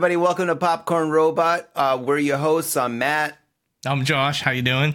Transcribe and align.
everybody. 0.00 0.16
Welcome 0.16 0.46
to 0.46 0.56
Popcorn 0.56 1.10
Robot. 1.10 1.68
Uh, 1.76 2.02
we're 2.02 2.16
your 2.16 2.38
hosts. 2.38 2.74
I'm 2.74 2.96
Matt. 2.96 3.36
I'm 3.84 4.02
Josh. 4.02 4.40
How 4.40 4.50
you 4.50 4.62
doing? 4.62 4.94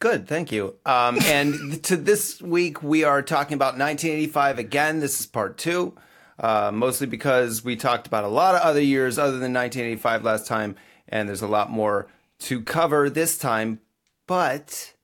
Good, 0.00 0.26
thank 0.26 0.50
you. 0.50 0.76
Um, 0.86 1.18
and 1.26 1.84
to 1.84 1.98
this 1.98 2.40
week, 2.40 2.82
we 2.82 3.04
are 3.04 3.20
talking 3.20 3.52
about 3.52 3.76
1985 3.76 4.58
again. 4.58 5.00
This 5.00 5.20
is 5.20 5.26
part 5.26 5.58
two, 5.58 5.94
uh, 6.38 6.70
mostly 6.72 7.06
because 7.06 7.62
we 7.62 7.76
talked 7.76 8.06
about 8.06 8.24
a 8.24 8.28
lot 8.28 8.54
of 8.54 8.62
other 8.62 8.80
years 8.80 9.18
other 9.18 9.32
than 9.32 9.52
1985 9.52 10.24
last 10.24 10.46
time, 10.46 10.76
and 11.06 11.28
there's 11.28 11.42
a 11.42 11.46
lot 11.46 11.70
more 11.70 12.06
to 12.38 12.62
cover 12.62 13.10
this 13.10 13.36
time. 13.36 13.80
But 14.26 14.94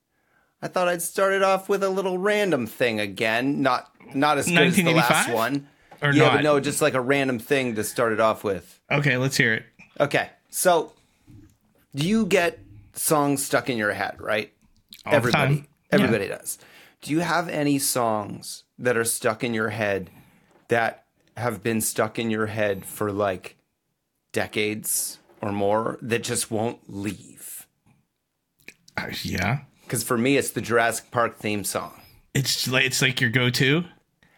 I 0.62 0.68
thought 0.68 0.88
I'd 0.88 1.02
start 1.02 1.34
it 1.34 1.42
off 1.42 1.68
with 1.68 1.82
a 1.82 1.90
little 1.90 2.16
random 2.16 2.66
thing 2.66 2.98
again. 2.98 3.60
Not 3.60 3.90
not 4.14 4.38
as 4.38 4.46
good 4.46 4.56
as 4.56 4.76
the 4.76 4.94
last 4.94 5.30
one. 5.30 5.68
Or 6.02 6.12
yeah, 6.12 6.24
not? 6.24 6.32
but 6.36 6.42
no, 6.42 6.60
just 6.60 6.80
like 6.80 6.94
a 6.94 7.00
random 7.00 7.38
thing 7.38 7.74
to 7.74 7.84
start 7.84 8.12
it 8.12 8.20
off 8.20 8.42
with. 8.44 8.80
Okay, 8.90 9.16
let's 9.16 9.36
hear 9.36 9.52
it. 9.54 9.64
Okay, 9.98 10.30
so 10.48 10.92
do 11.94 12.06
you 12.06 12.24
get 12.26 12.58
songs 12.94 13.44
stuck 13.44 13.68
in 13.68 13.76
your 13.76 13.92
head, 13.92 14.20
right? 14.20 14.52
All 15.04 15.14
everybody, 15.14 15.64
everybody 15.90 16.28
does. 16.28 16.58
Do 17.02 17.10
you 17.10 17.20
have 17.20 17.48
any 17.48 17.78
songs 17.78 18.64
that 18.78 18.96
are 18.96 19.04
stuck 19.04 19.42
in 19.44 19.52
your 19.54 19.70
head 19.70 20.10
that 20.68 21.04
have 21.36 21.62
been 21.62 21.80
stuck 21.80 22.18
in 22.18 22.30
your 22.30 22.46
head 22.46 22.84
for 22.84 23.10
like 23.12 23.56
decades 24.32 25.18
or 25.40 25.52
more 25.52 25.98
that 26.02 26.22
just 26.22 26.50
won't 26.50 26.78
leave? 26.88 27.66
Uh, 28.96 29.08
yeah, 29.22 29.60
Because 29.84 30.02
for 30.02 30.18
me, 30.18 30.36
it's 30.36 30.50
the 30.50 30.60
Jurassic 30.60 31.10
Park 31.10 31.38
theme 31.38 31.64
song. 31.64 31.92
it's 32.34 32.68
like 32.68 32.84
it's 32.84 33.00
like 33.02 33.20
your 33.20 33.30
go-to. 33.30 33.84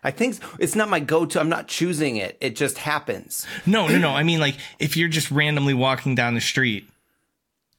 I 0.05 0.11
think 0.11 0.39
it's 0.59 0.75
not 0.75 0.89
my 0.89 1.01
go-to. 1.01 1.39
I'm 1.39 1.49
not 1.49 1.69
choosing 1.69 2.17
it. 2.17 2.37
It 2.41 2.57
just 2.57 2.79
happens. 2.79 3.47
No, 3.67 3.87
no, 3.87 3.99
no. 3.99 4.11
I 4.11 4.23
mean, 4.23 4.41
like 4.41 4.57
if 4.79 4.97
you're 4.97 5.09
just 5.09 5.31
randomly 5.31 5.75
walking 5.75 6.15
down 6.15 6.35
the 6.35 6.41
street, 6.41 6.89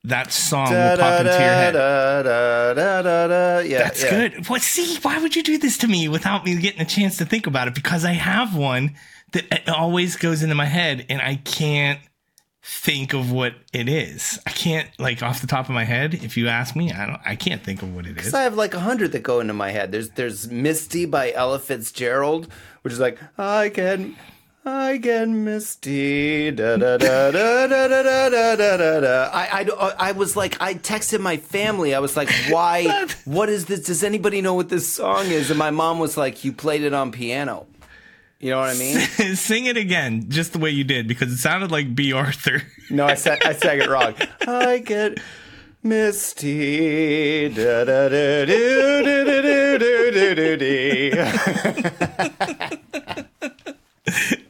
that 0.06 0.32
song 0.32 0.70
will 0.72 0.98
pop 0.98 1.20
into 1.20 1.32
your 1.32 1.40
head. 1.40 1.74
Da-da-da-da-da-da. 1.74 3.60
Yeah, 3.68 3.78
That's 3.80 4.04
yeah. 4.04 4.10
good. 4.10 4.50
What? 4.50 4.62
See, 4.62 4.98
why 5.02 5.18
would 5.20 5.36
you 5.36 5.44
do 5.44 5.58
this 5.58 5.78
to 5.80 5.88
me 5.88 6.08
without 6.10 6.46
me 6.46 6.56
getting 6.58 6.82
a 6.82 6.86
chance 6.86 7.18
to 7.18 7.26
think 7.26 7.48
about 7.48 7.68
it? 7.68 7.76
Because 7.76 8.04
I 8.04 8.12
have 8.12 8.56
one 8.56 8.96
that 9.32 9.68
uh, 9.70 9.74
always 9.74 10.16
goes 10.16 10.44
into 10.44 10.56
my 10.56 10.66
head, 10.66 11.06
and 11.10 11.22
I 11.22 11.36
can't 11.36 12.00
think 12.64 13.14
of 13.14 13.32
what 13.32 13.54
it 13.74 13.90
is. 13.90 14.40
I 14.48 14.52
can't 14.52 14.88
like 14.98 15.22
off 15.22 15.42
the 15.42 15.48
top 15.48 15.68
of 15.68 15.76
my 15.76 15.84
head. 15.84 16.14
If 16.14 16.38
you 16.38 16.48
ask 16.48 16.76
me, 16.76 16.92
I 16.92 17.06
don't. 17.06 17.22
I 17.26 17.36
can't 17.36 17.62
think 17.62 17.82
of 17.82 17.94
what 17.94 18.06
it 18.06 18.18
is. 18.18 18.34
I 18.34 18.44
have 18.44 18.56
like 18.56 18.74
a 18.74 18.80
hundred 18.80 19.12
that 19.12 19.24
go 19.24 19.40
into 19.42 19.54
my 19.54 19.72
head. 19.72 19.92
There's 19.92 20.10
there's 20.12 20.50
Misty 20.50 21.06
by 21.06 21.34
Ella 21.34 21.60
Fitzgerald, 21.60 22.48
which 22.82 22.94
is 22.94 23.00
like 23.00 23.20
I 23.38 23.70
can 23.70 24.16
I 24.66 24.96
get 24.96 25.28
Misty 25.28 26.52
da 26.52 26.78
da 26.78 26.98
da 26.98 27.32
da 27.32 27.68
da 27.68 27.88
da 27.88 28.04
da 28.04 28.30
da 28.30 28.56
da 28.56 28.78
da 28.78 29.00
da. 29.02 29.30
I, 29.34 29.62
I 29.62 29.94
I 30.00 30.12
was 30.14 30.38
like 30.38 30.62
I 30.62 30.76
texted 30.76 31.20
my 31.20 31.36
family. 31.36 31.94
I 31.94 32.00
was 32.00 32.16
like, 32.16 32.30
why? 32.50 33.08
what 33.26 33.50
is 33.50 33.66
this? 33.66 33.82
Does 33.82 34.06
anybody 34.06 34.42
know 34.42 34.54
what 34.54 34.70
this 34.70 34.88
song 34.88 35.26
is? 35.26 35.50
And 35.50 35.60
my 35.60 35.72
mom 35.72 36.00
was 36.00 36.16
like, 36.16 36.46
you 36.46 36.54
played 36.54 36.84
it 36.84 36.94
on 36.94 37.12
piano. 37.12 37.66
You 38.44 38.50
know 38.50 38.60
what 38.60 38.72
I 38.72 38.78
mean? 38.78 39.00
Sing 39.38 39.68
it 39.68 39.78
again, 39.78 40.26
just 40.30 40.52
the 40.52 40.60
way 40.60 40.70
you 40.70 40.84
did, 40.84 41.08
because 41.08 41.32
it 41.32 41.38
sounded 41.38 41.72
like 41.72 41.96
Bea 41.96 42.12
Arthur. 42.12 42.62
No, 42.90 43.06
I 43.06 43.14
said 43.16 43.40
I 43.46 43.54
sang 43.54 43.80
it 43.80 43.88
wrong. 43.90 44.14
I 44.46 44.80
get 44.80 45.18
misty 45.82 47.48
da 47.48 47.86
da 47.86 48.10
da 48.10 48.46
do 48.46 49.04
do 49.04 49.26
do 49.26 49.42
do 49.80 50.12
do 50.12 50.36
do 50.36 50.58
do. 50.58 51.12
yeah, 51.16 51.32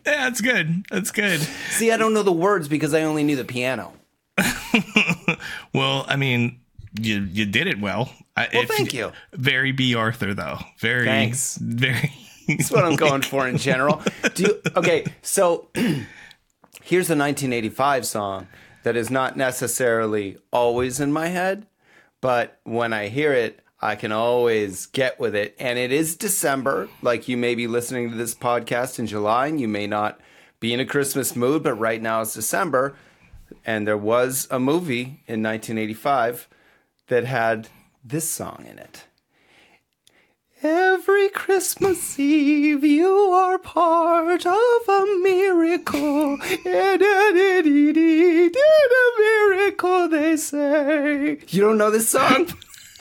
that's 0.03 0.41
good. 0.41 0.85
That's 0.89 1.11
good. 1.11 1.39
See, 1.69 1.91
I 1.91 1.97
don't 1.97 2.13
know 2.13 2.23
the 2.23 2.31
words 2.33 2.67
because 2.67 2.93
I 2.95 3.03
only 3.03 3.23
knew 3.23 3.35
the 3.35 3.45
piano. 3.45 3.93
Well, 5.73 6.05
I 6.07 6.15
mean, 6.15 6.59
you 6.99 7.27
you 7.31 7.45
did 7.45 7.67
it 7.67 7.79
well. 7.79 8.11
Well, 8.35 8.47
if- 8.51 8.67
thank 8.67 8.93
you. 8.93 9.11
Very 9.33 9.71
Bea 9.71 9.93
Arthur, 9.95 10.33
though. 10.33 10.57
Very. 10.79 11.05
Thanks. 11.05 11.57
Very. 11.61 12.11
That's 12.47 12.71
what 12.71 12.83
I'm 12.83 12.95
going 12.95 13.21
for 13.21 13.47
in 13.47 13.57
general. 13.57 14.01
Do 14.33 14.43
you, 14.43 14.61
okay, 14.75 15.05
so 15.21 15.69
here's 15.75 17.09
a 17.09 17.15
1985 17.15 18.05
song 18.05 18.47
that 18.83 18.95
is 18.95 19.09
not 19.09 19.37
necessarily 19.37 20.37
always 20.51 20.99
in 20.99 21.11
my 21.11 21.27
head, 21.27 21.67
but 22.21 22.59
when 22.63 22.93
I 22.93 23.07
hear 23.07 23.33
it, 23.33 23.59
I 23.81 23.95
can 23.95 24.13
always 24.13 24.85
get 24.85 25.19
with 25.19 25.35
it. 25.35 25.55
And 25.59 25.77
it 25.77 25.91
is 25.91 26.15
December. 26.15 26.87
Like 27.01 27.27
you 27.27 27.35
may 27.35 27.53
be 27.53 27.67
listening 27.67 28.11
to 28.11 28.15
this 28.15 28.33
podcast 28.33 28.97
in 28.97 29.07
July 29.07 29.47
and 29.47 29.59
you 29.59 29.67
may 29.67 29.87
not 29.87 30.19
be 30.61 30.73
in 30.73 30.79
a 30.79 30.85
Christmas 30.85 31.35
mood, 31.35 31.63
but 31.63 31.73
right 31.73 32.01
now 32.01 32.21
it's 32.21 32.33
December. 32.33 32.95
And 33.65 33.85
there 33.85 33.97
was 33.97 34.47
a 34.49 34.59
movie 34.59 35.23
in 35.27 35.43
1985 35.43 36.47
that 37.07 37.25
had 37.25 37.67
this 38.03 38.29
song 38.29 38.65
in 38.69 38.79
it. 38.79 39.03
Every 40.65 41.27
Christmas 41.27 42.17
Eve, 42.17 42.85
you 42.85 43.11
are 43.11 43.57
part 43.57 44.45
of 44.45 44.87
a 44.87 45.05
miracle. 45.21 46.37
It 46.41 47.01
a 48.91 49.57
miracle, 49.57 50.07
they 50.07 50.37
say. 50.37 51.39
You 51.49 51.61
don't 51.61 51.77
know 51.77 51.91
this 51.91 52.07
song? 52.07 52.47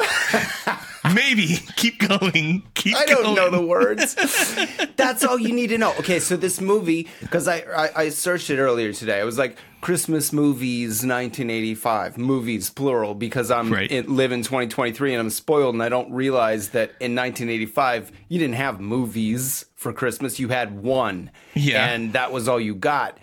Maybe. 1.15 1.47
Keep 1.77 1.99
going. 2.09 2.63
Keep 2.75 2.97
I 2.97 3.05
don't 3.07 3.23
going. 3.23 3.35
know 3.37 3.51
the 3.51 3.65
words. 3.65 4.15
That's 4.97 5.25
all 5.25 5.39
you 5.39 5.53
need 5.55 5.69
to 5.69 5.79
know. 5.79 5.93
Okay, 5.99 6.19
so 6.21 6.37
this 6.37 6.61
movie, 6.61 7.09
because 7.21 7.49
I, 7.49 7.59
I 7.77 7.91
I 8.05 8.09
searched 8.11 8.51
it 8.51 8.59
earlier 8.59 8.93
today. 8.93 9.21
I 9.21 9.25
was 9.25 9.39
like 9.39 9.57
Christmas 9.81 10.33
movies 10.33 11.05
1985 11.05 12.19
movies 12.19 12.71
plural 12.71 13.15
because 13.15 13.51
I'm 13.51 13.73
Right. 13.73 13.91
in, 13.91 14.15
live 14.15 14.31
in 14.33 14.43
2023 14.43 15.13
and 15.15 15.21
I'm 15.21 15.31
spoiled 15.31 15.75
and 15.75 15.83
I 15.83 15.89
don't 15.89 16.13
realize 16.13 16.69
that 16.71 16.91
in 17.01 17.15
1985 17.17 18.13
you 18.29 18.39
didn't 18.39 18.55
have 18.55 18.81
movies 18.81 19.65
for 19.75 19.93
Christmas. 19.93 20.39
You 20.39 20.49
had 20.49 20.83
one, 20.83 21.31
Yeah. 21.55 21.87
and 21.89 22.13
that 22.13 22.31
was 22.33 22.49
all 22.49 22.61
you 22.61 22.75
got. 22.75 23.19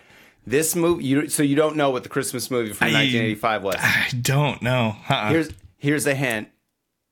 This 0.46 0.76
movie, 0.76 1.04
you 1.06 1.30
so 1.30 1.44
you 1.44 1.56
don't 1.56 1.76
know 1.76 1.92
what 1.92 2.04
the 2.04 2.10
Christmas 2.10 2.50
movie 2.52 2.74
from 2.74 2.88
I- 2.88 2.92
1985 2.94 3.64
was. 3.64 3.76
I 3.78 4.08
don't 4.22 4.62
know. 4.62 4.96
Uh-uh. 5.08 5.30
Here's 5.30 5.50
here's 5.78 6.06
a 6.08 6.16
hint. 6.16 6.50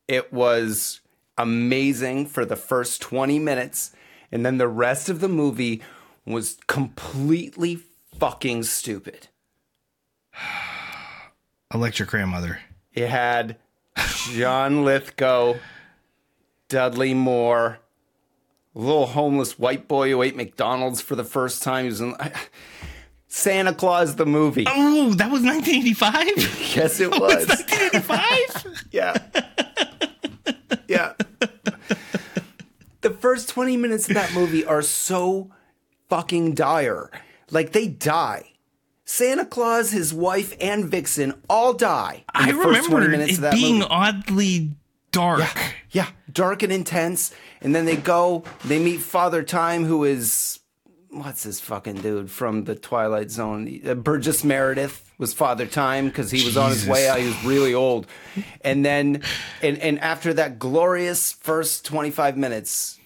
It 0.08 0.32
was 0.32 1.02
amazing 1.38 2.26
for 2.28 2.46
the 2.46 2.56
first 2.56 3.02
20 3.02 3.40
minutes 3.40 3.92
and 4.32 4.46
then 4.46 4.58
the 4.58 4.68
rest 4.68 5.10
of 5.10 5.20
the 5.20 5.28
movie 5.28 5.82
was 6.26 6.58
completely 6.68 7.80
fucking 8.20 8.64
stupid. 8.64 9.28
Electric 11.74 12.10
Grandmother. 12.10 12.60
It 12.94 13.10
had 13.10 13.58
John 14.32 14.84
Lithgow, 14.84 15.56
Dudley 16.70 17.14
Moore, 17.14 17.80
a 18.76 18.80
little 18.80 19.08
homeless 19.08 19.58
white 19.58 19.88
boy 19.88 20.10
who 20.10 20.22
ate 20.22 20.36
McDonald's 20.36 21.02
for 21.02 21.16
the 21.16 21.24
first 21.24 21.64
time. 21.64 21.86
He 21.86 21.90
was 21.90 22.02
in 22.02 22.16
Santa 23.28 23.74
Claus 23.74 24.16
the 24.16 24.26
movie. 24.26 24.66
Oh, 24.68 25.14
that 25.14 25.32
was 25.32 25.42
1985? 25.44 26.76
Yes, 26.76 27.00
it 27.00 27.10
oh, 27.12 27.20
was. 27.20 27.48
1985? 27.48 28.86
Yeah. 28.92 29.18
Yeah. 30.88 31.14
The 33.02 33.12
first 33.12 33.50
20 33.50 33.78
minutes 33.78 34.08
of 34.10 34.16
that 34.16 34.34
movie 34.34 34.66
are 34.66 34.82
so 34.82 35.52
fucking 36.10 36.56
dire. 36.56 37.12
Like 37.52 37.72
they 37.72 37.88
die. 37.88 38.54
Santa 39.06 39.46
Claus, 39.46 39.92
his 39.92 40.14
wife, 40.14 40.54
and 40.60 40.86
Vixen 40.86 41.34
all 41.50 41.74
die. 41.74 42.26
I 42.34 42.52
the 42.52 42.58
first 42.62 42.90
20 42.90 43.06
remember 43.06 43.18
minutes 43.18 43.34
it 43.34 43.36
of 43.36 43.42
that 43.44 43.54
being 43.54 43.76
movie. 43.80 43.88
oddly 43.90 44.76
dark. 45.12 45.48
Yeah, 45.92 46.08
dark 46.32 46.64
and 46.64 46.74
intense. 46.74 47.34
And 47.62 47.74
then 47.74 47.86
they 47.86 47.96
go, 47.96 48.44
they 48.66 48.80
meet 48.80 49.00
Father 49.02 49.44
Time, 49.44 49.86
who 49.86 50.04
is, 50.04 50.60
what's 51.10 51.44
this 51.44 51.60
fucking 51.60 52.02
dude 52.02 52.30
from 52.30 52.66
the 52.66 52.76
Twilight 52.76 53.32
Zone? 53.32 53.82
Uh, 53.86 53.94
Burgess 53.96 54.44
Meredith 54.44 55.12
was 55.18 55.34
Father 55.34 55.66
Time 55.66 56.08
because 56.08 56.32
he 56.32 56.44
was 56.46 56.58
on 56.58 56.70
his 56.70 56.88
way 56.88 57.08
out. 57.08 57.20
He 57.20 57.28
was 57.28 57.46
really 57.46 57.74
old. 57.74 58.08
And 58.62 58.86
then, 58.86 59.24
and, 59.62 59.78
and 59.80 60.00
after 60.00 60.34
that 60.34 60.60
glorious 60.60 61.34
first 61.34 61.86
25 61.86 62.38
minutes, 62.38 63.00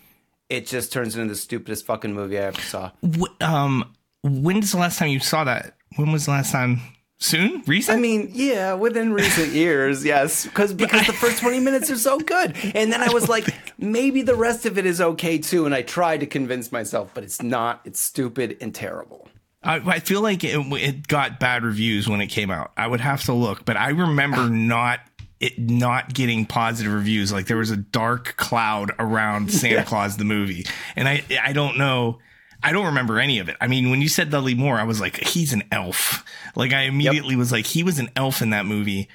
it 0.50 0.68
just 0.68 0.92
turns 0.92 1.16
into 1.16 1.30
the 1.30 1.38
stupidest 1.38 1.86
fucking 1.86 2.14
movie 2.14 2.38
I 2.38 2.44
ever 2.44 2.62
saw. 2.62 2.92
Um, 3.40 3.94
when's 4.24 4.72
the 4.72 4.78
last 4.78 5.00
time 5.00 5.10
you 5.10 5.20
saw 5.20 5.44
that? 5.46 5.76
When 5.96 6.12
was 6.12 6.26
the 6.26 6.32
last 6.32 6.52
time? 6.52 6.82
Soon? 7.22 7.62
Recent? 7.68 7.96
I 7.96 8.02
mean, 8.02 8.32
yeah, 8.34 8.74
within 8.74 9.14
recent 9.14 9.50
years, 9.54 10.04
yes, 10.04 10.44
because 10.44 10.74
because 10.74 11.06
the 11.06 11.14
first 11.14 11.40
twenty 11.40 11.60
minutes 11.60 11.92
are 11.92 11.98
so 11.98 12.20
good, 12.20 12.56
and 12.74 12.92
then 12.92 13.00
I 13.00 13.14
was 13.14 13.30
like, 13.30 13.54
maybe 13.78 14.24
the 14.24 14.34
rest 14.34 14.66
of 14.66 14.80
it 14.80 14.88
is 14.88 15.00
okay 15.00 15.38
too, 15.38 15.68
and 15.68 15.76
I 15.76 15.84
tried 15.84 16.22
to 16.22 16.26
convince 16.26 16.72
myself, 16.72 17.12
but 17.14 17.24
it's 17.24 17.42
not. 17.42 17.82
It's 17.86 18.00
stupid 18.00 18.58
and 18.60 18.74
terrible. 18.74 19.28
I, 19.62 19.76
I 19.76 20.00
feel 20.00 20.22
like 20.22 20.44
it, 20.44 20.56
it 20.56 21.08
got 21.08 21.40
bad 21.40 21.64
reviews 21.64 22.10
when 22.10 22.22
it 22.22 22.28
came 22.28 22.50
out. 22.50 22.72
I 22.76 22.88
would 22.88 23.02
have 23.02 23.24
to 23.26 23.34
look, 23.34 23.66
but 23.66 23.78
I 23.78 23.90
remember 23.90 24.42
ah. 24.42 24.50
not 24.50 25.02
it 25.40 25.60
not 25.60 26.16
getting 26.16 26.48
positive 26.48 26.92
reviews. 26.92 27.32
Like 27.32 27.46
there 27.46 27.58
was 27.58 27.70
a 27.70 27.78
dark 27.78 28.36
cloud 28.38 28.94
around 28.98 29.52
Santa 29.52 29.84
Claus 29.88 30.18
the 30.18 30.26
movie, 30.26 30.66
and 30.96 31.08
I 31.08 31.24
I 31.44 31.54
don't 31.54 31.78
know. 31.78 32.18
I 32.64 32.72
don't 32.72 32.86
remember 32.86 33.20
any 33.20 33.40
of 33.40 33.50
it. 33.50 33.58
I 33.60 33.68
mean, 33.68 33.90
when 33.90 34.02
you 34.02 34.08
said 34.08 34.30
Dudley 34.30 34.56
Moore, 34.56 34.78
I 34.78 34.84
was 34.84 35.02
like, 35.02 35.18
he's 35.18 35.54
an 35.54 35.64
elf. 35.72 36.24
Like 36.56 36.74
I 36.74 36.82
immediately 36.82 37.36
was 37.36 37.52
like, 37.52 37.66
he 37.66 37.84
was 37.84 38.00
an 38.00 38.10
elf 38.16 38.42
in 38.42 38.52
that 38.52 38.66
movie, 38.66 39.08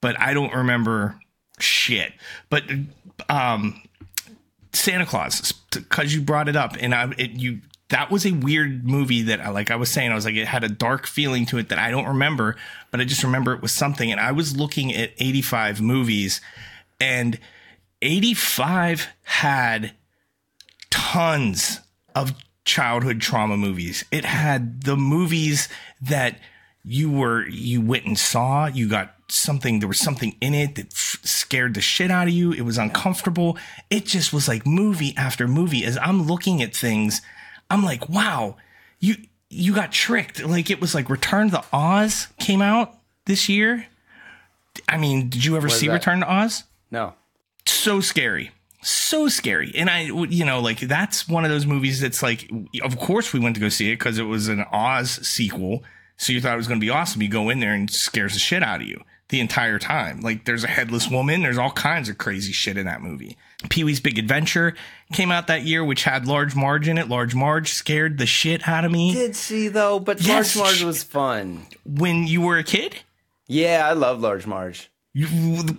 but 0.00 0.18
I 0.20 0.34
don't 0.34 0.54
remember 0.54 1.18
shit. 1.58 2.12
But 2.50 2.64
um, 3.28 3.82
Santa 4.72 5.06
Claus, 5.06 5.52
because 5.72 6.14
you 6.14 6.20
brought 6.20 6.48
it 6.48 6.56
up, 6.56 6.76
and 6.80 6.94
I 6.94 7.12
it, 7.18 7.32
you 7.32 7.60
that 7.88 8.10
was 8.10 8.24
a 8.26 8.32
weird 8.32 8.84
movie 8.84 9.22
that 9.22 9.40
I 9.40 9.50
like 9.50 9.70
I 9.70 9.76
was 9.76 9.90
saying 9.90 10.10
I 10.10 10.14
was 10.14 10.24
like 10.24 10.34
it 10.34 10.48
had 10.48 10.64
a 10.64 10.68
dark 10.68 11.06
feeling 11.06 11.46
to 11.46 11.58
it 11.58 11.68
that 11.68 11.78
I 11.78 11.90
don't 11.90 12.06
remember 12.06 12.56
but 12.90 13.00
I 13.00 13.04
just 13.04 13.22
remember 13.22 13.52
it 13.52 13.62
was 13.62 13.72
something 13.72 14.10
and 14.10 14.20
I 14.20 14.32
was 14.32 14.56
looking 14.56 14.92
at 14.94 15.12
85 15.18 15.80
movies 15.80 16.40
and 17.00 17.38
85 18.02 19.08
had 19.22 19.92
tons 20.90 21.80
of 22.14 22.32
childhood 22.64 23.20
trauma 23.20 23.56
movies 23.56 24.04
it 24.10 24.24
had 24.24 24.82
the 24.82 24.96
movies 24.96 25.68
that 26.00 26.38
you 26.84 27.10
were 27.10 27.46
you 27.48 27.80
went 27.80 28.04
and 28.06 28.18
saw 28.18 28.66
you 28.66 28.88
got 28.88 29.14
something 29.28 29.80
there 29.80 29.88
was 29.88 29.98
something 29.98 30.34
in 30.40 30.54
it 30.54 30.74
that 30.74 30.86
f- 30.86 31.18
scared 31.24 31.74
the 31.74 31.80
shit 31.80 32.10
out 32.10 32.26
of 32.28 32.32
you 32.34 32.52
it 32.52 32.62
was 32.62 32.78
uncomfortable 32.78 33.56
it 33.90 34.04
just 34.06 34.32
was 34.32 34.48
like 34.48 34.66
movie 34.66 35.14
after 35.16 35.46
movie 35.48 35.84
as 35.84 35.98
i'm 36.02 36.22
looking 36.26 36.62
at 36.62 36.74
things 36.74 37.20
I'm 37.70 37.82
like, 37.82 38.08
wow, 38.08 38.56
you 39.00 39.16
you 39.48 39.74
got 39.74 39.90
tricked. 39.92 40.44
Like 40.44 40.70
it 40.70 40.80
was 40.80 40.94
like 40.94 41.08
Return 41.08 41.50
to 41.50 41.64
Oz 41.72 42.28
came 42.38 42.62
out 42.62 42.94
this 43.26 43.48
year. 43.48 43.86
I 44.88 44.98
mean, 44.98 45.28
did 45.28 45.44
you 45.44 45.56
ever 45.56 45.68
see 45.68 45.86
that? 45.88 45.94
Return 45.94 46.20
to 46.20 46.30
Oz? 46.30 46.64
No. 46.90 47.14
So 47.66 48.00
scary. 48.00 48.50
So 48.86 49.28
scary. 49.28 49.72
And 49.74 49.88
I, 49.88 50.02
you 50.02 50.44
know, 50.44 50.60
like 50.60 50.80
that's 50.80 51.26
one 51.28 51.44
of 51.44 51.50
those 51.50 51.64
movies 51.66 52.00
that's 52.00 52.22
like, 52.22 52.50
of 52.82 52.98
course 52.98 53.32
we 53.32 53.40
went 53.40 53.54
to 53.56 53.60
go 53.60 53.68
see 53.70 53.90
it 53.90 53.98
because 53.98 54.18
it 54.18 54.24
was 54.24 54.48
an 54.48 54.64
Oz 54.70 55.26
sequel. 55.26 55.82
So 56.16 56.32
you 56.32 56.40
thought 56.40 56.52
it 56.54 56.58
was 56.58 56.68
going 56.68 56.78
to 56.80 56.84
be 56.84 56.90
awesome. 56.90 57.22
You 57.22 57.28
go 57.28 57.48
in 57.48 57.60
there 57.60 57.72
and 57.72 57.90
scares 57.90 58.34
the 58.34 58.38
shit 58.38 58.62
out 58.62 58.82
of 58.82 58.86
you 58.86 59.02
the 59.30 59.40
entire 59.40 59.78
time. 59.78 60.20
Like 60.20 60.44
there's 60.44 60.64
a 60.64 60.68
headless 60.68 61.08
woman. 61.10 61.42
There's 61.42 61.56
all 61.58 61.70
kinds 61.70 62.08
of 62.10 62.18
crazy 62.18 62.52
shit 62.52 62.76
in 62.76 62.84
that 62.86 63.00
movie. 63.02 63.36
Pee 63.70 63.84
Wee's 63.84 64.00
Big 64.00 64.18
Adventure 64.18 64.74
came 65.14 65.30
out 65.32 65.46
that 65.46 65.62
year, 65.62 65.82
which 65.82 66.04
had 66.04 66.26
Large 66.26 66.54
Marge 66.54 66.86
in 66.86 66.98
it. 66.98 67.08
Large 67.08 67.34
Marge 67.34 67.72
scared 67.72 68.18
the 68.18 68.26
shit 68.26 68.68
out 68.68 68.84
of 68.84 68.92
me. 68.92 69.14
Did 69.14 69.34
see 69.34 69.68
though, 69.68 69.98
but 69.98 70.20
Yes. 70.20 70.54
Large 70.54 70.66
Marge 70.66 70.82
was 70.84 71.02
fun. 71.02 71.66
When 71.86 72.26
you 72.26 72.42
were 72.42 72.58
a 72.58 72.64
kid, 72.64 72.96
Yeah, 73.46 73.88
I 73.88 73.94
love 73.94 74.20
Large 74.20 74.46
Marge. 74.46 74.90
you, 75.14 75.26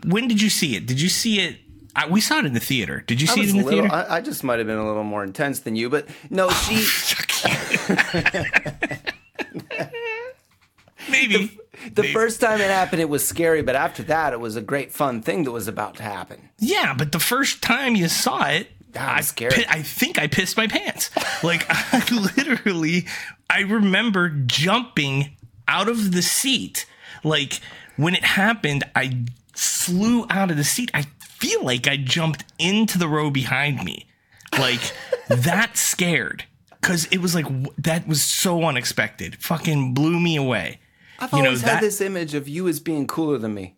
when 0.05 0.27
did 0.27 0.41
you 0.41 0.49
see 0.49 0.75
it? 0.75 0.85
Did 0.87 0.99
you 0.99 1.09
see 1.09 1.39
it? 1.39 1.59
I, 1.95 2.07
we 2.07 2.21
saw 2.21 2.39
it 2.39 2.45
in 2.45 2.53
the 2.53 2.59
theater. 2.59 3.03
Did 3.07 3.21
you 3.21 3.27
I 3.29 3.33
see 3.33 3.41
it 3.41 3.49
in 3.49 3.57
the 3.57 3.63
little, 3.63 3.81
theater? 3.83 3.95
I, 3.95 4.17
I 4.17 4.21
just 4.21 4.43
might 4.43 4.59
have 4.59 4.67
been 4.67 4.77
a 4.77 4.85
little 4.85 5.03
more 5.03 5.23
intense 5.23 5.59
than 5.59 5.75
you, 5.75 5.89
but 5.89 6.07
no, 6.29 6.49
she. 6.51 6.75
Maybe. 11.09 11.57
The 11.93 12.01
Maybe. 12.01 12.13
first 12.13 12.41
time 12.41 12.61
it 12.61 12.69
happened, 12.69 13.01
it 13.01 13.09
was 13.09 13.27
scary, 13.27 13.61
but 13.61 13.75
after 13.75 14.01
that, 14.03 14.33
it 14.33 14.39
was 14.39 14.55
a 14.55 14.61
great 14.61 14.91
fun 14.91 15.21
thing 15.21 15.43
that 15.43 15.51
was 15.51 15.67
about 15.67 15.95
to 15.97 16.03
happen. 16.03 16.49
Yeah, 16.57 16.93
but 16.97 17.11
the 17.11 17.19
first 17.19 17.61
time 17.61 17.95
you 17.95 18.07
saw 18.07 18.47
it, 18.47 18.69
I, 18.95 19.21
pi- 19.21 19.65
I 19.69 19.81
think 19.81 20.17
I 20.17 20.27
pissed 20.27 20.57
my 20.57 20.67
pants. 20.67 21.11
Like 21.43 21.65
I 21.69 22.03
literally, 22.11 23.05
I 23.49 23.61
remember 23.61 24.29
jumping 24.29 25.35
out 25.67 25.89
of 25.89 26.11
the 26.13 26.21
seat. 26.21 26.85
Like 27.23 27.59
when 27.97 28.15
it 28.15 28.23
happened, 28.23 28.83
I 28.95 29.25
flew 29.53 30.25
out 30.29 30.49
of 30.49 30.57
the 30.57 30.63
seat. 30.63 30.91
I 30.93 31.05
feel 31.45 31.63
like 31.63 31.87
I 31.87 31.97
jumped 31.97 32.43
into 32.59 32.97
the 32.97 33.07
row 33.07 33.29
behind 33.29 33.83
me. 33.83 34.07
Like 34.57 34.93
that 35.27 35.77
scared 35.77 36.45
because 36.81 37.05
it 37.11 37.17
was 37.19 37.33
like 37.35 37.45
w- 37.45 37.67
that 37.77 38.07
was 38.07 38.21
so 38.23 38.63
unexpected. 38.63 39.37
Fucking 39.41 39.93
blew 39.93 40.19
me 40.19 40.35
away. 40.35 40.79
I've 41.19 41.31
You 41.31 41.39
know, 41.39 41.45
always 41.45 41.61
that- 41.63 41.75
had 41.75 41.83
this 41.83 42.01
image 42.01 42.33
of 42.33 42.47
you 42.47 42.67
as 42.67 42.79
being 42.79 43.07
cooler 43.07 43.37
than 43.37 43.53
me, 43.53 43.75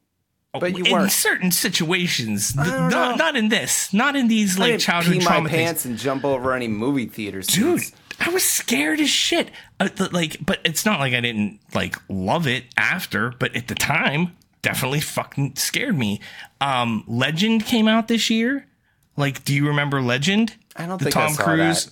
but 0.54 0.78
you 0.78 0.84
in 0.86 0.92
weren't. 0.92 1.12
certain 1.12 1.52
situations, 1.52 2.54
th- 2.54 2.66
not 2.68 3.18
not 3.18 3.36
in 3.36 3.50
this, 3.50 3.94
not 3.94 4.16
in 4.16 4.28
these 4.28 4.58
I 4.58 4.62
like 4.62 4.72
didn't 4.72 4.82
childhood 4.82 5.14
pee 5.14 5.20
my 5.20 5.26
trauma 5.26 5.50
things. 5.50 5.64
pants 5.64 5.86
and 5.86 5.98
jump 5.98 6.26
over 6.26 6.54
any 6.54 6.68
movie 6.68 7.06
theater 7.06 7.42
dude 7.42 7.80
seats. 7.82 7.92
i 8.20 8.30
was 8.30 8.44
scared 8.44 9.00
as 9.00 9.10
shit 9.10 9.52
uh, 9.80 9.88
like 10.12 10.38
but 10.44 10.60
it's 10.66 10.84
not 10.86 11.00
like 11.00 11.14
i 11.14 11.22
didn't 11.22 11.60
like 11.76 11.96
love 12.10 12.48
it 12.48 12.64
after 12.76 13.32
but 13.40 13.56
at 13.56 13.68
the 13.68 13.76
time 13.76 14.36
definitely 14.68 15.02
fucking 15.02 15.56
scared 15.56 15.98
me. 15.98 16.20
Um 16.62 17.04
legend 17.08 17.66
came 17.66 17.88
out 17.88 18.08
this 18.08 18.30
year. 18.30 18.68
Like 19.16 19.44
do 19.44 19.54
you 19.54 19.68
remember 19.68 20.02
legend? 20.02 20.56
I 20.76 20.86
don't 20.86 21.00
the 21.00 21.06
think 21.06 21.18
I 21.18 21.26
tom 21.28 21.34
saw 21.36 21.44
cruise 21.44 21.92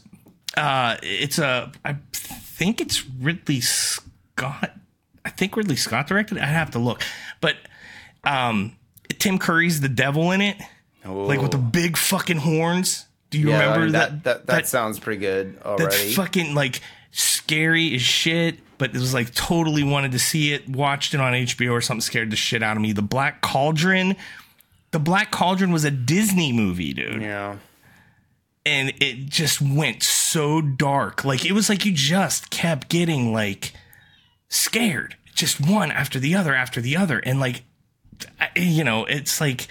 uh 0.57 0.95
it's 1.03 1.37
a 1.37 1.69
i 1.83 1.97
think 2.13 2.79
it's 2.79 3.05
ridley 3.19 3.59
scott 3.59 4.71
i 5.25 5.29
think 5.29 5.57
ridley 5.57 5.75
scott 5.75 6.07
directed 6.07 6.37
it. 6.37 6.43
i 6.43 6.45
have 6.45 6.71
to 6.71 6.79
look. 6.79 7.01
But 7.41 7.55
um 8.23 8.77
tim 9.19 9.37
curry's 9.37 9.81
the 9.81 9.89
devil 9.89 10.31
in 10.31 10.41
it. 10.41 10.57
Like 11.03 11.41
with 11.41 11.51
the 11.51 11.57
big 11.57 11.97
fucking 11.97 12.37
horns. 12.37 13.05
Do 13.31 13.37
you 13.39 13.47
Oh. 13.49 13.51
Yeah, 13.51 13.59
remember 13.73 13.91
that, 13.91 14.09
that, 14.09 14.23
that, 14.23 14.47
that 14.47 14.67
sounds 14.67 14.99
pretty 14.99 15.19
good 15.19 15.59
that's 15.77 16.15
fucking 16.15 16.55
like 16.55 16.79
scary 17.11 17.95
as 17.95 18.01
shit. 18.01 18.59
But 18.77 18.95
it 18.95 18.99
was 18.99 19.13
like 19.13 19.33
totally 19.33 19.83
wanted 19.83 20.11
to 20.11 20.19
see 20.19 20.53
it. 20.53 20.67
Watched 20.67 21.13
it 21.13 21.19
on 21.19 21.33
HBO 21.33 21.71
or 21.71 21.81
something. 21.81 22.01
Scared 22.01 22.31
the 22.31 22.35
shit 22.35 22.61
out 22.61 22.75
of 22.77 22.81
me. 22.81 22.91
The 22.91 23.01
Black 23.01 23.41
Cauldron. 23.41 24.15
The 24.91 24.99
Black 24.99 25.31
Cauldron 25.31 25.71
was 25.71 25.83
a 25.83 25.91
Disney 25.91 26.53
movie, 26.53 26.93
dude, 26.93 27.21
yeah. 27.21 27.57
and 28.65 28.93
it 29.01 29.25
just 29.25 29.61
went 29.61 30.03
so 30.03 30.61
dark. 30.61 31.25
Like 31.25 31.45
it 31.45 31.51
was 31.51 31.67
like 31.67 31.85
you 31.85 31.91
just 31.91 32.49
kept 32.49 32.87
getting 32.87 33.33
like 33.33 33.73
scared, 34.47 35.17
just 35.33 35.59
one 35.59 35.91
after 35.91 36.17
the 36.17 36.33
other 36.35 36.55
after 36.55 36.79
the 36.79 36.95
other, 36.95 37.19
and 37.19 37.41
like 37.41 37.63
you 38.55 38.83
know, 38.83 39.05
it's 39.05 39.41
like 39.41 39.67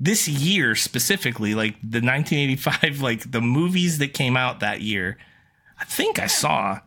this 0.00 0.28
year 0.28 0.74
specifically, 0.74 1.54
like 1.54 1.74
the 1.82 2.00
1985, 2.00 3.00
like 3.00 3.30
the 3.30 3.40
movies 3.40 3.98
that 3.98 4.14
came 4.14 4.36
out 4.36 4.60
that 4.60 4.80
year. 4.80 5.18
I 5.80 5.84
think 5.84 6.18
I 6.18 6.26
saw, 6.26 6.80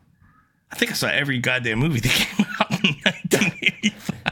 I 0.72 0.76
think 0.76 0.92
I 0.92 0.94
saw 0.96 1.08
every 1.08 1.40
goddamn 1.40 1.80
movie 1.80 2.00
that 2.00 2.12
came 2.12 2.46
out 2.60 2.72
in 2.72 2.96
1985. 3.04 4.28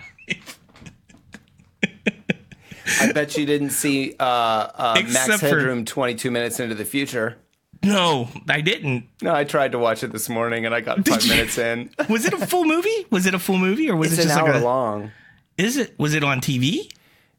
I 3.02 3.12
bet 3.14 3.38
you 3.38 3.46
didn't 3.46 3.70
see 3.70 4.16
uh, 4.20 4.24
uh, 4.24 4.94
Max 4.96 5.10
Except 5.28 5.40
for- 5.42 5.48
Headroom 5.48 5.86
22 5.86 6.32
minutes 6.32 6.60
into 6.60 6.76
the 6.76 6.86
future. 6.86 7.38
No, 7.82 8.28
I 8.50 8.60
didn't. 8.60 9.08
No, 9.22 9.34
I 9.34 9.46
tried 9.46 9.72
to 9.72 9.80
watch 9.80 10.04
it 10.04 10.12
this 10.12 10.28
morning 10.28 10.66
and 10.66 10.76
I 10.76 10.82
got 10.82 11.08
five 11.08 11.24
you? 11.24 11.30
minutes 11.30 11.58
in. 11.58 11.90
Was 12.10 12.26
it 12.26 12.34
a 12.34 12.46
full 12.46 12.66
movie? 12.66 13.06
Was 13.10 13.26
it 13.26 13.34
a 13.34 13.40
full 13.40 13.58
movie, 13.58 13.90
or 13.90 13.96
was 13.96 14.12
It's 14.12 14.20
it 14.20 14.24
an 14.24 14.28
just 14.30 14.40
hour 14.40 14.52
like 14.54 14.62
a? 14.62 14.66
long. 14.66 15.12
Is 15.58 15.78
it? 15.78 15.98
Was 15.98 16.14
it 16.14 16.22
on 16.22 16.42
TV? 16.42 16.92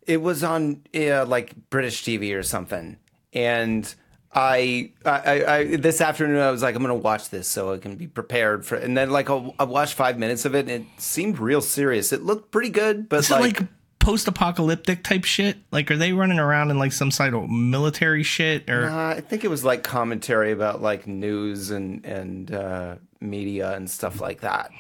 It 0.07 0.23
was 0.23 0.43
on 0.43 0.81
uh, 0.95 1.27
like 1.27 1.53
British 1.69 2.03
TV 2.05 2.35
or 2.35 2.43
something, 2.43 2.97
and 3.35 3.95
I, 4.33 4.93
I, 5.05 5.45
I, 5.45 5.77
this 5.77 6.01
afternoon 6.01 6.39
I 6.39 6.51
was 6.53 6.63
like, 6.63 6.77
I'm 6.77 6.83
gonna 6.83 6.95
watch 6.95 7.31
this 7.31 7.49
so 7.49 7.73
I 7.73 7.79
can 7.79 7.97
be 7.97 8.07
prepared 8.07 8.65
for. 8.65 8.77
And 8.77 8.97
then 8.97 9.11
like 9.11 9.29
I, 9.29 9.53
I 9.59 9.65
watched 9.65 9.95
five 9.95 10.19
minutes 10.19 10.45
of 10.45 10.55
it, 10.55 10.69
and 10.69 10.85
it 10.85 11.01
seemed 11.01 11.39
real 11.39 11.61
serious. 11.61 12.13
It 12.13 12.23
looked 12.23 12.53
pretty 12.53 12.71
good, 12.71 13.09
but 13.09 13.21
Is 13.21 13.31
like, 13.31 13.61
like 13.61 13.69
post-apocalyptic 13.99 15.03
type 15.03 15.25
shit? 15.25 15.59
Like, 15.73 15.91
are 15.91 15.97
they 15.97 16.13
running 16.13 16.39
around 16.39 16.71
in 16.71 16.79
like 16.79 16.93
some 16.93 17.11
side 17.11 17.35
of 17.35 17.51
military 17.51 18.23
shit, 18.23 18.71
or 18.71 18.89
uh, 18.89 19.17
I 19.17 19.21
think 19.21 19.45
it 19.45 19.49
was 19.49 19.65
like 19.65 19.83
commentary 19.83 20.53
about 20.53 20.81
like 20.81 21.09
news 21.09 21.71
and 21.71 22.05
and 22.07 22.53
uh, 22.53 22.95
media 23.21 23.75
and 23.75 23.91
stuff 23.91 24.21
like 24.21 24.41
that. 24.43 24.71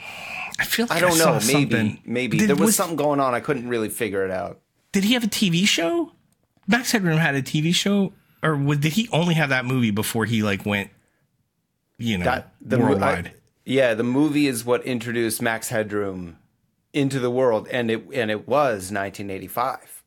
I 0.59 0.65
feel 0.65 0.87
like 0.87 1.03
I 1.03 1.07
don't 1.07 1.19
know. 1.19 1.39
Maybe, 1.47 1.71
something. 1.71 2.03
maybe 2.05 2.39
Did- 2.39 2.51
there 2.51 2.57
was, 2.57 2.77
something 2.77 2.97
going 2.97 3.21
on. 3.21 3.35
I 3.35 3.41
couldn't 3.41 3.69
really 3.69 3.89
figure 3.89 4.25
it 4.25 4.31
out. 4.31 4.61
Did 4.93 5.05
he 5.05 5.15
have 5.15 5.25
a 5.25 5.29
TV 5.29 5.67
show? 5.67 6.13
Max 6.67 6.93
Headroom 6.93 7.19
had 7.19 7.35
a 7.35 7.43
TV 7.43 7.75
show, 7.75 8.13
or 8.43 8.57
did 8.77 8.93
he 8.95 9.09
only 9.13 9.35
have 9.35 9.49
that 9.51 9.65
movie 9.65 9.91
before 9.91 10.25
he 10.25 10.43
like 10.43 10.65
went, 10.67 10.91
you 11.99 12.19
know, 12.19 12.25
That 12.25 12.55
the 12.61 12.79
worldwide? 12.79 13.27
I- 13.29 13.33
yeah, 13.65 13.95
the 13.95 14.03
movie 14.03 14.47
is 14.47 14.65
what 14.65 14.85
introduced 14.85 15.41
Max 15.43 15.69
Headroom 15.69 16.39
into 16.93 17.21
the 17.21 17.31
world, 17.31 17.69
and 17.71 17.91
it 17.91 18.05
and 18.13 18.31
it 18.31 18.49
was 18.49 18.91
1985. 18.91 20.03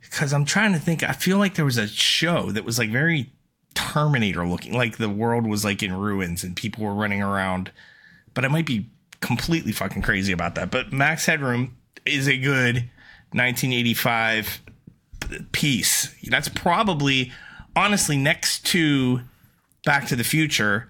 Because 0.00 0.32
I'm 0.32 0.44
trying 0.44 0.72
to 0.72 0.80
think. 0.80 1.02
I 1.04 1.12
feel 1.12 1.38
like 1.38 1.54
there 1.54 1.64
was 1.64 1.78
a 1.78 1.86
show 1.86 2.50
that 2.50 2.64
was 2.64 2.78
like 2.78 2.90
very 2.90 3.30
Terminator 3.74 4.46
looking, 4.46 4.72
like 4.74 4.96
the 4.96 5.08
world 5.08 5.46
was 5.46 5.64
like 5.64 5.82
in 5.82 5.92
ruins 5.94 6.42
and 6.42 6.56
people 6.56 6.84
were 6.84 6.94
running 6.94 7.22
around. 7.22 7.70
But 8.34 8.44
I 8.44 8.48
might 8.48 8.66
be 8.66 8.90
completely 9.20 9.70
fucking 9.72 10.02
crazy 10.02 10.32
about 10.32 10.56
that. 10.56 10.70
But 10.70 10.92
Max 10.92 11.26
Headroom 11.26 11.76
is 12.04 12.26
a 12.26 12.36
good 12.36 12.90
1985 13.32 14.62
p- 14.66 14.71
piece. 15.52 16.14
That's 16.28 16.48
probably, 16.48 17.32
honestly, 17.76 18.16
next 18.16 18.66
to 18.66 19.20
Back 19.84 20.06
to 20.08 20.16
the 20.16 20.24
Future. 20.24 20.88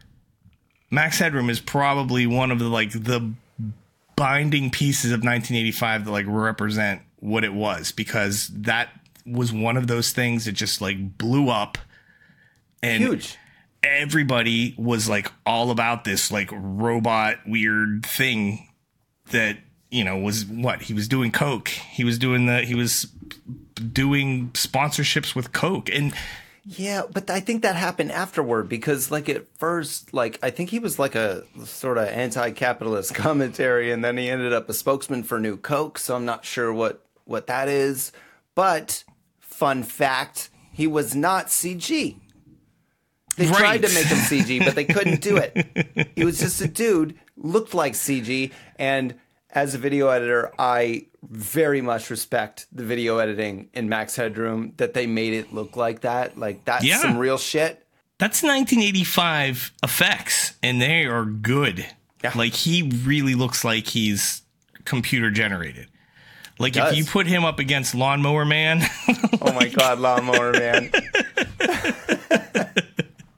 Max 0.91 1.19
Headroom 1.19 1.49
is 1.49 1.61
probably 1.61 2.27
one 2.27 2.51
of 2.51 2.59
the 2.59 2.69
like 2.69 2.93
the 2.93 3.33
binding 4.17 4.71
pieces 4.71 5.11
of 5.11 5.21
1985 5.21 6.05
that 6.05 6.11
like 6.11 6.27
represent 6.29 7.03
what 7.21 7.45
it 7.45 7.55
was 7.55 7.93
because 7.93 8.49
that 8.49 8.89
was 9.25 9.53
one 9.53 9.77
of 9.77 9.87
those 9.87 10.13
things 10.13 10.45
that 10.45 10.53
just 10.53 10.81
like 10.81 11.17
blew 11.17 11.49
up 11.49 11.79
and 12.83 13.03
Huge. 13.03 13.39
everybody 13.83 14.75
was 14.77 15.09
like 15.09 15.31
all 15.47 15.71
about 15.71 16.05
this 16.05 16.31
like 16.31 16.51
robot 16.53 17.37
weird 17.47 18.05
thing 18.05 18.69
that 19.31 19.57
you 19.93 20.03
know 20.05 20.17
was 20.19 20.45
what 20.47 20.83
he 20.83 20.95
was 20.95 21.07
doing 21.07 21.31
coke 21.31 21.69
he 21.69 22.03
was 22.03 22.19
doing 22.19 22.47
the 22.47 22.63
he 22.63 22.75
was 22.75 23.07
doing 23.93 24.49
sponsorships 24.53 25.35
with 25.35 25.53
coke 25.53 25.89
and 25.91 26.13
Yeah, 26.65 27.03
but 27.13 27.29
I 27.29 27.41
think 27.41 27.63
that 27.63 27.75
happened 27.75 28.13
afterward 28.13 28.69
because, 28.69 29.11
like, 29.11 29.29
at 29.29 29.43
first, 29.59 30.15
like, 30.15 30.39
I 30.45 30.51
think 30.51 30.71
he 30.71 30.79
was 30.79 30.97
like 30.97 31.17
a 31.17 31.43
sort 31.65 31.99
of 31.99 32.07
anti-capitalist 32.07 33.15
commentary, 33.27 33.91
and 33.91 34.05
then 34.05 34.17
he 34.17 34.31
ended 34.31 34.53
up 34.53 34.69
a 34.69 34.73
spokesman 34.73 35.25
for 35.25 35.41
New 35.41 35.57
Coke. 35.57 35.99
So 35.99 36.15
I'm 36.15 36.25
not 36.25 36.45
sure 36.45 36.73
what 36.73 37.05
what 37.25 37.49
that 37.49 37.67
is. 37.69 38.13
But 38.55 39.03
fun 39.41 39.83
fact, 39.83 40.51
he 40.73 40.87
was 40.87 41.17
not 41.17 41.47
CG. 41.49 42.17
They 43.37 43.47
Right. 43.47 43.57
tried 43.59 43.83
to 43.83 43.89
make 43.93 44.07
him 44.07 44.19
CG, 44.19 44.65
but 44.65 44.75
they 44.77 44.85
couldn't 44.85 45.21
do 45.21 45.37
it. 45.39 45.53
He 46.17 46.25
was 46.25 46.39
just 46.39 46.61
a 46.61 46.69
dude, 46.69 47.19
looked 47.37 47.75
like 47.75 47.95
CG, 47.95 48.53
and 48.79 49.15
as 49.53 49.75
a 49.75 49.79
video 49.79 50.09
editor, 50.09 50.51
I 50.59 51.07
very 51.23 51.81
much 51.81 52.11
respect 52.11 52.67
the 52.73 52.83
video 52.85 53.19
editing 53.19 53.69
in 53.75 53.89
Max 53.89 54.17
Headroom 54.17 54.73
that 54.79 54.95
they 54.95 55.07
made 55.07 55.35
it 55.35 55.53
look 55.53 55.77
like 55.77 56.01
that. 56.01 56.37
Like 56.39 56.65
that's 56.65 56.85
Yeah. 56.85 56.99
some 57.01 57.17
real 57.19 57.39
shit. 57.39 57.79
that's 58.19 58.43
1985 58.43 59.73
effects 59.83 60.55
and 60.63 60.81
they 60.81 61.05
are 61.07 61.25
good 61.25 61.85
Yeah. 62.23 62.33
like 62.37 62.55
he 62.55 62.83
really 63.05 63.35
looks 63.35 63.65
like 63.65 63.87
he's 63.89 64.43
computer 64.85 65.31
generated 65.31 65.89
like 66.59 66.77
if 66.77 66.97
you 66.97 67.05
put 67.05 67.27
him 67.27 67.45
up 67.45 67.59
against 67.59 67.95
lawnmower 67.97 68.45
man 68.45 68.83
Oh 69.41 69.53
my 69.53 69.67
god, 69.69 69.99
lawnmower 69.99 70.53
man. 70.53 70.91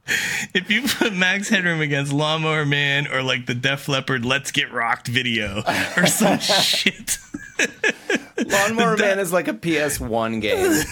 if 0.54 0.70
you 0.70 0.82
put 0.82 1.14
max 1.14 1.48
headroom 1.48 1.80
against 1.80 2.12
lawnmower 2.12 2.66
man 2.66 3.06
or 3.06 3.22
like 3.22 3.46
the 3.46 3.54
def 3.54 3.88
leppard 3.88 4.24
let's 4.24 4.50
get 4.50 4.72
rocked 4.72 5.08
video 5.08 5.62
or 5.96 6.06
some 6.06 6.38
shit 6.38 7.18
Lawnmower 8.46 8.96
man 8.96 9.20
is 9.20 9.32
like 9.32 9.48
a 9.48 9.54
PS1 9.54 10.40
game. 10.40 10.82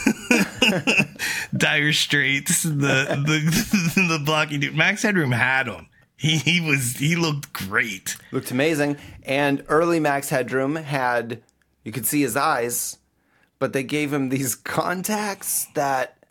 dire 1.57 1.92
straits 1.92 2.62
the 2.62 2.71
the 2.71 4.02
the 4.09 4.23
blocky 4.25 4.59
dude 4.59 4.75
max 4.75 5.02
headroom 5.02 5.33
had 5.33 5.66
him 5.66 5.88
he, 6.23 6.38
he 6.38 6.61
was 6.61 6.99
he 6.99 7.16
looked 7.16 7.52
great 7.52 8.16
Looked 8.31 8.52
amazing. 8.52 8.97
And 9.25 9.64
early 9.69 9.99
Max 9.99 10.28
Headroom 10.31 10.76
had 10.76 11.42
you 11.83 11.90
could 11.90 12.07
see 12.07 12.23
his 12.23 12.37
eyes, 12.37 12.99
but 13.59 13.73
they 13.73 13.83
gave 13.83 14.12
him 14.12 14.28
these 14.28 14.54
contacts 14.54 15.66
that 15.75 16.22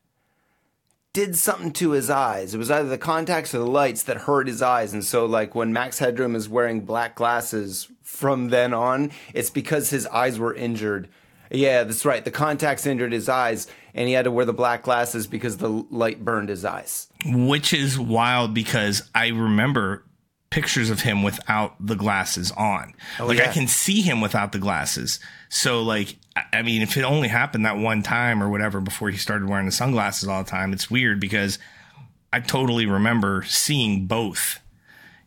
did 1.14 1.36
something 1.36 1.72
to 1.74 1.92
his 1.92 2.10
eyes. 2.10 2.54
It 2.54 2.58
was 2.58 2.72
either 2.72 2.88
the 2.88 2.98
contacts 2.98 3.54
or 3.54 3.60
the 3.60 3.68
lights 3.68 4.04
that 4.04 4.18
hurt 4.18 4.48
his 4.48 4.62
eyes. 4.62 4.94
And 4.94 5.04
so 5.04 5.26
like 5.26 5.54
when 5.56 5.74
Max 5.74 6.00
Headroom 6.00 6.36
is 6.36 6.48
wearing 6.48 6.82
black 6.82 7.16
glasses 7.16 7.90
from 8.02 8.50
then 8.50 8.74
on, 8.74 9.12
it's 9.34 9.50
because 9.50 9.90
his 9.90 10.08
eyes 10.08 10.40
were 10.40 10.54
injured. 10.54 11.10
Yeah, 11.50 11.84
that's 11.84 12.06
right. 12.06 12.24
The 12.24 12.32
contacts 12.32 12.86
injured 12.86 13.12
his 13.12 13.28
eyes 13.28 13.68
and 13.94 14.08
he 14.08 14.14
had 14.14 14.24
to 14.24 14.32
wear 14.32 14.46
the 14.46 14.54
black 14.54 14.84
glasses 14.84 15.28
because 15.28 15.58
the 15.58 15.68
light 15.68 16.24
burned 16.24 16.48
his 16.48 16.64
eyes. 16.64 17.08
which 17.26 17.74
is 17.74 18.00
wild 18.00 18.54
because 18.54 19.10
I 19.14 19.28
remember 19.28 20.06
pictures 20.52 20.90
of 20.92 21.02
him 21.02 21.24
without 21.24 21.74
the 21.84 21.96
glasses 21.96 22.52
on. 22.52 22.94
like 23.20 23.40
I 23.40 23.48
can 23.48 23.68
see 23.68 24.02
him 24.02 24.22
without 24.22 24.52
the 24.52 24.60
glasses. 24.60 25.20
So 25.50 25.82
like 25.82 26.18
I- 26.36 26.60
I 26.60 26.62
mean 26.62 26.82
if 26.84 26.96
it 26.98 27.04
only 27.04 27.30
happened 27.30 27.66
that 27.66 27.78
one 27.78 28.04
time 28.04 28.44
or 28.44 28.50
whatever 28.50 28.80
before 28.82 29.10
he 29.10 29.18
started 29.18 29.50
wearing 29.50 29.66
the 29.66 29.72
sunglasses 29.72 30.28
all 30.30 30.44
the 30.44 30.50
time, 30.50 30.74
it's 30.74 30.92
weird 30.92 31.20
because 31.20 31.58
I 32.32 32.40
totally 32.42 32.86
remember 32.86 33.44
seeing 33.48 34.06
both. 34.06 34.60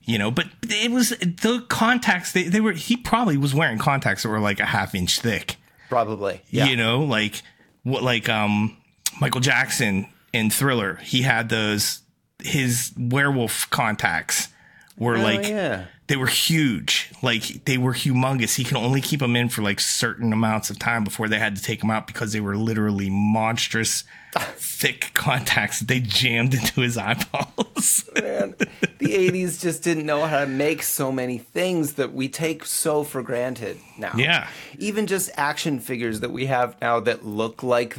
You 0.06 0.18
know, 0.18 0.30
but 0.30 0.46
it 0.68 0.90
was 0.90 1.08
the 1.08 1.64
contacts 1.70 2.32
they, 2.32 2.42
they 2.44 2.60
were 2.60 2.72
he 2.72 2.94
probably 2.94 3.38
was 3.38 3.54
wearing 3.54 3.78
contacts 3.78 4.22
that 4.22 4.28
were 4.28 4.38
like 4.40 4.60
a 4.60 4.66
half 4.66 4.94
inch 4.94 5.18
thick 5.20 5.56
Probably. 5.88 6.42
Yeah. 6.50 6.66
you 6.66 6.76
know 6.76 7.00
like 7.00 7.40
what 7.84 8.02
like 8.02 8.28
um 8.28 8.76
michael 9.20 9.40
jackson 9.40 10.06
in 10.34 10.50
thriller 10.50 10.96
he 10.96 11.22
had 11.22 11.48
those 11.48 12.02
his 12.42 12.92
werewolf 12.98 13.70
contacts 13.70 14.48
were 14.96 15.18
like 15.18 15.40
Oh, 15.44 15.48
yeah. 15.48 15.84
they 16.06 16.16
were 16.16 16.26
huge 16.28 17.10
like 17.22 17.64
they 17.64 17.78
were 17.78 17.92
humongous 17.94 18.54
he 18.56 18.62
can 18.64 18.76
only 18.76 19.00
keep 19.00 19.20
them 19.20 19.34
in 19.34 19.48
for 19.48 19.62
like 19.62 19.80
certain 19.80 20.32
amounts 20.32 20.70
of 20.70 20.78
time 20.78 21.02
before 21.02 21.28
they 21.28 21.38
had 21.38 21.56
to 21.56 21.62
take 21.62 21.80
them 21.80 21.90
out 21.90 22.06
because 22.06 22.32
they 22.32 22.40
were 22.40 22.56
literally 22.56 23.10
monstrous 23.10 24.04
thick 24.56 25.10
contacts 25.14 25.80
that 25.80 25.88
they 25.88 26.00
jammed 26.00 26.54
into 26.54 26.80
his 26.80 26.96
eyeballs 26.96 28.08
man. 28.22 28.54
The 28.98 29.06
80s 29.30 29.60
just 29.60 29.82
didn't 29.82 30.06
know 30.06 30.24
how 30.26 30.40
to 30.40 30.46
make 30.46 30.82
so 30.82 31.10
many 31.12 31.38
things 31.38 31.94
that 31.94 32.12
we 32.14 32.28
take 32.28 32.64
so 32.64 33.02
for 33.04 33.22
granted 33.22 33.76
now. 33.98 34.12
Yeah. 34.16 34.48
Even 34.78 35.06
just 35.06 35.30
action 35.36 35.78
figures 35.80 36.20
that 36.20 36.30
we 36.30 36.46
have 36.46 36.80
now 36.80 37.00
that 37.00 37.24
look 37.24 37.62
like 37.62 37.96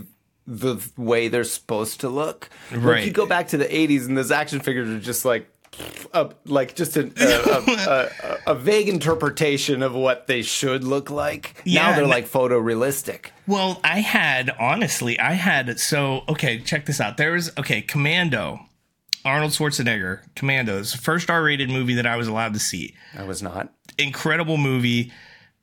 the 0.47 0.77
way 0.97 1.27
they're 1.27 1.43
supposed 1.43 1.99
to 2.01 2.09
look. 2.09 2.49
Like 2.71 2.81
Right. 2.83 3.05
you 3.05 3.11
go 3.11 3.25
back 3.25 3.49
to 3.49 3.57
the 3.57 3.65
80s 3.65 4.07
and 4.07 4.17
those 4.17 4.31
action 4.31 4.59
figures 4.61 4.89
are 4.89 4.99
just 4.99 5.25
like 5.25 5.47
a, 6.13 6.29
like 6.45 6.75
just 6.75 6.97
a, 6.97 7.11
a, 8.45 8.51
a, 8.51 8.55
vague 8.55 8.89
interpretation 8.89 9.83
of 9.83 9.93
what 9.93 10.27
they 10.27 10.41
should 10.41 10.83
look 10.83 11.09
like. 11.09 11.61
Yeah, 11.65 11.89
now 11.89 11.95
they're 11.95 12.07
like 12.07 12.27
photorealistic. 12.27 13.27
Well, 13.47 13.79
I 13.83 13.99
had 13.99 14.49
honestly, 14.59 15.19
I 15.19 15.33
had 15.33 15.79
so 15.79 16.23
okay. 16.29 16.59
Check 16.59 16.85
this 16.85 16.99
out. 17.01 17.17
There 17.17 17.33
was 17.33 17.51
okay, 17.57 17.81
Commando, 17.81 18.59
Arnold 19.23 19.51
Schwarzenegger, 19.51 20.21
Commando. 20.35 20.79
It's 20.79 20.91
the 20.91 20.97
first 20.97 21.29
R-rated 21.29 21.69
movie 21.69 21.95
that 21.95 22.05
I 22.05 22.15
was 22.15 22.27
allowed 22.27 22.53
to 22.53 22.59
see. 22.59 22.95
I 23.17 23.23
was 23.23 23.41
not. 23.41 23.73
Incredible 23.97 24.57
movie. 24.57 25.11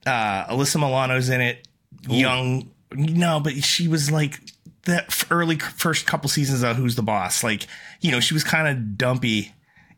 Uh, 0.04 0.46
Alyssa 0.46 0.80
Milano's 0.80 1.28
in 1.28 1.40
it. 1.40 1.68
Young, 2.08 2.70
no, 2.92 3.38
but 3.38 3.52
she 3.62 3.86
was 3.86 4.10
like 4.10 4.40
the 4.84 5.26
early 5.30 5.58
first 5.58 6.06
couple 6.06 6.28
seasons 6.28 6.62
of 6.62 6.76
Who's 6.76 6.96
the 6.96 7.02
Boss. 7.02 7.44
Like, 7.44 7.66
you 8.00 8.10
know, 8.10 8.20
she 8.20 8.34
was 8.34 8.44
kind 8.44 8.68
of 8.68 8.98
dumpy. 8.98 9.52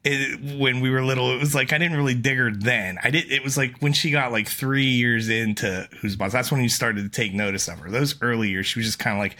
It, 0.06 0.58
when 0.58 0.80
we 0.80 0.90
were 0.90 1.02
little, 1.02 1.34
it 1.34 1.38
was 1.40 1.54
like 1.54 1.72
I 1.72 1.78
didn't 1.78 1.96
really 1.96 2.14
dig 2.14 2.36
her 2.36 2.50
then. 2.50 2.98
I 3.02 3.10
did. 3.10 3.32
It 3.32 3.42
was 3.42 3.56
like 3.56 3.78
when 3.78 3.92
she 3.94 4.10
got 4.10 4.32
like 4.32 4.48
three 4.48 4.84
years 4.84 5.28
into 5.30 5.88
Who's 6.00 6.12
the 6.12 6.18
Boss. 6.18 6.32
That's 6.32 6.52
when 6.52 6.62
you 6.62 6.68
started 6.68 7.02
to 7.04 7.08
take 7.08 7.32
notice 7.32 7.68
of 7.68 7.78
her. 7.78 7.90
Those 7.90 8.20
early 8.20 8.50
years, 8.50 8.66
she 8.66 8.78
was 8.78 8.86
just 8.86 8.98
kind 8.98 9.16
of 9.16 9.20
like, 9.20 9.36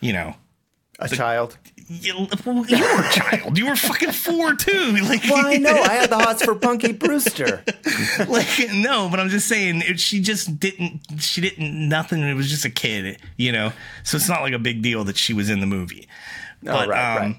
you 0.00 0.12
know, 0.12 0.36
A 1.00 1.08
child. 1.08 1.58
you, 1.88 2.28
well, 2.44 2.64
you 2.66 2.78
were 2.80 3.00
a 3.04 3.10
child. 3.12 3.58
You 3.58 3.66
were 3.66 3.74
fucking 3.76 4.12
four 4.12 4.54
too. 4.54 4.96
Like, 5.02 5.24
Well, 5.24 5.44
I 5.44 5.56
know. 5.56 5.74
I 5.74 5.94
had 5.94 6.08
the 6.10 6.18
hots 6.18 6.44
for 6.44 6.54
Punky 6.54 6.92
Brewster. 6.92 7.64
like 8.28 8.46
no, 8.72 9.08
but 9.10 9.18
I'm 9.18 9.28
just 9.28 9.48
saying 9.48 9.82
it, 9.84 9.98
she 9.98 10.20
just 10.20 10.60
didn't. 10.60 11.00
She 11.20 11.40
didn't 11.40 11.88
nothing. 11.88 12.22
It 12.22 12.34
was 12.34 12.48
just 12.48 12.64
a 12.64 12.70
kid, 12.70 13.20
you 13.36 13.50
know. 13.50 13.72
So 14.04 14.16
it's 14.16 14.28
not 14.28 14.42
like 14.42 14.52
a 14.52 14.58
big 14.60 14.82
deal 14.82 15.02
that 15.04 15.16
she 15.16 15.32
was 15.32 15.50
in 15.50 15.58
the 15.58 15.66
movie. 15.66 16.06
But 16.62 16.86
Oh, 16.86 16.90
right, 16.90 17.16
um, 17.16 17.22
right. 17.22 17.36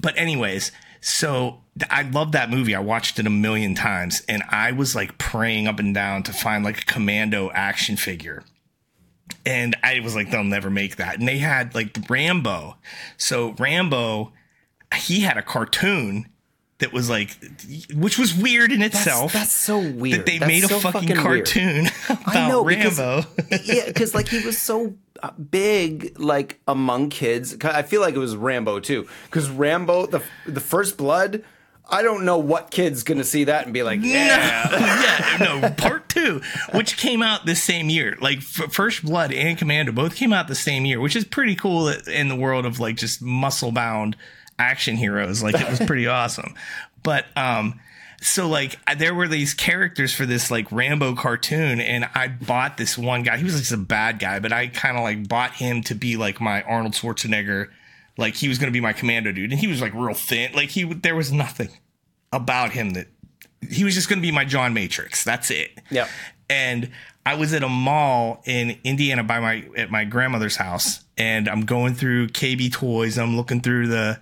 but 0.00 0.18
anyways, 0.18 0.72
so 1.00 1.62
I 1.90 2.02
love 2.02 2.32
that 2.32 2.50
movie. 2.50 2.74
I 2.74 2.80
watched 2.80 3.18
it 3.18 3.26
a 3.26 3.30
million 3.30 3.74
times, 3.74 4.22
and 4.28 4.42
I 4.48 4.72
was 4.72 4.94
like 4.94 5.18
praying 5.18 5.68
up 5.68 5.78
and 5.78 5.94
down 5.94 6.22
to 6.24 6.32
find 6.32 6.64
like 6.64 6.82
a 6.82 6.84
commando 6.84 7.50
action 7.52 7.96
figure. 7.96 8.44
And 9.44 9.76
I 9.82 10.00
was 10.00 10.14
like, 10.14 10.30
they'll 10.30 10.44
never 10.44 10.70
make 10.70 10.96
that. 10.96 11.18
And 11.18 11.28
they 11.28 11.38
had 11.38 11.74
like 11.74 11.96
Rambo. 12.08 12.76
So 13.16 13.52
Rambo, 13.58 14.32
he 14.94 15.20
had 15.20 15.36
a 15.36 15.42
cartoon 15.42 16.28
that 16.78 16.92
was 16.92 17.10
like, 17.10 17.36
which 17.94 18.18
was 18.18 18.34
weird 18.34 18.70
in 18.72 18.82
itself. 18.82 19.32
that's 19.32 19.50
so 19.52 19.78
weird. 19.78 20.20
that 20.20 20.26
they 20.26 20.38
That's 20.38 20.48
made 20.48 20.64
a 20.64 20.68
so 20.68 20.78
fucking, 20.78 21.08
weird. 21.08 21.18
cartoon 21.20 21.86
about 22.08 22.36
I 22.36 22.48
know 22.48 22.64
because 22.64 22.98
Rambo. 22.98 23.28
yeah, 23.64 23.86
because 23.86 24.14
like 24.14 24.28
he 24.28 24.44
was 24.44 24.56
so 24.58 24.94
uh, 25.22 25.30
big, 25.32 26.18
like 26.20 26.60
among 26.68 27.10
kids. 27.10 27.56
I 27.64 27.82
feel 27.82 28.00
like 28.00 28.14
it 28.14 28.18
was 28.20 28.36
Rambo 28.36 28.78
too, 28.80 29.08
because 29.26 29.50
Rambo, 29.50 30.06
the 30.06 30.22
the 30.46 30.60
First 30.60 30.96
Blood. 30.96 31.42
I 31.90 32.02
don't 32.02 32.26
know 32.26 32.36
what 32.36 32.70
kid's 32.70 33.02
gonna 33.02 33.24
see 33.24 33.44
that 33.44 33.64
and 33.64 33.72
be 33.72 33.82
like, 33.82 34.00
yeah, 34.02 34.68
yeah, 35.40 35.58
no, 35.60 35.70
part 35.70 36.06
two, 36.10 36.42
which 36.74 36.98
came 36.98 37.22
out 37.22 37.46
the 37.46 37.56
same 37.56 37.88
year. 37.88 38.14
Like 38.20 38.38
F- 38.40 38.70
First 38.74 39.02
Blood 39.06 39.32
and 39.32 39.56
Commando 39.56 39.90
both 39.92 40.14
came 40.14 40.34
out 40.34 40.48
the 40.48 40.54
same 40.54 40.84
year, 40.84 41.00
which 41.00 41.16
is 41.16 41.24
pretty 41.24 41.54
cool 41.56 41.88
in 41.88 42.28
the 42.28 42.36
world 42.36 42.66
of 42.66 42.78
like 42.78 42.96
just 42.96 43.22
muscle 43.22 43.72
bound 43.72 44.16
action 44.58 44.96
heroes. 44.96 45.42
Like 45.42 45.54
it 45.54 45.68
was 45.68 45.80
pretty 45.80 46.06
awesome. 46.08 46.54
But 47.02 47.26
um, 47.36 47.80
so 48.20 48.48
like 48.48 48.78
there 48.96 49.14
were 49.14 49.28
these 49.28 49.54
characters 49.54 50.12
for 50.12 50.26
this 50.26 50.50
like 50.50 50.70
Rambo 50.72 51.14
cartoon, 51.14 51.80
and 51.80 52.08
I 52.14 52.28
bought 52.28 52.76
this 52.76 52.98
one 52.98 53.22
guy. 53.22 53.36
He 53.36 53.44
was 53.44 53.58
just 53.58 53.72
a 53.72 53.76
bad 53.76 54.18
guy, 54.18 54.40
but 54.40 54.52
I 54.52 54.68
kind 54.68 54.96
of 54.96 55.02
like 55.02 55.28
bought 55.28 55.52
him 55.52 55.82
to 55.84 55.94
be 55.94 56.16
like 56.16 56.40
my 56.40 56.62
Arnold 56.62 56.94
Schwarzenegger. 56.94 57.68
Like 58.16 58.34
he 58.34 58.48
was 58.48 58.58
going 58.58 58.68
to 58.68 58.72
be 58.72 58.80
my 58.80 58.92
commando 58.92 59.30
dude, 59.30 59.52
and 59.52 59.60
he 59.60 59.68
was 59.68 59.80
like 59.80 59.94
real 59.94 60.14
thin. 60.14 60.52
Like 60.52 60.70
he, 60.70 60.84
there 60.84 61.14
was 61.14 61.32
nothing 61.32 61.68
about 62.32 62.72
him 62.72 62.90
that 62.90 63.06
he 63.70 63.84
was 63.84 63.94
just 63.94 64.08
going 64.08 64.18
to 64.18 64.22
be 64.22 64.32
my 64.32 64.44
John 64.44 64.74
Matrix. 64.74 65.22
That's 65.24 65.50
it. 65.50 65.70
Yep. 65.90 66.08
And 66.50 66.90
I 67.24 67.34
was 67.34 67.52
at 67.52 67.62
a 67.62 67.68
mall 67.68 68.42
in 68.46 68.78
Indiana 68.84 69.22
by 69.22 69.38
my 69.38 69.64
at 69.76 69.90
my 69.90 70.04
grandmother's 70.04 70.56
house, 70.56 71.04
and 71.16 71.48
I'm 71.48 71.66
going 71.66 71.94
through 71.94 72.28
KB 72.28 72.72
Toys. 72.72 73.18
I'm 73.18 73.36
looking 73.36 73.60
through 73.60 73.88
the 73.88 74.18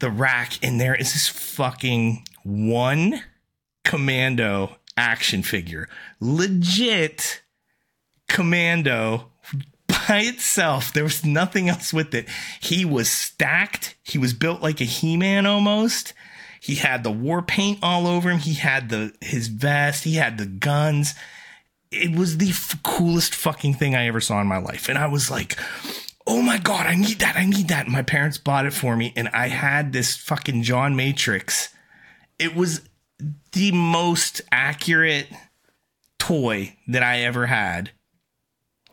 the 0.00 0.10
rack, 0.10 0.58
and 0.62 0.80
there 0.80 0.94
is 0.94 1.12
this 1.12 1.28
fucking 1.28 2.24
one 2.42 3.22
commando 3.84 4.76
action 4.96 5.42
figure. 5.42 5.88
Legit 6.20 7.42
commando 8.28 9.30
by 9.88 10.20
itself. 10.20 10.92
There 10.92 11.04
was 11.04 11.24
nothing 11.24 11.68
else 11.68 11.92
with 11.92 12.14
it. 12.14 12.28
He 12.60 12.84
was 12.84 13.08
stacked. 13.08 13.96
He 14.02 14.18
was 14.18 14.32
built 14.32 14.62
like 14.62 14.80
a 14.80 14.84
He-Man 14.84 15.46
almost. 15.46 16.12
He 16.60 16.76
had 16.76 17.04
the 17.04 17.10
war 17.10 17.40
paint 17.42 17.78
all 17.82 18.06
over 18.06 18.30
him. 18.30 18.38
He 18.38 18.54
had 18.54 18.88
the 18.88 19.14
his 19.20 19.48
vest. 19.48 20.04
He 20.04 20.14
had 20.14 20.38
the 20.38 20.46
guns. 20.46 21.14
It 21.90 22.14
was 22.14 22.38
the 22.38 22.50
f- 22.50 22.82
coolest 22.82 23.34
fucking 23.34 23.74
thing 23.74 23.94
I 23.94 24.06
ever 24.06 24.20
saw 24.20 24.40
in 24.40 24.46
my 24.46 24.58
life. 24.58 24.88
And 24.88 24.98
I 24.98 25.06
was 25.06 25.30
like, 25.30 25.56
"Oh 26.28 26.42
my 26.42 26.58
god, 26.58 26.86
I 26.86 26.94
need 26.94 27.18
that. 27.18 27.36
I 27.36 27.44
need 27.46 27.68
that." 27.68 27.88
My 27.88 28.02
parents 28.02 28.38
bought 28.38 28.66
it 28.66 28.72
for 28.72 28.94
me 28.96 29.12
and 29.16 29.28
I 29.30 29.48
had 29.48 29.92
this 29.92 30.16
fucking 30.16 30.62
John 30.62 30.94
Matrix. 30.94 31.70
It 32.38 32.54
was 32.54 32.82
the 33.52 33.72
most 33.72 34.40
accurate 34.52 35.26
toy 36.18 36.76
that 36.86 37.02
I 37.02 37.20
ever 37.22 37.46
had 37.46 37.90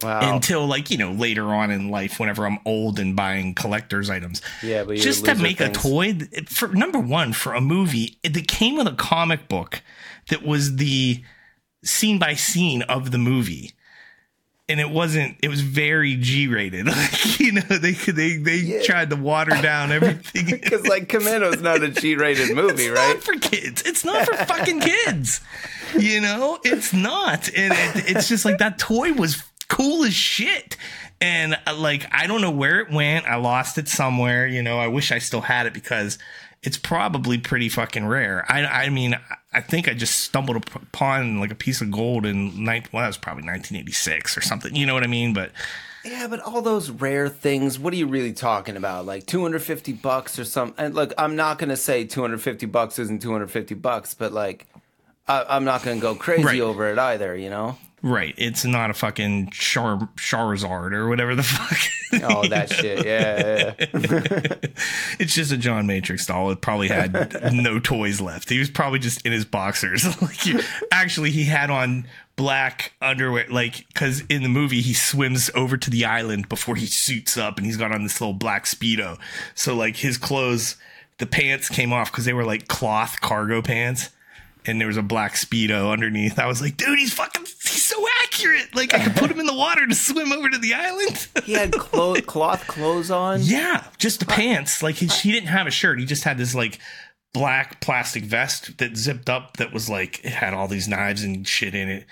Wow. 0.02 0.36
until 0.36 0.68
like 0.68 0.92
you 0.92 0.98
know 0.98 1.12
later 1.14 1.46
on 1.46 1.72
in 1.72 1.90
life 1.90 2.20
whenever 2.20 2.46
i'm 2.46 2.60
old 2.66 3.00
and 3.00 3.16
buying 3.16 3.56
collector's 3.56 4.10
items 4.10 4.42
Yeah, 4.62 4.84
but 4.84 4.98
just 4.98 5.24
to 5.24 5.36
make 5.36 5.60
your 5.60 5.70
a 5.70 5.72
toy 5.72 6.18
for 6.50 6.68
number 6.68 7.00
one 7.00 7.32
for 7.32 7.54
a 7.54 7.62
movie 7.62 8.18
it 8.22 8.34
that 8.34 8.50
came 8.50 8.76
with 8.78 8.88
a 8.88 8.94
comic 8.94 9.48
book 9.48 9.82
that 10.30 10.44
was 10.44 10.76
the 10.76 11.24
scene 11.84 12.20
by 12.20 12.34
scene 12.34 12.82
of 12.84 13.12
the 13.12 13.18
movie 13.18 13.72
and 14.68 14.80
it 14.80 14.90
wasn't 14.90 15.38
it 15.44 15.50
was 15.50 15.62
very 15.62 16.16
g-rated 16.16 16.86
like 16.88 17.40
you 17.40 17.52
know 17.52 17.62
they 17.62 17.92
they 17.92 18.38
they 18.38 18.84
tried 18.84 19.10
to 19.10 19.16
water 19.16 19.52
down 19.62 19.92
everything 19.92 20.46
Because 20.66 20.88
like 20.88 21.10
Commando's 21.10 21.62
not 21.62 21.84
a 21.84 21.90
G-rated 21.90 22.50
movie, 22.56 22.90
right? 22.90 23.16
it's 23.16 23.28
right? 23.28 23.36
not 23.38 23.44
for 23.44 23.50
kids. 23.56 23.82
It's 23.86 24.04
not 24.04 24.26
for 24.26 24.36
fucking 24.46 24.82
kids. 24.82 25.42
You 25.98 26.22
know, 26.22 26.60
it's 26.64 26.94
not. 26.94 27.48
And 27.56 27.74
it, 27.74 28.16
it's 28.16 28.28
just 28.28 28.46
like 28.46 28.58
that 28.58 28.78
toy 28.80 29.14
was 29.14 29.44
cool 29.70 30.04
as 30.04 30.14
shit. 30.14 30.78
And 31.22 31.58
uh, 31.66 31.76
like, 31.76 32.08
I 32.12 32.28
don't 32.28 32.42
know 32.42 32.52
where 32.52 32.80
it 32.82 32.92
went. 32.92 33.26
I 33.26 33.36
lost 33.36 33.78
it 33.78 33.88
somewhere. 33.88 34.48
You 34.48 34.62
know, 34.62 34.78
I 34.80 34.88
wish 34.88 35.12
I 35.12 35.20
still 35.20 35.42
had 35.42 35.66
it 35.66 35.74
because 35.74 36.18
it's 36.64 36.78
probably 36.78 37.38
pretty 37.38 37.70
fucking 37.70 38.06
rare. 38.06 38.46
I, 38.50 38.66
I 38.66 38.90
mean, 38.90 39.16
I 39.56 39.62
think 39.62 39.88
I 39.88 39.94
just 39.94 40.20
stumbled 40.20 40.58
upon 40.58 41.40
like 41.40 41.52
a 41.52 41.56
piece 41.56 41.82
of 41.82 41.90
gold 41.92 42.26
in 42.26 42.64
night. 42.64 42.92
Well, 42.94 43.02
that 43.04 43.08
was 43.08 43.18
probably 43.18 43.44
1986 43.44 44.38
or 44.38 44.42
something. 44.42 44.76
You 44.76 44.86
know 44.86 44.94
what 44.94 45.04
I 45.04 45.08
mean? 45.08 45.34
But 45.34 45.52
Yeah, 46.04 46.28
but 46.28 46.40
all 46.42 46.62
those 46.62 46.90
rare 46.92 47.30
things, 47.30 47.80
what 47.80 47.94
are 47.94 47.98
you 47.98 48.08
really 48.08 48.34
talking 48.34 48.76
about? 48.78 49.06
Like 49.06 49.26
250 49.26 49.94
bucks 49.94 50.38
or 50.38 50.44
something? 50.46 50.86
And 50.86 50.94
look, 50.94 51.14
I'm 51.18 51.36
not 51.36 51.58
going 51.58 51.70
to 51.70 51.78
say 51.78 52.06
250 52.06 52.66
bucks 52.68 53.00
isn't 53.00 53.22
250 53.22 53.76
bucks, 53.76 54.14
but 54.14 54.32
like, 54.34 54.68
I, 55.28 55.44
I'm 55.50 55.64
not 55.66 55.82
going 55.84 55.98
to 55.98 56.02
go 56.02 56.14
crazy 56.16 56.44
Right. 56.44 56.60
over 56.62 56.92
it 56.92 57.00
either, 57.00 57.36
you 57.36 57.50
know? 57.50 57.78
Right, 58.06 58.34
it's 58.38 58.64
not 58.64 58.90
a 58.90 58.94
fucking 58.94 59.50
Char- 59.50 60.08
Charizard 60.16 60.94
or 60.94 61.10
whatever 61.10 61.36
the 61.36 61.44
fuck. 61.44 62.22
Oh, 62.24 62.48
that 62.48 62.70
shit. 62.72 63.06
Yeah, 63.06 63.74
it's 65.20 65.34
just 65.34 65.52
a 65.52 65.58
John 65.58 65.88
Matrix 65.88 66.26
doll. 66.26 66.52
It 66.52 66.62
probably 66.62 66.88
had 66.88 67.14
no 67.54 67.80
toys 67.80 68.22
left. 68.22 68.50
He 68.50 68.60
was 68.60 68.70
probably 68.70 69.00
just 69.00 69.26
in 69.26 69.32
his 69.32 69.44
boxers. 69.44 70.06
like, 70.22 70.64
actually, 70.92 71.32
he 71.32 71.46
had 71.46 71.70
on 71.70 72.06
black 72.38 72.94
underwear, 73.02 73.46
like 73.50 73.86
because 73.88 74.22
in 74.30 74.44
the 74.44 74.50
movie 74.50 74.82
he 74.82 74.94
swims 74.94 75.50
over 75.56 75.76
to 75.78 75.90
the 75.90 76.06
island 76.06 76.48
before 76.48 76.76
he 76.76 76.86
suits 76.86 77.38
up, 77.38 77.58
and 77.58 77.66
he's 77.66 77.78
got 77.78 77.92
on 77.92 78.04
this 78.04 78.22
little 78.22 78.34
black 78.34 78.66
speedo. 78.66 79.18
So 79.56 79.76
like 79.76 79.98
his 79.98 80.18
clothes, 80.18 80.76
the 81.18 81.26
pants 81.26 81.70
came 81.70 81.92
off 81.92 82.12
because 82.12 82.26
they 82.26 82.34
were 82.34 82.46
like 82.46 82.68
cloth 82.68 83.20
cargo 83.20 83.62
pants. 83.62 84.10
And 84.68 84.80
there 84.80 84.88
was 84.88 84.98
a 84.98 85.04
black 85.04 85.34
speedo 85.34 85.92
underneath. 85.92 86.40
I 86.40 86.48
was 86.48 86.62
like, 86.62 86.76
dude, 86.78 86.98
he's 86.98 87.14
fucking, 87.14 87.44
he's 87.46 87.84
so 87.86 88.04
accurate. 88.24 88.76
Like, 88.76 88.94
I 88.94 89.04
could 89.04 89.16
put 89.16 89.30
him 89.30 89.40
in 89.40 89.46
the 89.46 89.54
water 89.54 89.86
to 89.86 89.94
swim 89.96 90.32
over 90.32 90.50
to 90.50 90.58
the 90.58 90.74
island. 90.74 91.28
He 91.44 91.54
had 91.54 91.72
clo- 91.74 92.16
cloth 92.22 92.66
clothes 92.68 93.12
on. 93.12 93.42
Yeah, 93.44 93.84
just 93.98 94.20
the 94.20 94.26
pants. 94.26 94.82
Like 94.82 94.96
he, 94.96 95.08
he 95.08 95.32
didn't 95.32 95.50
have 95.50 95.68
a 95.68 95.72
shirt. 95.72 96.00
He 96.00 96.06
just 96.06 96.24
had 96.24 96.38
this 96.38 96.56
like 96.56 96.80
black 97.34 97.82
plastic 97.82 98.24
vest 98.24 98.78
that 98.78 98.96
zipped 98.96 99.30
up 99.30 99.58
that 99.58 99.74
was 99.74 99.90
like 99.90 100.24
it 100.24 100.32
had 100.32 100.54
all 100.54 100.68
these 100.68 100.88
knives 100.88 101.22
and 101.24 101.48
shit 101.48 101.76
in 101.76 101.90
it. 101.90 102.06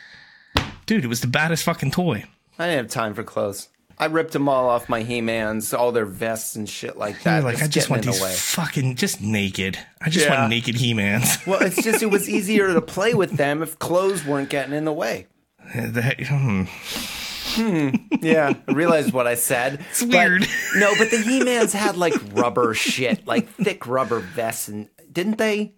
Dude, 0.86 1.06
it 1.06 1.08
was 1.08 1.22
the 1.22 1.28
baddest 1.28 1.64
fucking 1.64 1.92
toy. 1.92 2.26
I 2.60 2.68
didn't 2.68 2.84
have 2.86 2.92
time 2.92 3.14
for 3.14 3.24
clothes. 3.24 3.70
I 3.98 4.06
ripped 4.06 4.34
them 4.34 4.50
all 4.50 4.70
off 4.70 4.90
my 4.90 5.02
He-Mans, 5.02 5.74
all 5.74 5.92
their 5.92 6.06
vests 6.06 6.56
and 6.56 6.68
shit 6.68 6.98
like 6.98 7.22
that. 7.24 7.44
You're 7.44 7.52
like, 7.54 7.62
I 7.64 7.68
just 7.68 7.90
want 7.90 8.04
these 8.06 8.20
the 8.20 8.28
fucking 8.28 8.96
just 8.96 9.22
naked. 9.22 9.78
I 10.02 10.10
just 10.10 10.26
Yeah. 10.26 10.40
want 10.40 10.50
naked 10.50 10.76
He-Mans. 10.76 11.38
Well, 11.48 11.62
it's 11.62 11.82
just 11.84 12.02
it 12.02 12.08
was 12.10 12.30
easier 12.30 12.74
to 12.74 12.82
play 12.82 13.14
with 13.14 13.32
them 13.38 13.62
if 13.62 13.78
clothes 13.80 14.26
weren't 14.26 14.50
getting 14.50 14.74
in 14.74 14.86
the 14.86 14.94
way. 14.94 15.28
The- 15.76 16.68
hmm. 17.56 17.90
Yeah, 18.22 18.54
I 18.68 18.72
realized 18.72 19.14
what 19.14 19.28
I 19.28 19.36
said. 19.36 19.86
It's 19.92 20.02
weird. 20.04 20.46
no, 20.76 20.94
but 20.98 21.12
the 21.12 21.18
He-Mans 21.18 21.74
had 21.74 21.96
like 21.98 22.14
rubber 22.34 22.74
shit, 22.74 23.28
like 23.28 23.48
thick 23.50 23.86
rubber 23.88 24.20
vests, 24.20 24.68
and 24.68 24.90
didn't 25.12 25.38
they? 25.38 25.74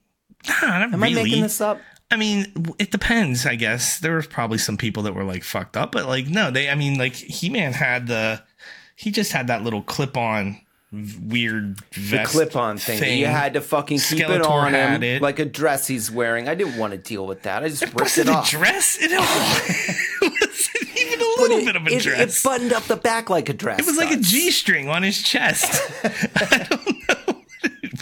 Nah, 0.48 0.80
not 0.80 0.94
Am 0.94 1.02
really. 1.04 1.20
I 1.20 1.24
making 1.24 1.42
this 1.42 1.60
up? 1.60 1.80
I 2.12 2.18
mean, 2.18 2.74
it 2.80 2.92
depends, 2.92 3.46
I 3.46 3.56
guess. 3.56 4.00
There 4.00 4.16
was 4.16 4.28
probably 4.28 4.58
some 4.60 4.78
people 4.78 5.04
that 5.04 5.14
were 5.16 5.24
like 5.24 5.44
fucked 5.44 5.76
up, 5.76 5.92
but 5.92 6.06
like, 6.06 6.28
no, 6.28 6.52
they, 6.52 6.70
I 6.70 6.76
mean, 6.76 6.98
like, 6.98 7.14
He 7.16 7.50
Man 7.50 7.74
had 7.74 8.08
the, 8.08 8.44
he 8.96 9.12
just 9.12 9.32
had 9.32 9.48
that 9.48 9.64
little 9.64 9.82
clip 9.82 10.16
on 10.16 10.62
weird 11.22 11.78
The 11.92 12.24
clip-on 12.26 12.78
thing. 12.78 13.20
You 13.20 13.26
had 13.26 13.56
to 13.56 13.62
fucking 13.62 14.00
keep 14.00 14.30
it 14.30 14.42
on 14.42 14.74
him 14.74 15.04
it. 15.04 15.22
like 15.22 15.40
a 15.40 15.46
dress 15.46 15.88
he's 15.88 16.10
wearing. 16.10 16.48
I 16.48 16.56
didn't 16.56 16.78
want 16.78 16.92
to 16.94 16.98
deal 16.98 17.26
with 17.28 17.42
that. 17.44 17.64
I 17.64 17.70
just 17.70 17.82
ripped 17.84 18.00
wasn't 18.00 18.30
it 18.30 18.32
a 18.32 18.36
off. 18.36 18.50
dress 18.50 18.98
at 19.04 19.12
all. 19.12 19.26
it 19.26 20.22
wasn't 20.40 20.98
even 20.98 21.20
a 21.20 21.42
little 21.42 21.58
it, 21.58 21.66
bit 21.66 21.76
of 21.76 21.86
a 21.88 21.90
it- 21.90 22.02
dress. 22.04 22.40
It 22.40 22.44
buttoned 22.48 22.72
up 22.72 22.84
the 22.84 22.96
back 22.96 23.30
like 23.30 23.50
a 23.50 23.54
dress. 23.54 23.80
It 23.80 23.86
was 23.86 23.98
like 23.98 24.12
a 24.12 24.16
does. 24.18 24.28
G 24.32 24.52
string 24.52 24.88
on 24.88 25.04
his 25.04 25.22
chest. 25.22 25.82
I 26.06 26.66
don't 26.70 26.86
know 26.86 27.42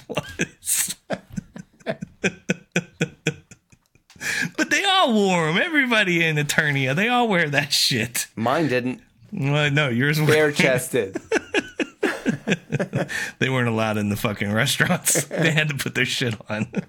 what 0.07 0.29
it 0.39 0.47
was. 0.59 0.95
but 4.57 4.69
they 4.69 4.83
all 5.03 5.13
wore 5.13 5.47
them. 5.47 5.57
Everybody 5.61 6.23
in 6.23 6.37
Eternia, 6.37 6.95
they 6.95 7.07
all 7.09 7.27
wear 7.27 7.49
that 7.49 7.73
shit. 7.73 8.27
Mine 8.35 8.67
didn't. 8.67 9.01
Well, 9.31 9.69
no, 9.71 9.89
yours 9.89 10.19
were. 10.19 10.27
Bare 10.27 10.51
chested. 10.51 11.17
They 13.39 13.49
weren't 13.49 13.67
allowed 13.67 13.97
in 13.97 14.09
the 14.09 14.15
fucking 14.15 14.51
restaurants. 14.51 15.23
they 15.27 15.51
had 15.51 15.69
to 15.69 15.75
put 15.75 15.95
their 15.95 16.05
shit 16.05 16.35
on. 16.49 16.71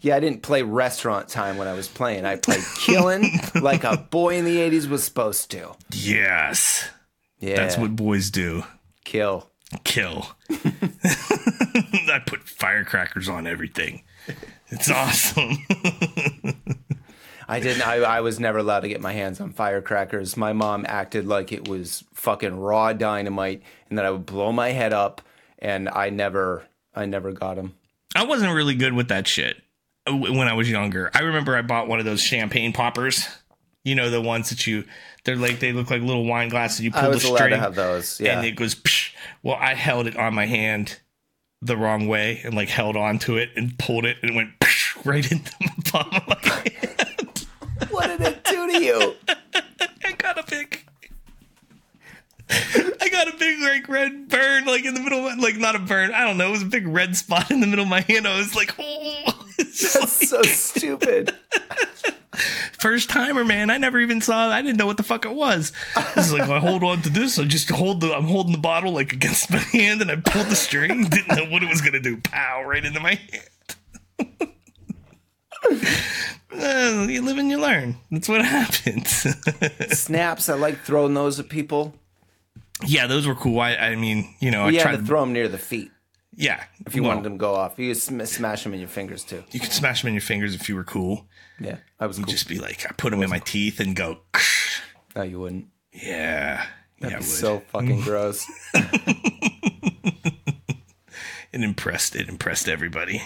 Yeah, 0.00 0.16
I 0.16 0.20
didn't 0.20 0.42
play 0.42 0.62
restaurant 0.62 1.28
time 1.28 1.56
when 1.56 1.68
I 1.68 1.74
was 1.74 1.86
playing. 1.88 2.24
I 2.24 2.36
played 2.36 2.62
killing 2.76 3.30
like 3.60 3.84
a 3.84 3.96
boy 3.96 4.36
in 4.36 4.44
the 4.44 4.56
80s 4.58 4.88
was 4.88 5.02
supposed 5.04 5.50
to. 5.52 5.72
yes. 5.92 6.88
Yeah. 7.38 7.56
That's 7.56 7.76
what 7.78 7.94
boys 7.96 8.30
do. 8.30 8.64
kill. 9.04 9.48
Kill. 9.84 10.26
I 10.50 12.20
put 12.26 12.48
firecrackers 12.48 13.28
on 13.28 13.46
everything. 13.46 14.02
It's 14.68 14.90
awesome. 14.90 15.58
I 17.48 17.60
didn't 17.60 17.86
I, 17.86 17.96
I 17.96 18.20
was 18.20 18.40
never 18.40 18.58
allowed 18.58 18.80
to 18.80 18.88
get 18.88 19.00
my 19.00 19.12
hands 19.12 19.40
on 19.40 19.52
firecrackers. 19.52 20.36
My 20.36 20.52
mom 20.52 20.86
acted 20.88 21.26
like 21.26 21.52
it 21.52 21.68
was 21.68 22.04
fucking 22.14 22.58
raw 22.58 22.92
dynamite 22.92 23.62
and 23.88 23.98
that 23.98 24.06
I 24.06 24.10
would 24.10 24.26
blow 24.26 24.52
my 24.52 24.70
head 24.70 24.92
up 24.92 25.20
and 25.58 25.88
I 25.88 26.10
never 26.10 26.64
I 26.94 27.06
never 27.06 27.32
got 27.32 27.56
them. 27.56 27.74
I 28.14 28.24
wasn't 28.24 28.54
really 28.54 28.74
good 28.74 28.92
with 28.92 29.08
that 29.08 29.26
shit 29.26 29.56
uh, 30.06 30.16
when 30.16 30.48
I 30.48 30.54
was 30.54 30.70
younger. 30.70 31.10
I 31.14 31.20
remember 31.20 31.56
I 31.56 31.62
bought 31.62 31.88
one 31.88 31.98
of 31.98 32.04
those 32.04 32.20
champagne 32.20 32.72
poppers. 32.72 33.26
You 33.84 33.94
know 33.96 34.10
the 34.10 34.20
ones 34.20 34.50
that 34.50 34.66
you 34.66 34.84
they're 35.24 35.36
like 35.36 35.58
they 35.60 35.72
look 35.72 35.90
like 35.90 36.02
little 36.02 36.24
wine 36.24 36.48
glasses. 36.48 36.80
You 36.80 36.90
pull 36.92 37.00
I 37.00 37.04
the 37.04 37.10
was 37.10 37.24
allowed 37.24 37.36
string 37.36 37.50
to 37.50 37.58
have 37.58 37.74
those. 37.74 38.20
Yeah. 38.20 38.36
and 38.38 38.46
it 38.46 38.52
goes. 38.52 38.74
Psh. 38.74 39.12
Well, 39.42 39.56
I 39.60 39.74
held 39.74 40.06
it 40.06 40.16
on 40.16 40.34
my 40.34 40.46
hand 40.46 41.00
the 41.60 41.76
wrong 41.76 42.08
way 42.08 42.40
and 42.44 42.54
like 42.54 42.68
held 42.68 42.96
onto 42.96 43.36
it 43.36 43.50
and 43.56 43.78
pulled 43.78 44.04
it 44.04 44.16
and 44.22 44.30
it 44.32 44.34
went 44.34 44.50
psh, 44.60 45.04
right 45.04 45.30
into 45.30 45.52
the 45.60 45.82
palm 45.92 46.08
of 46.12 46.28
my 46.28 46.36
hand. 46.80 47.46
what 47.90 48.06
did 48.08 48.20
it 48.20 48.44
do 48.44 48.70
to 48.70 48.82
you? 48.84 49.14
I 50.04 50.12
got 50.18 50.38
a 50.38 50.44
big. 50.50 50.84
I 53.00 53.08
got 53.10 53.28
a 53.28 53.36
big 53.36 53.60
like 53.60 53.88
red 53.88 54.28
burn 54.28 54.64
like 54.64 54.84
in 54.84 54.94
the 54.94 55.00
middle 55.00 55.26
of 55.26 55.38
like 55.38 55.56
not 55.56 55.74
a 55.74 55.78
burn 55.78 56.12
I 56.12 56.24
don't 56.24 56.38
know 56.38 56.48
it 56.48 56.52
was 56.52 56.62
a 56.62 56.66
big 56.66 56.86
red 56.86 57.16
spot 57.16 57.50
in 57.50 57.60
the 57.60 57.66
middle 57.66 57.84
of 57.84 57.88
my 57.88 58.00
hand 58.02 58.26
I 58.26 58.38
was 58.38 58.54
like 58.54 58.74
oh 58.78 59.42
That's 59.72 60.28
so 60.28 60.42
stupid. 60.42 61.34
first 62.78 63.10
timer, 63.10 63.44
man. 63.44 63.70
I 63.70 63.78
never 63.78 63.98
even 64.00 64.20
saw. 64.20 64.48
I 64.50 64.60
didn't 64.62 64.76
know 64.76 64.86
what 64.86 64.96
the 64.96 65.02
fuck 65.02 65.24
it 65.24 65.34
was. 65.34 65.72
It's 66.16 66.32
like 66.32 66.48
I 66.48 66.58
hold 66.58 66.82
on 66.82 67.02
to 67.02 67.10
this. 67.10 67.38
I 67.38 67.44
just 67.44 67.70
hold 67.70 68.00
the. 68.00 68.14
I'm 68.14 68.24
holding 68.24 68.52
the 68.52 68.58
bottle 68.58 68.92
like 68.92 69.12
against 69.12 69.50
my 69.50 69.58
hand, 69.58 70.02
and 70.02 70.10
I 70.10 70.16
pulled 70.16 70.48
the 70.48 70.56
string. 70.56 71.04
Didn't 71.08 71.36
know 71.36 71.50
what 71.50 71.62
it 71.62 71.68
was 71.68 71.80
gonna 71.80 72.00
do. 72.00 72.16
Pow! 72.18 72.64
Right 72.64 72.84
into 72.84 73.00
my 73.00 73.18
hand. 74.18 74.38
Uh, 76.54 77.06
you 77.08 77.22
live 77.22 77.38
and 77.38 77.48
you 77.48 77.58
learn. 77.58 77.96
That's 78.10 78.28
what 78.28 78.44
happens. 78.44 79.26
Snaps, 79.98 80.50
I 80.50 80.54
like 80.54 80.78
throwing 80.80 81.14
those 81.14 81.40
at 81.40 81.48
people. 81.48 81.94
Yeah, 82.86 83.06
those 83.06 83.26
were 83.26 83.34
cool. 83.34 83.60
I, 83.60 83.74
I 83.76 83.96
mean, 83.96 84.34
you 84.40 84.50
know, 84.50 84.64
I 84.64 84.70
You 84.70 84.78
had 84.78 84.82
tried. 84.82 84.96
to 84.96 85.02
throw 85.04 85.20
them 85.20 85.32
near 85.32 85.48
the 85.48 85.58
feet. 85.58 85.90
Yeah. 86.34 86.62
If 86.86 86.94
you 86.94 87.02
wanted 87.02 87.24
them 87.24 87.34
to 87.34 87.38
go 87.38 87.54
off, 87.54 87.78
you 87.78 87.88
could 87.92 88.00
sm- 88.02 88.22
smash 88.24 88.62
them 88.64 88.72
in 88.74 88.80
your 88.80 88.88
fingers 88.88 89.22
too. 89.24 89.44
you 89.50 89.60
could 89.60 89.72
smash 89.72 90.00
them 90.02 90.08
in 90.08 90.14
your 90.14 90.22
fingers 90.22 90.54
if 90.54 90.68
you 90.68 90.74
were 90.76 90.84
cool. 90.84 91.26
Yeah, 91.60 91.76
I 92.00 92.06
was 92.06 92.16
cool. 92.16 92.26
Just 92.26 92.48
be 92.48 92.58
like, 92.58 92.86
I 92.88 92.92
put 92.96 93.10
them 93.10 93.22
in 93.22 93.28
my 93.30 93.38
teeth 93.40 93.80
and 93.80 93.94
go, 93.94 94.18
no, 95.14 95.22
you 95.22 95.38
wouldn't. 95.40 95.66
yeah. 95.92 96.64
Yeah, 97.00 97.08
I 97.08 97.14
would. 97.16 97.24
So 97.24 97.60
fucking 97.72 98.00
gross. 98.02 98.46
it 101.52 101.60
impressed 101.62 102.16
it 102.16 102.28
impressed 102.28 102.68
everybody. 102.68 103.22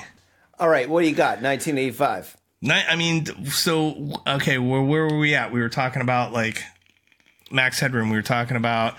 All 0.59 0.69
right, 0.69 0.89
what 0.89 1.03
do 1.03 1.09
you 1.09 1.15
got? 1.15 1.43
1985. 1.43 2.37
Ni- 2.63 2.73
I 2.73 2.97
mean, 2.97 3.27
so 3.47 4.13
okay, 4.27 4.59
where 4.59 4.83
where 4.83 5.03
were 5.07 5.19
we 5.19 5.35
at? 5.35 5.53
We 5.53 5.61
were 5.61 5.69
talking 5.69 6.03
about 6.03 6.33
like 6.33 6.63
Max 7.51 7.79
Headroom. 7.79 8.11
We 8.11 8.17
were 8.17 8.23
talking 8.23 8.57
about 8.57 8.95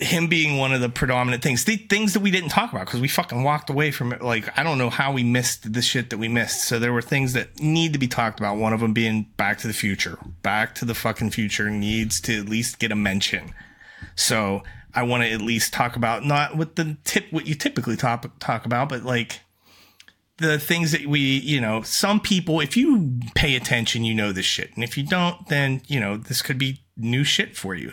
him 0.00 0.28
being 0.28 0.56
one 0.56 0.72
of 0.72 0.80
the 0.80 0.88
predominant 0.88 1.42
things, 1.42 1.64
the 1.64 1.76
things 1.76 2.12
that 2.12 2.20
we 2.20 2.30
didn't 2.30 2.50
talk 2.50 2.70
about 2.70 2.86
because 2.86 3.00
we 3.00 3.08
fucking 3.08 3.42
walked 3.42 3.68
away 3.68 3.90
from 3.90 4.12
it. 4.12 4.22
Like 4.22 4.56
I 4.56 4.62
don't 4.62 4.78
know 4.78 4.90
how 4.90 5.12
we 5.12 5.24
missed 5.24 5.72
the 5.72 5.82
shit 5.82 6.10
that 6.10 6.18
we 6.18 6.28
missed. 6.28 6.64
So 6.64 6.78
there 6.78 6.92
were 6.92 7.02
things 7.02 7.32
that 7.32 7.58
need 7.60 7.92
to 7.94 7.98
be 7.98 8.06
talked 8.06 8.38
about. 8.38 8.58
One 8.58 8.72
of 8.72 8.80
them 8.80 8.92
being 8.92 9.26
Back 9.36 9.58
to 9.58 9.66
the 9.66 9.72
Future. 9.72 10.18
Back 10.42 10.74
to 10.76 10.84
the 10.84 10.94
fucking 10.94 11.30
Future 11.30 11.68
needs 11.68 12.20
to 12.22 12.38
at 12.38 12.48
least 12.48 12.78
get 12.78 12.92
a 12.92 12.96
mention. 12.96 13.52
So 14.14 14.62
I 14.94 15.02
want 15.02 15.24
to 15.24 15.30
at 15.30 15.42
least 15.42 15.72
talk 15.72 15.96
about 15.96 16.24
not 16.24 16.56
with 16.56 16.76
the 16.76 16.96
tip 17.02 17.26
what 17.32 17.46
you 17.48 17.56
typically 17.56 17.96
talk 17.96 18.24
talk 18.38 18.66
about, 18.66 18.88
but 18.88 19.02
like 19.02 19.40
the 20.36 20.60
things 20.60 20.92
that 20.92 21.06
we, 21.06 21.18
you 21.18 21.60
know, 21.60 21.82
some 21.82 22.20
people, 22.20 22.60
if 22.60 22.76
you 22.76 23.18
pay 23.34 23.56
attention, 23.56 24.04
you 24.04 24.14
know 24.14 24.30
this 24.30 24.46
shit. 24.46 24.70
And 24.76 24.84
if 24.84 24.96
you 24.96 25.04
don't, 25.04 25.48
then, 25.48 25.82
you 25.88 25.98
know, 25.98 26.16
this 26.16 26.40
could 26.40 26.56
be 26.56 26.84
new 26.96 27.24
shit 27.24 27.56
for 27.56 27.74
you. 27.74 27.92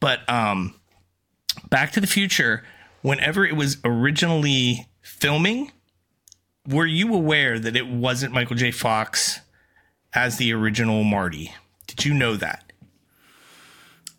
But 0.00 0.26
um 0.26 0.76
Back 1.70 1.92
to 1.92 2.00
the 2.00 2.06
Future, 2.06 2.64
whenever 3.02 3.44
it 3.44 3.56
was 3.56 3.78
originally 3.84 4.86
filming, 5.02 5.72
were 6.66 6.86
you 6.86 7.14
aware 7.14 7.58
that 7.58 7.76
it 7.76 7.88
wasn't 7.88 8.32
Michael 8.32 8.56
J. 8.56 8.70
Fox 8.70 9.40
as 10.14 10.36
the 10.38 10.52
original 10.52 11.04
Marty? 11.04 11.54
Did 11.86 12.04
you 12.04 12.14
know 12.14 12.36
that? 12.36 12.72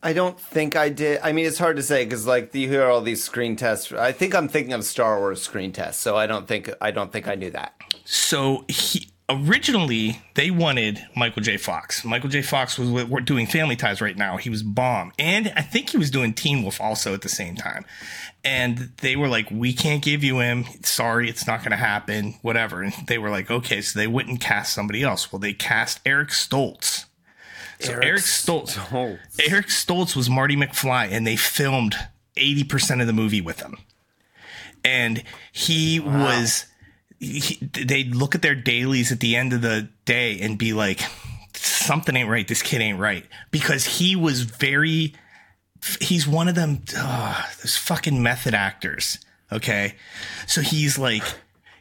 I 0.04 0.14
don't 0.14 0.40
think 0.40 0.76
I 0.76 0.90
did. 0.90 1.20
I 1.24 1.32
mean, 1.32 1.48
it's 1.48 1.58
hard 1.58 1.78
to 1.78 1.84
say 1.84 2.04
because 2.04 2.28
like 2.28 2.54
you 2.54 2.70
hear 2.70 2.86
all 2.86 3.02
these 3.02 3.24
screen 3.24 3.56
tests. 3.56 3.92
I 3.92 4.12
think 4.12 4.36
I'm 4.36 4.48
thinking 4.48 4.74
of 4.74 4.86
Star 4.86 5.18
Wars 5.18 5.42
screen 5.42 5.72
tests, 5.72 6.00
so 6.00 6.16
I 6.16 6.28
don't 6.28 6.48
think 6.48 6.70
I 6.80 6.92
don't 6.92 7.12
think 7.12 7.28
I 7.28 7.34
knew 7.34 7.50
that. 7.50 7.74
So 8.04 8.66
he 8.68 9.10
originally 9.30 10.22
they 10.36 10.52
wanted 10.52 11.06
Michael 11.16 11.42
J. 11.42 11.58
Fox. 11.58 12.06
Michael 12.06 12.30
J. 12.30 12.42
Fox 12.42 12.78
was 12.78 12.90
we're 12.90 13.22
doing 13.22 13.48
Family 13.48 13.76
Ties 13.76 14.02
right 14.02 14.18
now. 14.18 14.38
He 14.38 14.50
was 14.50 14.64
bomb, 14.64 15.12
and 15.18 15.52
I 15.56 15.62
think 15.62 15.90
he 15.90 15.98
was 15.98 16.12
doing 16.12 16.34
Teen 16.34 16.62
Wolf 16.62 16.80
also 16.80 17.14
at 17.14 17.22
the 17.22 17.30
same 17.30 17.56
time. 17.56 17.86
And 18.44 18.92
they 18.98 19.16
were 19.16 19.28
like, 19.28 19.50
"We 19.50 19.74
can't 19.74 20.04
give 20.04 20.24
you 20.24 20.40
him. 20.40 20.66
Sorry, 20.84 21.30
it's 21.30 21.48
not 21.48 21.60
going 21.60 21.72
to 21.72 21.78
happen. 21.78 22.36
Whatever." 22.42 22.84
And 22.84 22.94
they 23.08 23.18
were 23.18 23.30
like, 23.32 23.50
"Okay," 23.50 23.82
so 23.82 23.98
they 23.98 24.08
wouldn't 24.08 24.42
cast 24.42 24.74
somebody 24.74 25.02
else. 25.02 25.32
Well, 25.32 25.40
they 25.40 25.54
cast 25.54 26.00
Eric 26.06 26.30
Stoltz. 26.30 27.06
So 27.80 27.94
Eric, 27.94 28.06
Eric 28.06 28.22
Stoltz. 28.22 28.74
Stoltz. 28.74 29.20
Eric 29.50 29.68
Stoltz 29.68 30.16
was 30.16 30.30
Marty 30.30 30.56
McFly, 30.56 31.12
and 31.12 31.26
they 31.26 31.36
filmed 31.36 31.96
eighty 32.38 32.64
percent 32.64 33.02
of 33.02 33.08
the 33.08 33.14
movie 33.14 33.42
with 33.42 33.62
him. 33.62 33.78
And 34.84 35.24
he 35.52 36.00
was 36.00 36.68
he, 37.20 37.58
they'd 37.62 38.16
look 38.16 38.36
at 38.36 38.42
their 38.42 38.56
dailies 38.56 39.12
at 39.12 39.20
the 39.20 39.36
end 39.36 39.54
of 39.54 39.62
the 39.62 39.90
day 40.06 40.40
and 40.40 40.58
be 40.58 40.74
like, 40.74 41.02
something 41.58 42.16
ain't 42.16 42.30
right. 42.30 42.48
This 42.48 42.62
kid 42.62 42.82
ain't 42.82 43.00
right 43.00 43.26
because 43.52 43.86
he 43.86 44.16
was 44.16 44.42
very. 44.42 45.14
He's 46.02 46.28
one 46.28 46.48
of 46.48 46.56
them. 46.56 46.82
Uh, 46.96 47.44
those 47.62 47.78
fucking 47.78 48.22
method 48.22 48.54
actors. 48.54 49.20
Okay, 49.52 49.96
so 50.48 50.62
he's 50.62 50.98
like. 50.98 51.24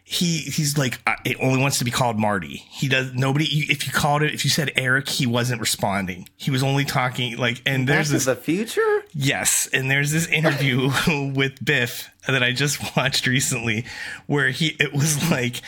He 0.06 0.40
he's 0.40 0.76
like 0.76 1.00
uh, 1.06 1.14
it 1.24 1.38
only 1.40 1.58
wants 1.58 1.78
to 1.78 1.84
be 1.84 1.90
called 1.90 2.18
Marty. 2.18 2.56
He 2.56 2.90
does 2.90 3.14
nobody. 3.14 3.46
If 3.70 3.86
you 3.86 3.92
called 3.92 4.22
it, 4.22 4.34
if 4.34 4.44
you 4.44 4.50
said 4.50 4.70
Eric, 4.76 5.08
he 5.08 5.24
wasn't 5.24 5.62
responding. 5.62 6.28
He 6.36 6.50
was 6.50 6.62
only 6.62 6.84
talking 6.84 7.38
like. 7.38 7.62
And 7.64 7.88
there's 7.88 8.08
to 8.08 8.12
this 8.12 8.26
the 8.26 8.36
future. 8.36 9.04
Yes, 9.14 9.66
and 9.72 9.90
there's 9.90 10.12
this 10.12 10.28
interview 10.28 10.90
with 11.34 11.64
Biff 11.64 12.10
that 12.26 12.42
I 12.42 12.52
just 12.52 12.80
watched 12.96 13.26
recently 13.26 13.84
where 14.26 14.50
he 14.50 14.76
it 14.80 14.92
was 14.92 15.30
like 15.30 15.60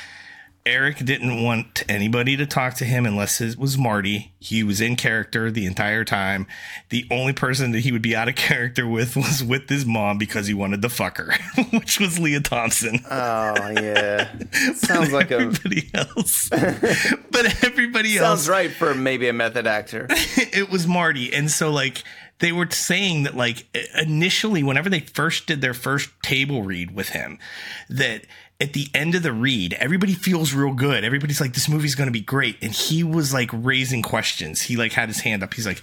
Eric 0.66 0.98
didn't 1.04 1.44
want 1.44 1.84
anybody 1.88 2.36
to 2.36 2.44
talk 2.44 2.74
to 2.74 2.84
him 2.84 3.06
unless 3.06 3.40
it 3.40 3.56
was 3.56 3.78
Marty. 3.78 4.32
He 4.40 4.64
was 4.64 4.80
in 4.80 4.96
character 4.96 5.48
the 5.48 5.64
entire 5.64 6.02
time. 6.04 6.48
The 6.88 7.06
only 7.08 7.32
person 7.32 7.70
that 7.70 7.80
he 7.80 7.92
would 7.92 8.02
be 8.02 8.16
out 8.16 8.28
of 8.28 8.34
character 8.36 8.84
with 8.84 9.14
was 9.14 9.44
with 9.44 9.68
his 9.68 9.86
mom 9.86 10.18
because 10.18 10.48
he 10.48 10.54
wanted 10.54 10.82
to 10.82 10.88
fuck 10.88 11.18
her, 11.18 11.34
which 11.70 12.00
was 12.00 12.18
Lea 12.18 12.40
Thompson. 12.40 12.98
Oh 13.08 13.70
yeah, 13.80 14.28
sounds 14.74 15.12
like 15.12 15.30
a 15.30 15.36
everybody 15.36 15.88
else. 15.94 16.48
but 16.50 17.64
everybody 17.64 18.18
else 18.18 18.26
sounds 18.26 18.48
right 18.48 18.72
for 18.72 18.92
maybe 18.92 19.28
a 19.28 19.32
method 19.32 19.68
actor. 19.68 20.08
it 20.10 20.68
was 20.68 20.88
Marty. 20.88 21.32
And 21.32 21.48
so 21.48 21.70
like 21.70 22.02
they 22.38 22.52
were 22.52 22.68
saying 22.70 23.22
that 23.22 23.36
like 23.36 23.66
initially 23.96 24.62
whenever 24.62 24.88
they 24.88 25.00
first 25.00 25.46
did 25.46 25.60
their 25.60 25.74
first 25.74 26.10
table 26.22 26.62
read 26.62 26.94
with 26.94 27.10
him 27.10 27.38
that 27.88 28.26
at 28.60 28.72
the 28.72 28.88
end 28.94 29.14
of 29.14 29.22
the 29.22 29.32
read 29.32 29.74
everybody 29.74 30.14
feels 30.14 30.52
real 30.52 30.72
good. 30.72 31.04
Everybody's 31.04 31.40
like 31.40 31.54
this 31.54 31.68
movie's 31.68 31.94
going 31.94 32.08
to 32.08 32.12
be 32.12 32.20
great. 32.20 32.56
And 32.62 32.72
he 32.72 33.02
was 33.02 33.32
like 33.32 33.50
raising 33.52 34.02
questions. 34.02 34.62
He 34.62 34.76
like 34.76 34.92
had 34.92 35.08
his 35.08 35.20
hand 35.20 35.42
up. 35.42 35.54
He's 35.54 35.66
like 35.66 35.82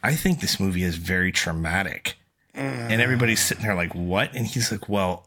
i 0.00 0.14
think 0.14 0.40
this 0.40 0.60
movie 0.60 0.84
is 0.84 0.96
very 0.96 1.32
traumatic. 1.32 2.16
And 2.90 3.00
everybody's 3.00 3.40
sitting 3.40 3.64
there 3.64 3.74
like 3.74 3.94
what? 3.94 4.34
And 4.34 4.46
he's 4.46 4.70
like 4.70 4.88
well 4.88 5.26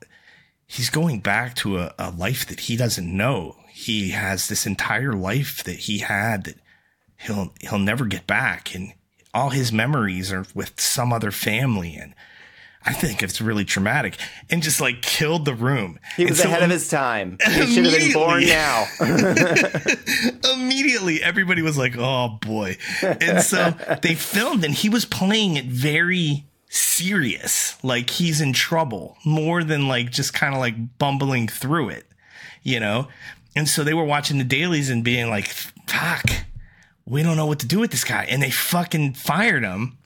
he's 0.68 0.90
going 0.90 1.20
back 1.20 1.56
to 1.56 1.80
a, 1.80 1.94
a 2.00 2.12
life 2.12 2.48
that 2.48 2.62
he 2.62 2.78
doesn't 2.78 3.18
know. 3.18 3.58
He 3.70 4.12
has 4.12 4.48
this 4.48 4.66
entire 4.66 5.14
life 5.14 5.64
that 5.66 5.80
he 5.80 6.00
had 6.00 6.46
that 6.46 6.56
he'll 7.18 7.54
he'll 7.60 7.80
never 7.80 8.06
get 8.06 8.26
back. 8.26 8.74
And 8.74 8.94
all 9.34 9.50
his 9.50 9.72
memories 9.72 10.32
are 10.32 10.46
with 10.54 10.80
some 10.80 11.14
other 11.14 11.32
family 11.32 11.96
and 11.96 12.14
I 12.84 12.94
think 12.94 13.22
it's 13.22 13.40
really 13.40 13.64
traumatic 13.64 14.18
and 14.50 14.64
just 14.64 14.82
like 14.82 15.04
killed 15.04 15.46
the 15.46 15.54
room. 15.54 16.00
He 16.18 16.26
was 16.26 16.40
so 16.40 16.46
ahead 16.46 16.64
of 16.64 16.72
his 16.72 16.90
time. 16.90 17.38
He 17.46 17.74
should 17.74 17.86
have 17.86 17.94
been 17.94 18.14
born 18.14 18.46
now. 18.46 18.88
immediately 20.54 21.22
everybody 21.22 21.62
was 21.62 21.78
like, 21.78 21.96
"Oh 21.98 22.40
boy." 22.42 22.78
And 23.04 23.44
so 23.44 23.76
they 24.02 24.16
filmed 24.16 24.66
and 24.66 24.74
he 24.74 24.90
was 24.90 25.06
playing 25.06 25.58
it 25.58 25.66
very 25.66 26.46
serious, 26.70 27.78
like 27.84 28.10
he's 28.10 28.42
in 28.42 28.54
trouble 28.54 29.18
more 29.26 29.64
than 29.64 29.88
like 29.88 30.10
just 30.10 30.34
kind 30.34 30.56
of 30.56 30.60
like 30.60 30.98
bumbling 30.98 31.48
through 31.48 31.90
it, 31.90 32.08
you 32.64 32.80
know? 32.80 33.08
And 33.56 33.68
so 33.68 33.84
they 33.84 33.94
were 33.94 34.06
watching 34.06 34.38
the 34.38 34.44
dailies 34.44 34.90
and 34.90 35.04
being 35.04 35.30
like, 35.30 35.50
"Fuck. 35.88 36.26
We 37.12 37.24
don't 37.24 37.36
know 37.38 37.46
what 37.46 37.60
to 37.60 37.68
do 37.68 37.80
with 37.80 37.92
this 37.92 38.04
guy." 38.04 38.26
And 38.30 38.42
they 38.42 38.50
fucking 38.50 39.14
fired 39.14 39.64
him 39.64 39.98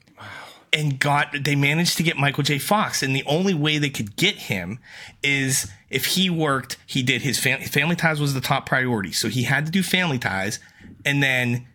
and 0.74 1.00
got 1.00 1.44
they 1.44 1.56
managed 1.56 1.98
to 1.98 2.04
get 2.04 2.18
Michael 2.18 2.44
J. 2.44 2.60
Fox, 2.60 3.02
and 3.02 3.16
the 3.16 3.24
only 3.26 3.54
way 3.54 3.78
they 3.78 3.90
could 3.90 4.16
get 4.16 4.36
him 4.36 4.80
is 5.24 5.72
if 5.90 6.06
he 6.06 6.30
worked. 6.30 6.78
He 6.86 7.02
did 7.02 7.22
his 7.22 7.40
fam- 7.40 7.62
Family 7.62 7.96
Ties 7.96 8.20
was 8.20 8.34
the 8.34 8.42
top 8.42 8.66
priority, 8.66 9.12
so 9.12 9.30
he 9.30 9.44
had 9.44 9.66
to 9.66 9.72
do 9.72 9.82
Family 9.82 10.20
Ties, 10.20 10.60
and 11.06 11.24
then 11.24 11.68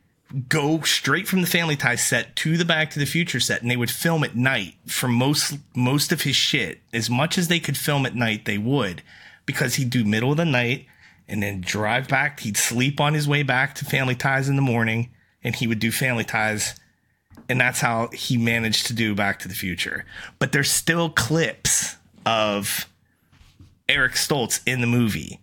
go 0.49 0.81
straight 0.83 1.27
from 1.27 1.41
the 1.41 1.47
Family 1.47 1.77
Ties 1.77 2.05
set 2.05 2.37
to 2.37 2.57
the 2.57 2.65
Back 2.65 2.91
to 2.91 2.99
the 2.99 3.07
Future 3.07 3.41
set, 3.41 3.63
and 3.63 3.71
they 3.71 3.77
would 3.77 3.91
film 3.91 4.23
at 4.23 4.37
night 4.37 4.75
for 4.87 5.09
most 5.09 5.59
most 5.75 6.13
of 6.13 6.23
his 6.23 6.37
shit. 6.37 6.81
As 6.93 7.09
much 7.09 7.39
as 7.39 7.49
they 7.49 7.61
could 7.61 7.79
film 7.79 8.05
at 8.05 8.15
night, 8.15 8.45
they 8.45 8.59
would 8.59 9.03
because 9.47 9.77
he'd 9.77 9.91
do 9.91 10.05
middle 10.05 10.31
of 10.31 10.37
the 10.37 10.45
night 10.45 10.87
and 11.27 11.43
then 11.43 11.61
drive 11.61 12.07
back. 12.07 12.41
He'd 12.41 12.57
sleep 12.57 13.01
on 13.01 13.15
his 13.15 13.27
way 13.27 13.43
back 13.43 13.75
to 13.77 13.85
Family 13.85 14.15
Ties 14.15 14.49
in 14.49 14.57
the 14.57 14.63
morning, 14.63 15.09
and 15.43 15.55
he 15.55 15.67
would 15.67 15.79
do 15.79 15.91
Family 15.91 16.25
Ties 16.25 16.75
and 17.49 17.61
that's 17.61 17.81
how 17.81 18.09
he 18.13 18.37
managed 18.37 18.87
to 18.87 18.93
do 18.93 19.15
Back 19.15 19.41
to 19.41 19.49
the 19.49 19.55
Future. 19.55 20.05
But 20.39 20.53
there's 20.53 20.71
still 20.71 21.11
clips 21.11 21.97
of 22.25 22.89
Eric 23.89 24.13
Stoltz 24.13 24.61
in 24.67 24.81
the 24.81 24.87
movie. 24.87 25.41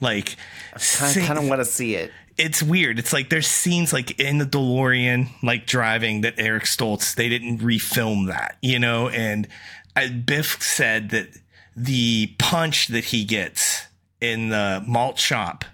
Like, 0.00 0.36
I 0.74 1.14
kind 1.14 1.38
of 1.38 1.48
want 1.48 1.60
to 1.60 1.64
see 1.64 1.94
it. 1.94 2.12
it's 2.36 2.62
weird. 2.62 2.98
It's 2.98 3.12
like 3.12 3.30
there's 3.30 3.46
scenes 3.46 3.92
like 3.92 4.20
in 4.20 4.38
the 4.38 4.44
DeLorean, 4.44 5.28
like 5.42 5.66
driving 5.66 6.20
that 6.20 6.34
Eric 6.36 6.64
Stoltz, 6.64 7.14
they 7.14 7.28
didn't 7.28 7.58
refilm 7.58 8.26
that, 8.26 8.58
you 8.60 8.78
know? 8.78 9.08
And 9.08 9.48
I, 9.94 10.08
Biff 10.08 10.62
said 10.62 11.10
that 11.10 11.28
the 11.74 12.34
punch 12.38 12.88
that 12.88 13.04
he 13.04 13.24
gets 13.24 13.86
in 14.20 14.50
the 14.50 14.84
malt 14.86 15.18
shop 15.18 15.64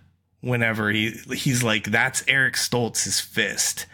whenever 0.43 0.91
he 0.91 1.13
he's 1.33 1.63
like, 1.63 1.85
that's 1.85 2.23
Eric 2.29 2.55
Stoltz's 2.55 3.21
fist. 3.21 3.87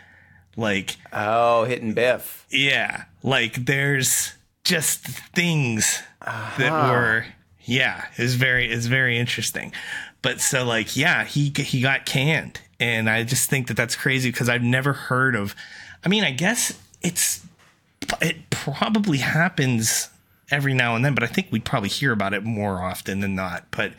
Like, 0.56 0.96
Oh, 1.12 1.64
hitting 1.64 1.92
Biff. 1.94 2.44
yeah, 2.50 3.04
like 3.22 3.64
there's 3.66 4.32
just 4.64 5.06
things 5.06 6.02
that 6.20 6.72
uh-huh. 6.72 6.92
were 6.92 7.26
yeah, 7.62 8.06
it's 8.16 8.34
very 8.34 8.68
it's 8.70 8.86
very 8.86 9.18
interesting. 9.18 9.72
But 10.20 10.40
so 10.40 10.64
like 10.64 10.96
yeah, 10.96 11.24
he 11.24 11.52
he 11.56 11.80
got 11.80 12.06
canned 12.06 12.60
and 12.80 13.08
I 13.08 13.22
just 13.22 13.48
think 13.48 13.68
that 13.68 13.76
that's 13.76 13.94
crazy 13.94 14.30
because 14.30 14.48
I've 14.48 14.62
never 14.62 14.92
heard 14.92 15.36
of 15.36 15.54
I 16.04 16.08
mean, 16.08 16.24
I 16.24 16.32
guess 16.32 16.76
it's 17.02 17.46
it 18.20 18.50
probably 18.50 19.18
happens 19.18 20.08
every 20.50 20.74
now 20.74 20.96
and 20.96 21.04
then, 21.04 21.14
but 21.14 21.22
I 21.22 21.26
think 21.26 21.48
we'd 21.50 21.64
probably 21.64 21.88
hear 21.88 22.10
about 22.12 22.32
it 22.34 22.42
more 22.42 22.82
often 22.82 23.20
than 23.20 23.34
not. 23.34 23.66
But 23.70 23.92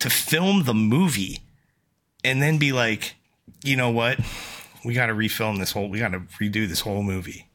to 0.00 0.10
film 0.10 0.64
the 0.64 0.74
movie 0.74 1.40
and 2.24 2.42
then 2.42 2.58
be 2.58 2.72
like, 2.72 3.16
you 3.64 3.76
know 3.76 3.90
what? 3.90 4.18
We 4.84 4.94
got 4.94 5.06
to 5.06 5.14
refilm 5.14 5.58
this 5.58 5.72
whole, 5.72 5.88
we 5.88 5.98
got 5.98 6.12
to 6.12 6.20
redo 6.40 6.66
this 6.68 6.80
whole 6.80 7.02
movie. 7.02 7.48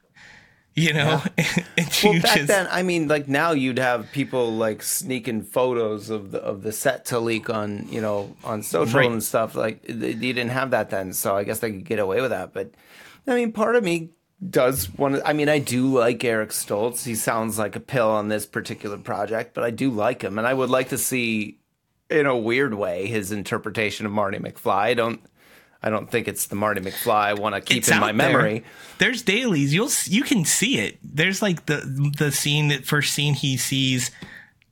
You 0.76 0.94
know, 0.94 1.24
and 1.38 1.90
Well, 2.04 2.14
you 2.14 2.22
back 2.22 2.36
just- 2.36 2.48
then, 2.48 2.68
I 2.70 2.84
mean, 2.84 3.08
like 3.08 3.28
now 3.28 3.52
you'd 3.52 3.80
have 3.80 4.12
people 4.12 4.54
like 4.56 4.84
sneaking 4.84 5.42
photos 5.42 6.12
of 6.12 6.30
the 6.30 6.38
of 6.40 6.62
the 6.62 6.72
set 6.72 7.06
to 7.06 7.20
leak 7.20 7.50
on 7.50 7.88
you 7.90 8.00
know 8.00 8.36
on 8.44 8.62
social 8.62 9.00
Right. 9.00 9.10
and 9.12 9.24
stuff. 9.24 9.56
Like 9.56 9.82
they, 9.88 10.10
you 10.12 10.34
didn't 10.34 10.50
have 10.52 10.70
that 10.72 10.92
then, 10.92 11.14
so 11.14 11.36
I 11.36 11.44
guess 11.46 11.60
they 11.60 11.72
could 11.72 11.84
get 11.86 11.98
away 11.98 12.22
with 12.22 12.30
that. 12.30 12.54
But 12.54 12.76
I 13.26 13.34
mean, 13.34 13.54
part 13.54 13.76
of 13.76 13.84
me 13.84 14.12
does 14.52 14.88
want. 14.94 15.20
I 15.26 15.34
mean, 15.34 15.50
I 15.50 15.58
do 15.58 15.88
like 15.98 16.24
Eric 16.24 16.52
Stoltz. 16.52 17.06
He 17.06 17.16
sounds 17.16 17.58
like 17.58 17.76
a 17.76 17.80
pill 17.80 18.12
on 18.12 18.28
this 18.28 18.46
particular 18.46 19.00
project, 19.00 19.56
but 19.56 19.64
I 19.64 19.72
do 19.72 19.90
like 19.90 20.22
him, 20.22 20.38
and 20.38 20.46
I 20.46 20.54
would 20.54 20.70
like 20.70 20.90
to 20.90 20.98
see, 21.00 21.58
in 22.10 22.26
a 22.26 22.38
weird 22.38 22.74
way, 22.74 23.08
his 23.08 23.32
interpretation 23.32 24.06
of 24.06 24.12
Marty 24.12 24.40
McFly. 24.40 24.74
I 24.76 24.94
don't. 24.94 25.22
I 25.84 25.92
don't 25.92 26.10
think 26.10 26.28
it's 26.28 26.48
the 26.48 26.56
Marty 26.56 26.82
McFly 26.82 27.10
I 27.14 27.34
want 27.36 27.54
to 27.54 27.62
keep 27.62 27.78
It's 27.78 27.90
in 27.90 28.00
my 28.00 28.10
out 28.10 28.18
there. 28.18 28.32
memory. 28.32 28.64
There's 28.98 29.22
dailies. 29.22 29.74
You'll 29.76 29.92
you 30.06 30.24
can 30.24 30.44
see 30.44 30.80
it. 30.80 30.98
There's 31.04 31.42
like 31.42 31.68
the 31.68 32.12
the 32.18 32.32
scene 32.32 32.70
that 32.70 32.84
first 32.86 33.14
scene 33.14 33.36
he 33.36 33.58
sees 33.58 34.10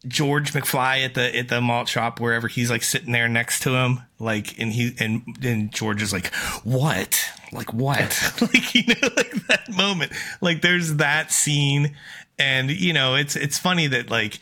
George 0.07 0.51
McFly 0.51 1.05
at 1.05 1.13
the 1.13 1.33
at 1.37 1.47
the 1.49 1.61
malt 1.61 1.87
shop 1.89 2.19
wherever 2.19 2.47
he's 2.47 2.71
like 2.71 2.81
sitting 2.81 3.11
there 3.11 3.27
next 3.29 3.61
to 3.63 3.75
him 3.75 3.99
like 4.19 4.57
and 4.59 4.73
he 4.73 4.95
and 4.99 5.21
and 5.43 5.71
George 5.71 6.01
is 6.01 6.11
like 6.11 6.33
what 6.63 7.23
like 7.51 7.71
what 7.71 7.99
like 8.41 8.73
you 8.75 8.83
know 8.87 9.09
like 9.15 9.47
that 9.47 9.69
moment 9.75 10.11
like 10.41 10.61
there's 10.63 10.95
that 10.95 11.31
scene 11.31 11.95
and 12.39 12.71
you 12.71 12.93
know 12.93 13.15
it's 13.15 13.35
it's 13.35 13.57
funny 13.59 13.85
that 13.87 14.09
like 14.09 14.39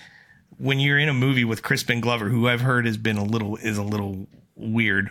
when 0.64 0.80
you're 0.80 0.98
in 0.98 1.10
a 1.10 1.14
movie 1.14 1.44
with 1.44 1.62
Crispin 1.62 2.00
Glover 2.00 2.30
who 2.30 2.48
I've 2.48 2.62
heard 2.62 2.86
has 2.86 2.98
been 2.98 3.18
a 3.18 3.24
little 3.24 3.58
is 3.58 3.78
a 3.78 3.84
little 3.84 4.28
weird 4.56 5.10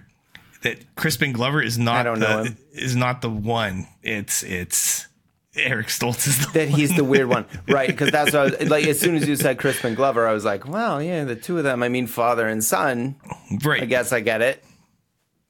that 0.62 0.96
Crispin 0.96 1.32
Glover 1.32 1.60
is 1.60 1.78
not 1.78 1.98
I 1.98 2.02
don't 2.04 2.20
the, 2.20 2.28
know 2.28 2.44
him. 2.44 2.58
is 2.72 2.96
not 2.96 3.20
the 3.20 3.28
one. 3.28 3.86
It's 4.02 4.42
it's 4.42 5.06
Eric 5.54 5.88
Stoltz 5.88 6.26
is 6.26 6.46
the 6.46 6.52
that 6.60 6.68
he's 6.68 6.96
the 6.96 7.04
weird 7.04 7.28
one, 7.28 7.44
right? 7.68 7.88
Because 7.88 8.10
that's 8.10 8.32
what 8.32 8.54
I 8.54 8.62
was, 8.62 8.70
like. 8.70 8.86
As 8.86 8.98
soon 8.98 9.14
as 9.14 9.28
you 9.28 9.36
said 9.36 9.58
Crispin 9.58 9.94
Glover, 9.94 10.26
I 10.26 10.32
was 10.32 10.44
like, 10.44 10.66
"Well, 10.66 11.02
yeah, 11.02 11.24
the 11.24 11.36
two 11.36 11.58
of 11.58 11.64
them. 11.64 11.82
I 11.82 11.90
mean, 11.90 12.06
father 12.06 12.48
and 12.48 12.64
son. 12.64 13.16
right. 13.62 13.82
I 13.82 13.84
guess 13.84 14.12
I 14.12 14.20
get 14.20 14.40
it." 14.40 14.64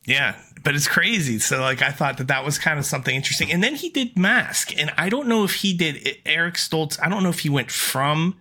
Yeah, 0.04 0.34
but 0.64 0.74
it's 0.74 0.88
crazy. 0.88 1.38
So 1.38 1.60
like 1.60 1.80
I 1.80 1.92
thought 1.92 2.18
that 2.18 2.26
that 2.26 2.44
was 2.44 2.58
kind 2.58 2.80
of 2.80 2.84
something 2.84 3.14
interesting. 3.14 3.52
And 3.52 3.62
then 3.62 3.76
he 3.76 3.88
did 3.88 4.18
Mask, 4.18 4.76
and 4.76 4.92
I 4.98 5.08
don't 5.08 5.28
know 5.28 5.44
if 5.44 5.54
he 5.56 5.72
did 5.76 6.18
Eric 6.26 6.54
Stoltz. 6.54 6.98
I 7.00 7.08
don't 7.08 7.22
know 7.22 7.30
if 7.30 7.40
he 7.40 7.48
went 7.48 7.70
from 7.70 8.36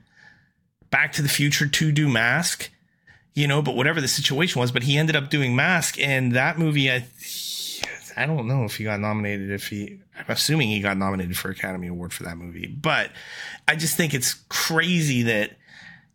Back 0.92 1.14
to 1.14 1.22
the 1.22 1.30
Future 1.30 1.68
to 1.68 1.92
do 1.92 2.08
Mask, 2.08 2.70
you 3.34 3.48
know. 3.48 3.62
But 3.62 3.76
whatever 3.76 4.00
the 4.02 4.08
situation 4.08 4.60
was, 4.60 4.72
but 4.72 4.84
he 4.84 4.98
ended 4.98 5.16
up 5.16 5.30
doing 5.30 5.56
Mask, 5.56 6.00
and 6.00 6.34
that 6.34 6.60
movie, 6.60 6.92
I 6.92 7.06
I 8.16 8.26
don't 8.26 8.48
know 8.48 8.66
if 8.66 8.78
he 8.78 8.84
got 8.84 9.00
nominated. 9.00 9.52
If 9.52 9.68
he, 9.68 10.00
I'm 10.18 10.26
assuming 10.28 10.70
he 10.70 10.82
got 10.82 10.98
nominated 10.98 11.38
for 11.38 11.50
Academy 11.50 11.88
Award 11.88 12.14
for 12.14 12.24
that 12.24 12.38
movie. 12.38 12.68
But 12.68 13.12
I 13.68 13.76
just 13.76 13.98
think 13.98 14.14
it's 14.14 14.34
crazy 14.50 15.24
that 15.24 15.58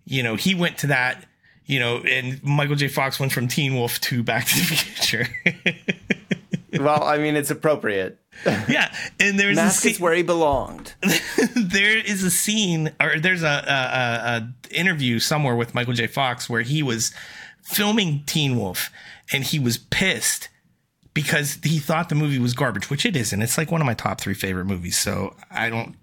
you 0.05 0.23
know 0.23 0.37
he 0.37 0.55
went 0.55 0.79
to 0.79 0.89
that. 0.89 1.27
You 1.69 1.81
know, 1.81 1.97
and 1.99 2.41
Michael 2.45 2.77
J. 2.77 2.87
Fox 2.87 3.19
went 3.19 3.33
from 3.33 3.49
Teen 3.49 3.75
Wolf 3.75 4.01
to 4.03 4.23
Back 4.23 4.47
to 4.47 4.55
the 4.55 4.77
Future. 4.77 5.27
Well, 6.83 7.03
I 7.03 7.19
mean, 7.19 7.37
it's 7.37 7.51
appropriate. 7.51 8.19
yeah, 8.45 8.95
and 9.19 9.39
there's 9.39 9.57
a 9.57 9.62
Mask 9.62 9.83
scene, 9.83 9.93
is 9.93 10.01
where 10.01 10.15
he 10.15 10.23
belonged. 10.23 10.95
there 11.57 11.97
is 11.97 12.23
a 12.23 12.31
scene 12.31 12.93
or 13.01 13.19
there's 13.19 13.43
a, 13.43 13.47
a, 13.47 13.51
a, 13.51 14.75
a 14.75 14.79
interview 14.79 15.19
somewhere 15.19 15.57
with 15.57 15.75
Michael 15.75 15.95
J. 15.95 16.07
Fox 16.07 16.49
where 16.51 16.62
he 16.62 16.83
was 16.83 17.12
filming 17.62 18.23
Teen 18.27 18.57
Wolf 18.57 18.91
and 19.33 19.45
he 19.45 19.59
was 19.59 19.79
pissed 19.79 20.49
because 21.15 21.59
he 21.62 21.79
thought 21.79 22.11
the 22.11 22.15
movie 22.15 22.39
was 22.39 22.53
garbage, 22.53 22.91
which 22.91 23.07
it 23.07 23.17
isn't. 23.17 23.41
It's 23.41 23.57
like 23.57 23.71
one 23.71 23.81
of 23.81 23.87
my 23.87 23.95
top 23.95 24.21
three 24.21 24.35
favorite 24.35 24.67
movies, 24.67 24.99
so 24.99 25.35
I 25.51 25.71
don't 25.71 25.97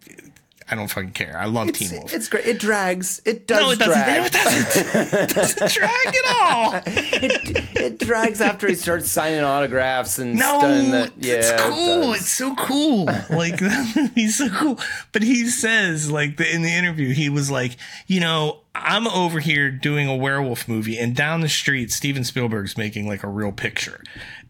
I 0.69 0.76
don't 0.76 0.88
fucking 0.88 1.12
care. 1.12 1.38
I 1.38 1.45
love 1.45 1.71
Teen 1.73 1.91
Wolf. 1.91 2.13
It's 2.13 2.28
great. 2.28 2.45
It 2.45 2.60
drags. 2.60 3.21
It 3.26 3.47
does 3.47 3.62
no, 3.62 3.71
it 3.71 3.80
doesn't. 3.80 3.93
drag. 3.93 4.26
It 4.26 4.32
doesn't. 4.34 5.13
it 5.13 5.30
doesn't 5.36 5.71
drag 5.71 6.08
at 6.08 6.36
all. 6.41 6.73
it, 6.86 7.76
it 7.76 7.99
drags 7.99 8.41
after 8.41 8.67
he 8.67 8.76
starts 8.76 9.10
signing 9.12 9.41
autographs 9.43 10.19
and 10.19 10.36
No, 10.36 10.62
that- 10.62 11.13
yeah, 11.17 11.34
it's 11.36 11.62
cool. 11.62 12.02
does. 12.13 12.21
It's 12.21 12.30
so 12.30 12.56
cool. 12.56 13.06
Like 13.30 13.60
he's 14.15 14.38
so 14.38 14.49
cool. 14.49 14.80
But 15.12 15.23
he 15.23 15.47
says, 15.47 16.10
like 16.12 16.38
the, 16.38 16.49
in 16.54 16.62
the 16.62 16.71
interview, 16.71 17.13
he 17.13 17.30
was 17.30 17.52
like, 17.52 17.78
you 18.08 18.19
know, 18.19 18.60
I'm 18.76 19.08
over 19.08 19.39
here 19.39 19.69
doing 19.69 20.08
a 20.08 20.15
werewolf 20.15 20.67
movie, 20.67 20.97
and 20.97 21.15
down 21.15 21.41
the 21.41 21.49
street, 21.49 21.91
Steven 21.91 22.23
Spielberg's 22.23 22.76
making 22.78 23.08
like 23.08 23.21
a 23.23 23.28
real 23.28 23.52
picture, 23.52 24.02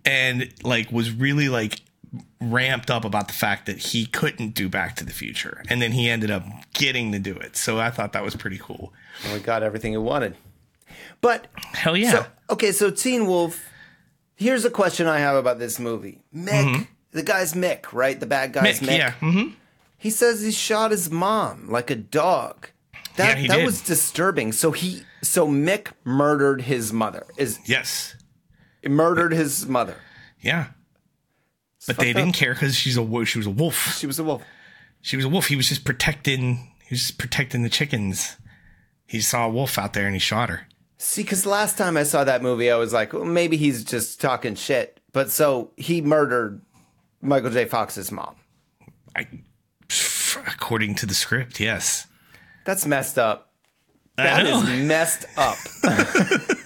and 0.06 0.50
like 0.64 0.92
was 0.92 1.12
really 1.12 1.50
like 1.50 1.82
ramped 2.40 2.92
up 2.92 3.06
about 3.06 3.28
the 3.28 3.34
fact 3.34 3.66
that 3.66 3.78
he 3.78 4.06
couldn't 4.06 4.50
do 4.50 4.70
Back 4.70 4.96
to 4.98 5.06
the 5.06 5.12
Future, 5.14 5.64
and 5.70 5.82
then 5.82 5.92
he 5.94 6.10
ended 6.10 6.30
up 6.32 6.44
getting 6.74 7.12
to 7.12 7.20
do 7.20 7.36
it. 7.36 7.56
So 7.56 7.80
I 7.80 7.90
thought 7.90 8.14
that 8.14 8.24
was 8.24 8.36
pretty 8.36 8.60
cool. 8.62 8.94
we 9.34 9.40
got 9.40 9.64
everything 9.64 9.92
he 9.94 9.98
wanted. 9.98 10.36
But 11.22 11.48
Hell 11.74 11.98
yeah. 11.98 12.12
So, 12.12 12.26
okay, 12.52 12.72
so 12.72 12.92
Teen 12.92 13.26
Wolf. 13.26 13.64
Here's 14.36 14.66
a 14.66 14.70
question 14.70 15.08
I 15.08 15.20
have 15.20 15.36
about 15.36 15.60
this 15.60 15.80
movie. 15.80 16.22
Mick, 16.36 16.88
the 17.12 17.24
guy's 17.24 17.54
Mick, 17.54 17.94
right? 17.94 18.20
The 18.20 18.26
bad 18.26 18.52
guy's 18.54 18.80
Mm-hmm. 18.80 18.86
Mick, 18.86 18.90
Mick. 18.90 18.98
yeah. 18.98 19.12
hmm 19.14 19.48
He 19.98 20.10
says 20.10 20.42
he 20.42 20.52
shot 20.52 20.92
his 20.92 21.10
mom 21.10 21.70
like 21.70 21.90
a 21.90 21.96
dog. 21.96 22.70
That 23.16 23.38
Yeah, 23.38 23.42
he 23.42 23.48
that 23.48 23.58
did. 23.58 23.66
was 23.66 23.82
disturbing. 23.82 24.52
So 24.52 24.72
he 24.72 25.04
so 25.22 25.48
Mick 25.48 25.90
murdered 26.04 26.64
his 26.64 26.92
mother. 26.92 27.26
Is 27.38 27.60
Yes. 27.66 28.16
murdered 28.86 29.32
his 29.34 29.66
mother. 29.68 29.96
Yeah. 30.42 30.68
But 31.88 31.98
they 31.98 32.12
up. 32.12 32.16
didn't 32.18 32.34
care 32.34 32.54
because 32.54 32.76
she's 32.76 32.98
a 32.98 33.26
she 33.26 33.38
was 33.38 33.48
a 33.48 33.52
wolf. 33.52 33.98
She 33.98 34.08
was 34.08 34.20
a 34.20 34.24
wolf. 34.24 34.44
She 35.02 35.16
was 35.16 35.26
a 35.26 35.30
wolf. 35.30 35.48
He 35.48 35.56
was 35.56 35.68
just 35.70 35.84
protecting. 35.84 36.72
He 36.86 36.94
was 36.94 37.00
just 37.02 37.18
protecting 37.18 37.64
the 37.64 37.70
chickens. 37.70 38.38
He 39.06 39.22
saw 39.22 39.46
a 39.48 39.50
wolf 39.50 39.78
out 39.78 39.94
there 39.94 40.06
and 40.06 40.16
he 40.16 40.20
shot 40.20 40.50
her. 40.50 40.68
See, 40.98 41.24
because 41.24 41.46
last 41.46 41.78
time 41.78 41.98
I 41.98 42.04
saw 42.04 42.24
that 42.24 42.42
movie, 42.42 42.72
I 42.72 42.78
was 42.78 42.94
like, 42.94 43.12
well, 43.12 43.26
maybe 43.26 43.58
he's 43.58 43.84
just 43.84 44.22
talking 44.22 44.56
shit. 44.56 45.02
But 45.12 45.30
so 45.30 45.72
he 45.76 46.02
murdered 46.02 46.62
Michael 47.22 47.50
J. 47.52 47.66
Fox's 47.66 48.12
mom. 48.12 48.36
I, 49.16 49.28
according 50.48 50.96
to 50.96 51.06
the 51.06 51.14
script, 51.14 51.60
yes. 51.60 52.08
That's 52.66 52.86
messed 52.86 53.20
up. 53.20 53.52
That 54.16 54.46
is 54.46 54.64
messed 54.88 55.26
up. 55.38 55.58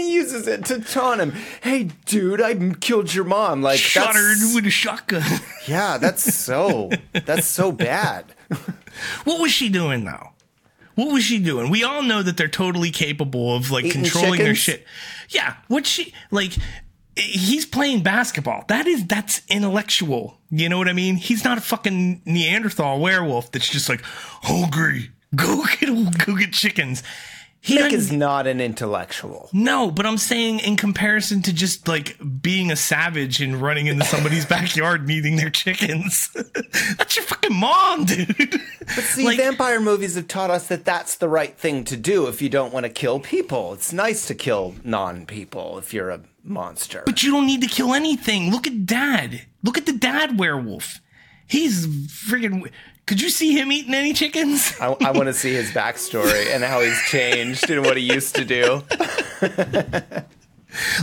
and 0.00 0.08
he 0.08 0.14
uses 0.14 0.48
it 0.48 0.64
to 0.66 0.80
taunt 0.80 1.20
him. 1.20 1.32
Hey, 1.62 1.90
dude, 2.06 2.40
I 2.40 2.54
killed 2.80 3.14
your 3.14 3.24
mom. 3.24 3.62
Like, 3.62 3.78
Shot 3.78 4.14
her 4.14 4.54
with 4.54 4.66
a 4.66 4.70
shotgun. 4.70 5.22
yeah, 5.66 5.98
that's 5.98 6.34
so, 6.34 6.90
that's 7.12 7.46
so 7.46 7.70
bad. 7.70 8.24
what 9.24 9.40
was 9.40 9.52
she 9.52 9.68
doing 9.68 10.04
though? 10.04 10.30
What 10.94 11.12
was 11.12 11.24
she 11.24 11.38
doing? 11.38 11.70
We 11.70 11.84
all 11.84 12.02
know 12.02 12.22
that 12.22 12.36
they're 12.36 12.48
totally 12.48 12.90
capable 12.90 13.54
of 13.54 13.70
like 13.70 13.84
Eating 13.84 14.02
controlling 14.02 14.40
their 14.40 14.54
shit. 14.54 14.84
Yeah. 15.28 15.54
What 15.68 15.86
she 15.86 16.12
like? 16.30 16.52
He's 17.16 17.64
playing 17.64 18.02
basketball. 18.02 18.64
That 18.68 18.86
is 18.86 19.06
that's 19.06 19.42
intellectual. 19.48 20.38
You 20.50 20.68
know 20.68 20.78
what 20.78 20.88
I 20.88 20.92
mean? 20.92 21.16
He's 21.16 21.44
not 21.44 21.58
a 21.58 21.60
fucking 21.60 22.22
Neanderthal 22.24 23.00
werewolf 23.00 23.52
that's 23.52 23.68
just 23.68 23.88
like 23.88 24.02
hungry. 24.02 25.10
Go 25.34 25.64
get 25.78 26.26
go 26.26 26.36
get 26.36 26.52
chickens. 26.52 27.02
He 27.62 27.74
Nick 27.74 27.92
is 27.92 28.10
not 28.10 28.46
an 28.46 28.58
intellectual. 28.58 29.50
No, 29.52 29.90
but 29.90 30.06
I'm 30.06 30.16
saying 30.16 30.60
in 30.60 30.76
comparison 30.76 31.42
to 31.42 31.52
just 31.52 31.86
like 31.86 32.16
being 32.40 32.70
a 32.70 32.76
savage 32.76 33.42
and 33.42 33.56
running 33.60 33.86
into 33.86 34.04
somebody's 34.06 34.46
backyard 34.56 35.02
and 35.02 35.10
eating 35.10 35.36
their 35.36 35.50
chickens. 35.50 36.30
That's 36.96 37.16
your 37.16 37.26
fucking 37.26 37.54
mom, 37.54 38.06
dude. 38.06 38.34
But 38.80 39.04
see, 39.04 39.24
Like- 39.26 39.36
vampire 39.36 39.78
movies 39.78 40.14
have 40.14 40.26
taught 40.26 40.50
us 40.50 40.68
that 40.68 40.86
that's 40.86 41.16
the 41.16 41.28
right 41.28 41.54
thing 41.56 41.84
to 41.84 41.98
do 41.98 42.28
if 42.28 42.40
you 42.40 42.48
don't 42.48 42.72
want 42.72 42.84
to 42.86 42.90
kill 42.90 43.20
people. 43.20 43.74
It's 43.74 43.92
nice 43.92 44.26
to 44.28 44.34
kill 44.34 44.74
non 44.82 45.26
people 45.26 45.76
if 45.76 45.92
you're 45.92 46.08
a 46.10 46.20
monster. 46.42 47.02
But 47.04 47.22
you 47.22 47.30
don't 47.30 47.46
need 47.46 47.60
to 47.60 47.68
kill 47.68 47.92
anything. 47.92 48.50
Look 48.50 48.66
at 48.66 48.86
dad. 48.86 49.42
Look 49.62 49.76
at 49.76 49.84
the 49.84 49.92
dad 49.92 50.38
werewolf. 50.38 51.00
He's 51.46 51.86
friggin' 51.86 52.70
could 53.10 53.20
you 53.20 53.28
see 53.28 53.58
him 53.58 53.72
eating 53.72 53.92
any 53.92 54.12
chickens? 54.12 54.72
I, 54.80 54.86
I 55.00 55.10
want 55.10 55.26
to 55.26 55.34
see 55.34 55.52
his 55.52 55.72
backstory 55.72 56.54
and 56.54 56.62
how 56.62 56.80
he's 56.80 56.96
changed 57.08 57.68
and 57.68 57.84
what 57.84 57.96
he 57.96 58.04
used 58.04 58.36
to 58.36 58.44
do. 58.44 58.82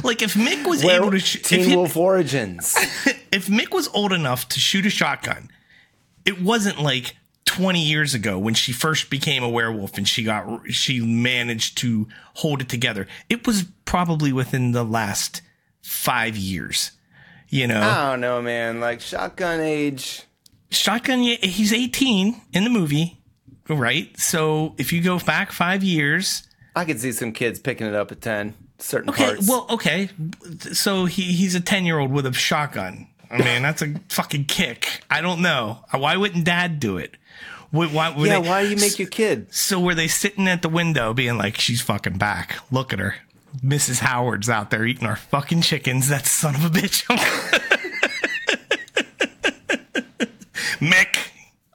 Like 0.06 0.22
if 0.22 0.36
Mick 0.36 0.66
was 0.66 0.86
Where, 0.86 1.02
able 1.02 1.12
to 1.12 1.20
sh- 1.20 1.36
if, 1.36 1.44
Teen 1.44 1.70
he- 1.72 1.76
Wolf 1.76 1.98
Origins. 1.98 2.76
if 3.34 3.48
Mick 3.48 3.74
was 3.74 3.90
old 3.90 4.14
enough 4.14 4.48
to 4.48 4.60
shoot 4.62 4.86
a 4.86 4.90
shotgun, 4.90 5.50
it 6.24 6.42
wasn't 6.42 6.80
like 6.80 7.18
20 7.44 7.84
years 7.84 8.14
ago 8.14 8.40
when 8.40 8.54
she 8.54 8.72
first 8.72 9.10
became 9.10 9.44
a 9.44 9.50
werewolf 9.50 9.98
and 9.98 10.08
she 10.08 10.24
got 10.24 10.62
she 10.70 11.02
managed 11.02 11.78
to 11.80 12.08
hold 12.36 12.62
it 12.62 12.70
together. 12.70 13.06
It 13.28 13.46
was 13.46 13.66
probably 13.84 14.32
within 14.32 14.72
the 14.72 14.86
last 14.86 15.42
5 15.82 16.38
years. 16.38 16.92
You 17.50 17.68
know, 17.68 17.82
I 17.82 18.12
don't 18.12 18.22
know, 18.22 18.42
man. 18.42 18.80
Like 18.80 19.02
shotgun 19.02 19.60
age. 19.60 20.24
Shotgun 20.70 21.20
he's 21.20 21.72
18 21.74 22.42
in 22.54 22.64
the 22.64 22.70
movie 22.70 23.18
right? 23.76 24.18
So 24.20 24.74
if 24.78 24.94
you 24.94 25.02
go 25.02 25.20
back 25.20 25.52
five 25.52 25.84
years, 25.84 26.44
I 26.76 26.86
could 26.86 27.00
see 27.00 27.12
some 27.12 27.32
kids 27.32 27.60
picking 27.60 27.88
it 27.88 27.96
up 27.96 28.12
at 28.12 28.22
10, 28.22 28.54
certain 28.80 29.10
okay, 29.10 29.26
parts. 29.26 29.48
well, 29.50 29.66
okay, 29.72 30.10
so 30.74 31.06
he 31.06 31.24
he's 31.34 31.56
a 31.56 31.62
ten 31.62 31.86
year 31.86 32.00
old 32.00 32.12
with 32.12 32.26
a 32.26 32.34
shotgun. 32.34 33.08
I 33.30 33.40
mean, 33.40 33.62
that's 33.62 33.82
a 33.82 33.96
fucking 34.10 34.46
kick. 34.46 35.02
I 35.10 35.22
don't 35.22 35.42
know. 35.42 35.84
Why 35.92 36.16
wouldn't 36.16 36.46
Dad 36.46 36.80
do 36.80 36.98
it? 36.98 37.16
Why, 37.72 37.88
why, 37.88 38.16
yeah, 38.16 38.40
they- 38.40 38.48
why 38.50 38.64
do 38.64 38.70
you 38.70 38.78
make 38.78 38.98
your 38.98 39.10
kid? 39.10 39.54
So 39.54 39.80
were 39.80 39.96
they 39.96 40.08
sitting 40.08 40.48
at 40.48 40.62
the 40.62 40.70
window 40.70 41.14
being 41.14 41.38
like, 41.38 41.58
she's 41.60 41.82
fucking 41.82 42.18
back. 42.18 42.58
Look 42.72 42.94
at 42.94 43.00
her. 43.00 43.16
Mrs. 43.62 44.00
Howard's 44.00 44.50
out 44.50 44.70
there 44.70 44.86
eating 44.86 45.06
our 45.08 45.18
fucking 45.18 45.62
chickens. 45.62 46.08
That 46.08 46.26
son 46.26 46.56
of 46.56 46.64
a 46.64 46.70
bitch. 46.70 47.04
Mick, 50.80 51.30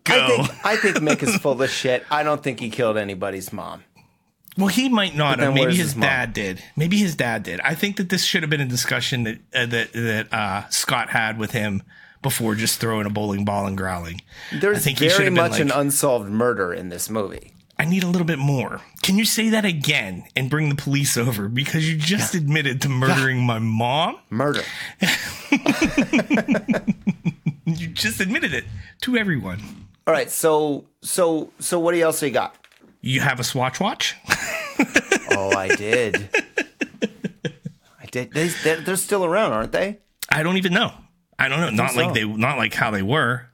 go. 0.05 0.15
I 0.15 0.27
think 0.27 0.67
I 0.67 0.77
think 0.77 0.97
Mick 0.99 1.23
is 1.23 1.37
full 1.37 1.61
of 1.61 1.71
shit. 1.71 2.05
I 2.11 2.23
don't 2.23 2.43
think 2.43 2.61
he 2.61 2.71
killed 2.71 2.97
anybody's 2.97 3.53
mom. 3.53 3.85
well, 4.57 4.69
he 4.69 4.88
might 4.88 5.17
not 5.17 5.38
have. 5.41 5.55
Maybe 5.55 5.77
his, 5.77 5.93
his 5.93 5.95
dad 5.95 6.33
did. 6.33 6.62
Maybe 6.77 6.99
his 6.99 7.17
dad 7.17 7.43
did. 7.43 7.61
I 7.61 7.75
think 7.75 7.97
that 7.97 8.09
this 8.09 8.25
should 8.25 8.43
have 8.43 8.51
been 8.51 8.61
a 8.61 8.67
discussion 8.67 9.25
that 9.25 9.38
uh, 9.55 9.67
that 9.67 9.93
that 9.93 10.33
uh, 10.33 10.69
Scott 10.69 11.11
had 11.11 11.38
with 11.38 11.53
him 11.53 11.83
before 12.23 12.55
just 12.55 12.81
throwing 12.81 13.07
a 13.07 13.11
bowling 13.11 13.45
ball 13.45 13.67
and 13.67 13.77
growling. 13.77 14.21
There's 14.53 14.79
I 14.79 14.81
think 14.81 14.99
very 14.99 15.31
much 15.31 15.59
an 15.59 15.71
unsolved 15.71 16.31
murder 16.31 16.73
in 16.73 16.88
this 16.88 17.11
movie. 17.11 17.53
I 17.79 17.85
need 17.85 18.05
a 18.05 18.07
little 18.07 18.27
bit 18.27 18.38
more. 18.38 18.81
Can 19.03 19.19
you 19.19 19.25
say 19.25 19.49
that 19.49 19.65
again 19.65 20.25
and 20.37 20.49
bring 20.49 20.69
the 20.69 20.77
police 20.77 21.17
over 21.17 21.49
because 21.49 21.91
you 21.91 21.97
just 21.97 22.35
admitted 22.37 22.81
to 22.83 22.88
murdering 22.88 23.45
my 23.45 23.59
mom? 23.59 24.19
Murder. 24.31 24.62
You 27.64 27.88
just 27.88 28.20
admitted 28.20 28.53
it 28.55 28.64
to 29.03 29.16
everyone. 29.16 29.61
All 30.07 30.12
right, 30.12 30.31
so 30.31 30.85
so 31.03 31.53
so 31.59 31.79
what 31.79 31.94
else 31.94 32.22
you 32.22 32.31
got? 32.31 32.57
You 33.01 33.20
have 33.20 33.40
a 33.40 33.44
Swatch 33.44 33.81
watch? 33.81 34.16
Oh, 35.35 35.57
I 35.57 35.68
did. 35.68 36.29
I 38.01 38.07
did. 38.11 38.33
They, 38.33 38.48
they're, 38.48 38.81
they're 38.81 38.96
still 38.96 39.25
around, 39.25 39.53
aren't 39.53 39.72
they? 39.72 39.98
I 40.29 40.42
don't 40.42 40.59
even 40.59 40.75
know. 40.75 40.92
I 41.38 41.48
don't 41.48 41.61
know. 41.61 41.70
Not 41.70 41.94
like 41.94 42.09
so. 42.09 42.12
they 42.14 42.25
not 42.25 42.59
like 42.59 42.75
how 42.75 42.90
they 42.90 43.03
were. 43.03 43.46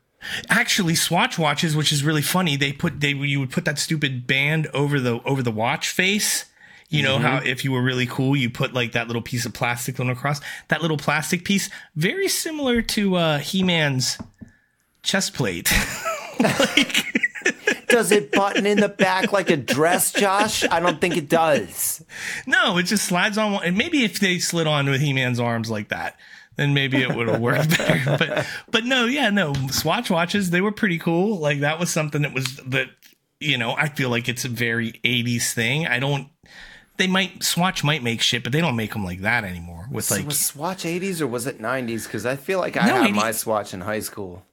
Actually, 0.48 0.94
Swatch 0.96 1.38
watches, 1.38 1.76
which 1.76 1.92
is 1.92 2.02
really 2.02 2.22
funny, 2.22 2.56
they 2.56 2.72
put 2.72 3.00
they 3.00 3.10
you 3.12 3.38
would 3.40 3.50
put 3.50 3.64
that 3.64 3.78
stupid 3.78 4.26
band 4.26 4.66
over 4.74 4.98
the 4.98 5.20
over 5.24 5.42
the 5.42 5.52
watch 5.52 5.88
face. 5.90 6.46
You 6.90 7.02
know 7.02 7.18
how 7.18 7.38
if 7.44 7.64
you 7.64 7.72
were 7.72 7.82
really 7.82 8.06
cool, 8.06 8.34
you 8.34 8.48
put 8.48 8.72
like 8.72 8.92
that 8.92 9.06
little 9.08 9.20
piece 9.22 9.44
of 9.44 9.52
plastic 9.52 9.96
going 9.96 10.08
across. 10.10 10.40
That 10.68 10.80
little 10.80 10.96
plastic 10.96 11.44
piece, 11.44 11.68
very 11.96 12.28
similar 12.28 12.80
to 12.82 13.16
uh, 13.16 13.38
He-Man's 13.38 14.16
chest 15.02 15.34
plate. 15.34 15.70
like, 16.40 17.04
Does 17.88 18.10
it 18.12 18.32
button 18.32 18.64
in 18.66 18.80
the 18.80 18.88
back 18.88 19.32
like 19.32 19.50
a 19.50 19.56
dress, 19.56 20.12
Josh? 20.12 20.64
I 20.70 20.80
don't 20.80 21.00
think 21.00 21.16
it 21.16 21.28
does. 21.28 22.04
no, 22.46 22.78
it 22.78 22.84
just 22.84 23.04
slides 23.06 23.36
on. 23.38 23.52
one- 23.52 23.64
And 23.64 23.76
maybe 23.76 24.04
if 24.04 24.18
they 24.20 24.38
slid 24.38 24.66
on 24.66 24.88
with 24.88 25.00
He-Man's 25.00 25.40
arms 25.40 25.70
like 25.70 25.88
that, 25.90 26.18
then 26.56 26.72
maybe 26.74 27.02
it 27.02 27.14
would 27.14 27.28
have 27.28 27.40
worked 27.40 27.70
better. 27.78 28.16
But 28.18 28.46
but 28.70 28.84
no, 28.84 29.04
yeah, 29.04 29.30
no. 29.30 29.52
Swatch 29.70 30.10
watches, 30.10 30.50
they 30.50 30.60
were 30.62 30.72
pretty 30.72 30.98
cool. 30.98 31.38
Like 31.38 31.60
that 31.60 31.78
was 31.78 31.90
something 31.90 32.22
that 32.22 32.32
was 32.34 32.56
that 32.66 32.88
you 33.40 33.56
know, 33.56 33.72
I 33.76 33.88
feel 33.88 34.10
like 34.10 34.28
it's 34.28 34.44
a 34.44 34.48
very 34.48 34.92
80s 35.04 35.52
thing. 35.54 35.86
I 35.86 36.00
don't 36.00 36.26
they 36.98 37.06
might 37.06 37.42
Swatch 37.42 37.82
might 37.82 38.02
make 38.02 38.20
shit, 38.20 38.42
but 38.44 38.52
they 38.52 38.60
don't 38.60 38.76
make 38.76 38.92
them 38.92 39.04
like 39.04 39.20
that 39.22 39.44
anymore. 39.44 39.88
With 39.90 40.10
like 40.10 40.26
was 40.26 40.38
Swatch 40.38 40.84
80s 40.84 41.20
or 41.20 41.26
was 41.26 41.46
it 41.46 41.60
90s? 41.60 42.04
Because 42.04 42.26
I 42.26 42.36
feel 42.36 42.58
like 42.58 42.76
I 42.76 42.86
No, 42.86 42.94
had 42.96 43.04
80 43.06 43.12
my 43.14 43.30
Swatch 43.32 43.72
in 43.74 43.80
high 43.80 44.00
school, 44.00 44.44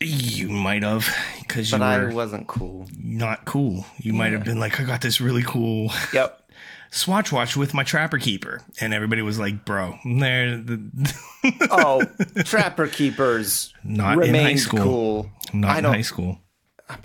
you 0.00 0.48
might 0.48 0.82
have 0.84 1.06
because 1.40 1.70
you 1.72 1.78
but 1.78 1.84
I 1.84 2.12
wasn't 2.12 2.46
cool. 2.46 2.86
not 2.96 3.44
cool. 3.44 3.84
You 3.98 4.12
might 4.14 4.32
have 4.32 4.44
been 4.44 4.60
like, 4.60 4.80
I 4.80 4.84
got 4.84 5.00
this 5.02 5.20
really 5.20 5.42
cool 5.42 5.90
Yep. 6.14 6.44
Swatch 6.90 7.30
watch 7.32 7.54
with 7.54 7.74
my 7.74 7.82
Trapper 7.84 8.16
Keeper, 8.18 8.62
and 8.80 8.94
everybody 8.94 9.20
was 9.20 9.38
like, 9.38 9.66
"Bro, 9.66 9.98
there." 10.06 10.56
The, 10.56 10.80
Oh, 11.70 12.02
Trapper 12.44 12.86
Keepers 12.86 13.74
Not 13.84 14.24
in 14.24 14.34
high 14.34 14.54
school. 14.54 14.82
cool. 14.82 15.30
not 15.52 15.70
I 15.76 15.78
in 15.80 15.84
high 15.84 16.00
school. 16.00 16.40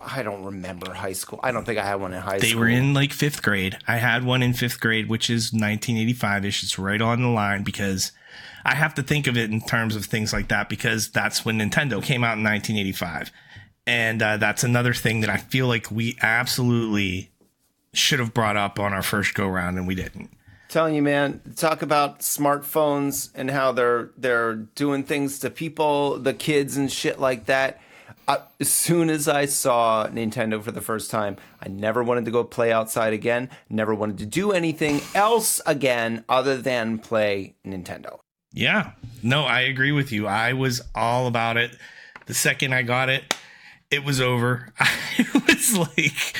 I 0.02 0.24
don't 0.24 0.44
remember 0.44 0.94
high 0.94 1.14
school. 1.14 1.40
I 1.44 1.52
don't 1.52 1.66
think 1.66 1.78
I 1.78 1.86
had 1.86 1.96
one 1.96 2.14
in 2.14 2.22
high 2.22 2.40
They 2.40 2.50
school. 2.50 2.62
They 2.64 2.72
were 2.72 2.78
in 2.78 2.94
like 2.94 3.12
fifth 3.12 3.42
grade. 3.42 3.78
I 3.88 3.98
had 3.98 4.24
one 4.24 4.42
in 4.42 4.54
fifth 4.54 4.80
grade, 4.80 5.10
which 5.10 5.30
is 5.30 5.52
1985 5.52 6.46
ish. 6.46 6.64
It's 6.64 6.80
right 6.80 7.02
on 7.02 7.22
the 7.22 7.28
line 7.28 7.64
because 7.64 8.12
I 8.64 8.76
have 8.76 8.94
to 8.96 9.04
think 9.04 9.28
of 9.28 9.38
it 9.38 9.52
in 9.52 9.62
terms 9.62 9.96
of 9.96 10.06
things 10.06 10.32
like 10.32 10.48
that 10.48 10.70
because 10.70 11.10
that's 11.10 11.44
when 11.44 11.60
Nintendo 11.60 12.02
came 12.02 12.24
out 12.24 12.38
in 12.38 12.44
1985. 12.44 13.32
And 13.86 14.22
uh, 14.22 14.38
that's 14.38 14.64
another 14.64 14.94
thing 14.94 15.22
that 15.22 15.30
I 15.30 15.38
feel 15.38 15.68
like 15.68 15.92
we 15.92 16.18
absolutely 16.22 17.32
should 17.92 18.20
have 18.20 18.34
brought 18.34 18.56
up 18.56 18.80
on 18.80 18.94
our 18.94 19.04
first 19.04 19.34
go 19.34 19.48
round 19.48 19.78
and 19.78 19.86
we 19.86 19.96
didn't. 19.96 20.30
telling 20.70 20.96
you, 20.96 21.02
man. 21.02 21.42
Talk 21.58 21.82
about 21.82 22.20
smartphones 22.22 23.30
and 23.36 23.52
how 23.52 23.74
they're 23.74 24.12
they're 24.18 24.56
doing 24.56 25.04
things 25.04 25.40
to 25.40 25.50
people, 25.50 26.18
the 26.18 26.34
kids 26.34 26.78
and 26.78 26.90
shit 26.90 27.20
like 27.20 27.46
that. 27.46 27.82
As 28.28 28.70
soon 28.70 29.10
as 29.10 29.28
I 29.28 29.46
saw 29.46 30.08
Nintendo 30.08 30.62
for 30.64 30.72
the 30.72 30.82
first 30.82 31.12
time, 31.12 31.38
I 31.62 31.68
never 31.68 32.04
wanted 32.04 32.26
to 32.26 32.32
go 32.32 32.44
play 32.44 32.72
outside 32.72 33.14
again. 33.14 33.50
Never 33.70 33.94
wanted 33.94 34.18
to 34.20 34.26
do 34.26 34.52
anything 34.52 35.02
else 35.14 35.62
again 35.66 36.24
other 36.30 36.58
than 36.58 37.00
play 37.00 37.56
Nintendo. 37.66 38.20
Yeah. 38.54 38.92
No, 39.22 39.44
I 39.44 39.62
agree 39.62 39.92
with 39.92 40.12
you. 40.12 40.28
I 40.28 40.54
was 40.54 40.82
all 40.96 41.28
about 41.28 41.58
it. 41.58 41.76
The 42.28 42.34
second 42.34 42.74
I 42.74 42.84
got 42.84 43.10
it, 43.10 43.36
it 43.92 44.04
was 44.06 44.22
over. 44.22 44.72
I 44.80 45.44
was 45.48 45.78
like 45.78 46.38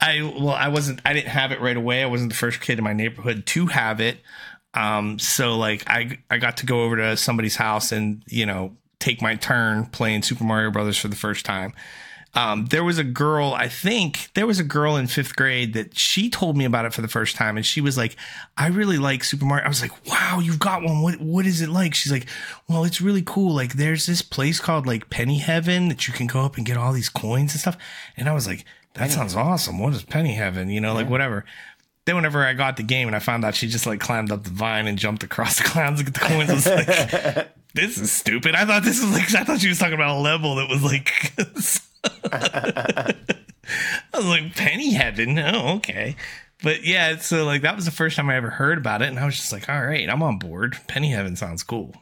I 0.00 0.22
well, 0.22 0.50
I 0.50 0.68
wasn't 0.68 1.00
I 1.06 1.12
didn't 1.12 1.28
have 1.28 1.52
it 1.52 1.60
right 1.60 1.76
away. 1.76 2.02
I 2.02 2.06
wasn't 2.06 2.32
the 2.32 2.36
first 2.36 2.60
kid 2.60 2.78
in 2.78 2.84
my 2.84 2.92
neighborhood 2.92 3.46
to 3.46 3.66
have 3.66 4.00
it. 4.00 4.18
Um 4.74 5.18
so 5.18 5.56
like 5.56 5.84
I 5.88 6.18
I 6.28 6.38
got 6.38 6.58
to 6.58 6.66
go 6.66 6.82
over 6.82 6.96
to 6.96 7.16
somebody's 7.16 7.56
house 7.56 7.92
and, 7.92 8.22
you 8.26 8.44
know, 8.44 8.76
take 9.02 9.20
my 9.20 9.34
turn 9.34 9.86
playing 9.86 10.22
Super 10.22 10.44
Mario 10.44 10.70
Brothers 10.70 10.96
for 10.96 11.08
the 11.08 11.16
first 11.16 11.44
time. 11.44 11.74
Um, 12.34 12.64
there 12.66 12.82
was 12.82 12.96
a 12.96 13.04
girl, 13.04 13.52
I 13.52 13.68
think 13.68 14.30
there 14.32 14.46
was 14.46 14.58
a 14.58 14.64
girl 14.64 14.96
in 14.96 15.06
fifth 15.06 15.36
grade 15.36 15.74
that 15.74 15.98
she 15.98 16.30
told 16.30 16.56
me 16.56 16.64
about 16.64 16.86
it 16.86 16.94
for 16.94 17.02
the 17.02 17.08
first 17.08 17.36
time, 17.36 17.58
and 17.58 17.66
she 17.66 17.82
was 17.82 17.98
like, 17.98 18.16
"I 18.56 18.68
really 18.68 18.96
like 18.96 19.22
Super 19.22 19.44
Mario." 19.44 19.66
I 19.66 19.68
was 19.68 19.82
like, 19.82 20.06
"Wow, 20.06 20.40
you've 20.42 20.58
got 20.58 20.82
one. 20.82 21.02
What 21.02 21.20
what 21.20 21.44
is 21.44 21.60
it 21.60 21.68
like?" 21.68 21.94
She's 21.94 22.10
like, 22.10 22.26
"Well, 22.68 22.84
it's 22.84 23.02
really 23.02 23.22
cool. 23.22 23.54
Like, 23.54 23.74
there's 23.74 24.06
this 24.06 24.22
place 24.22 24.60
called 24.60 24.86
like 24.86 25.10
Penny 25.10 25.38
Heaven 25.38 25.88
that 25.88 26.08
you 26.08 26.14
can 26.14 26.26
go 26.26 26.40
up 26.40 26.56
and 26.56 26.64
get 26.64 26.78
all 26.78 26.94
these 26.94 27.10
coins 27.10 27.52
and 27.52 27.60
stuff." 27.60 27.76
And 28.16 28.30
I 28.30 28.32
was 28.32 28.46
like, 28.46 28.64
"That 28.94 29.10
sounds 29.10 29.36
awesome. 29.36 29.78
What 29.78 29.92
is 29.92 30.02
Penny 30.02 30.32
Heaven? 30.32 30.70
You 30.70 30.80
know, 30.80 30.94
like 30.94 31.10
whatever." 31.10 31.44
Then 32.04 32.16
whenever 32.16 32.44
I 32.44 32.54
got 32.54 32.76
the 32.78 32.82
game 32.82 33.06
and 33.06 33.14
I 33.14 33.20
found 33.20 33.44
out 33.44 33.54
she 33.54 33.68
just 33.68 33.86
like 33.86 34.00
climbed 34.00 34.32
up 34.32 34.42
the 34.42 34.50
vine 34.50 34.86
and 34.86 34.98
jumped 34.98 35.22
across 35.22 35.58
the 35.58 35.64
clouds 35.64 35.98
to 35.98 36.04
get 36.04 36.14
the 36.14 36.20
coins, 36.20 36.50
I 36.50 36.54
was 36.54 36.66
like, 36.66 37.48
"This 37.74 37.98
is 37.98 38.12
stupid." 38.12 38.54
I 38.54 38.64
thought 38.64 38.82
this 38.82 39.02
was 39.02 39.12
like 39.12 39.34
I 39.34 39.44
thought 39.44 39.60
she 39.60 39.68
was 39.68 39.78
talking 39.78 39.94
about 39.94 40.16
a 40.16 40.20
level 40.20 40.56
that 40.56 40.68
was 40.68 40.82
like. 40.82 41.10
I 44.12 44.18
was 44.18 44.26
like, 44.26 44.54
Penny 44.56 44.92
Heaven. 44.92 45.38
Oh, 45.38 45.76
okay. 45.76 46.16
But 46.62 46.84
yeah, 46.84 47.16
so 47.18 47.44
like 47.44 47.62
that 47.62 47.76
was 47.76 47.84
the 47.84 47.90
first 47.90 48.16
time 48.16 48.30
I 48.30 48.36
ever 48.36 48.50
heard 48.50 48.78
about 48.78 49.02
it, 49.02 49.08
and 49.08 49.18
I 49.18 49.24
was 49.24 49.36
just 49.36 49.52
like, 49.52 49.68
all 49.68 49.84
right, 49.84 50.08
I'm 50.08 50.22
on 50.22 50.38
board. 50.38 50.78
Penny 50.86 51.10
Heaven 51.10 51.36
sounds 51.36 51.62
cool. 51.62 51.94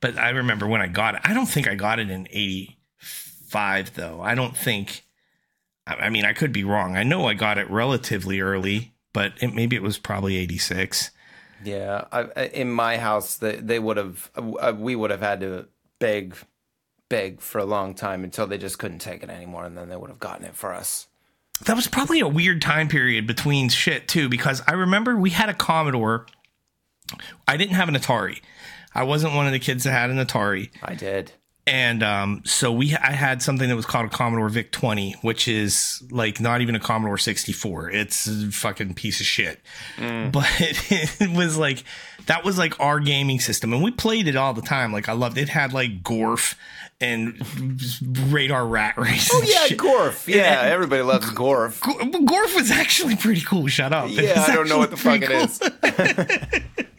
But 0.00 0.18
I 0.18 0.30
remember 0.30 0.66
when 0.66 0.80
I 0.80 0.86
got 0.86 1.16
it. 1.16 1.22
I 1.24 1.34
don't 1.34 1.46
think 1.46 1.66
I 1.66 1.74
got 1.74 1.98
it 1.98 2.10
in 2.10 2.28
'85 2.30 3.94
though. 3.94 4.20
I 4.20 4.34
don't 4.34 4.56
think. 4.56 5.04
I 5.86 6.10
mean, 6.10 6.26
I 6.26 6.34
could 6.34 6.52
be 6.52 6.64
wrong. 6.64 6.96
I 6.96 7.02
know 7.02 7.26
I 7.26 7.32
got 7.32 7.56
it 7.56 7.70
relatively 7.70 8.40
early, 8.40 8.92
but 9.14 9.32
it, 9.40 9.54
maybe 9.54 9.74
it 9.74 9.82
was 9.82 9.96
probably 9.96 10.36
'86. 10.36 11.10
Yeah, 11.64 12.04
I, 12.12 12.22
in 12.52 12.70
my 12.70 12.98
house, 12.98 13.36
they, 13.36 13.56
they 13.56 13.78
would 13.78 13.96
have, 13.96 14.30
uh, 14.36 14.74
we 14.76 14.94
would 14.94 15.10
have 15.10 15.20
had 15.20 15.40
to 15.40 15.66
beg, 15.98 16.36
beg 17.08 17.40
for 17.40 17.58
a 17.58 17.64
long 17.64 17.94
time 17.94 18.22
until 18.22 18.46
they 18.46 18.58
just 18.58 18.78
couldn't 18.78 19.00
take 19.00 19.22
it 19.22 19.30
anymore, 19.30 19.64
and 19.64 19.76
then 19.76 19.88
they 19.88 19.96
would 19.96 20.10
have 20.10 20.20
gotten 20.20 20.44
it 20.44 20.54
for 20.54 20.72
us. 20.72 21.08
That 21.64 21.74
was 21.74 21.88
probably 21.88 22.20
a 22.20 22.28
weird 22.28 22.62
time 22.62 22.88
period 22.88 23.26
between 23.26 23.68
shit 23.68 24.06
too, 24.06 24.28
because 24.28 24.62
I 24.68 24.72
remember 24.72 25.16
we 25.16 25.30
had 25.30 25.48
a 25.48 25.54
Commodore. 25.54 26.26
I 27.48 27.56
didn't 27.56 27.74
have 27.74 27.88
an 27.88 27.96
Atari. 27.96 28.40
I 28.94 29.02
wasn't 29.02 29.34
one 29.34 29.46
of 29.46 29.52
the 29.52 29.58
kids 29.58 29.84
that 29.84 29.90
had 29.90 30.10
an 30.10 30.18
Atari. 30.18 30.70
I 30.82 30.94
did. 30.94 31.32
And 31.68 32.02
um, 32.02 32.42
so 32.46 32.72
we 32.72 32.94
I 32.94 33.12
had 33.12 33.42
something 33.42 33.68
that 33.68 33.76
was 33.76 33.84
called 33.84 34.06
a 34.06 34.08
Commodore 34.08 34.48
VIC 34.48 34.72
20, 34.72 35.16
which 35.20 35.46
is 35.46 36.02
like 36.10 36.40
not 36.40 36.62
even 36.62 36.74
a 36.74 36.80
Commodore 36.80 37.18
64. 37.18 37.90
It's 37.90 38.26
a 38.26 38.50
fucking 38.50 38.94
piece 38.94 39.20
of 39.20 39.26
shit. 39.26 39.60
But 39.98 40.46
it 40.60 41.36
was 41.36 41.58
like 41.58 41.84
that 42.26 42.42
was 42.42 42.56
like 42.56 42.80
our 42.80 43.00
gaming 43.00 43.38
system, 43.38 43.74
and 43.74 43.82
we 43.82 43.90
played 43.90 44.28
it 44.28 44.36
all 44.36 44.54
the 44.54 44.62
time. 44.62 44.92
Like 44.92 45.10
I 45.10 45.12
loved 45.12 45.36
it. 45.36 45.42
It 45.42 45.48
had 45.50 45.74
like 45.74 46.02
Gorf 46.02 46.54
and 47.00 47.38
Radar 48.32 48.66
Rat 48.66 48.96
Race. 48.96 49.28
Oh 49.32 49.42
yeah, 49.46 49.66
shit. 49.66 49.78
Gorf. 49.78 50.26
Yeah, 50.26 50.62
everybody 50.64 51.02
loves 51.02 51.30
Gorf. 51.30 51.80
Gorf 51.80 52.54
was 52.54 52.70
actually 52.70 53.16
pretty 53.16 53.42
cool. 53.42 53.66
Shut 53.66 53.92
up. 53.92 54.08
Yeah, 54.10 54.44
I 54.48 54.54
don't 54.54 54.68
know 54.68 54.78
what 54.78 54.90
the 54.90 54.96
fuck 54.96 55.20
it 55.22 55.26
pretty 55.26 55.44
is. 55.44 55.60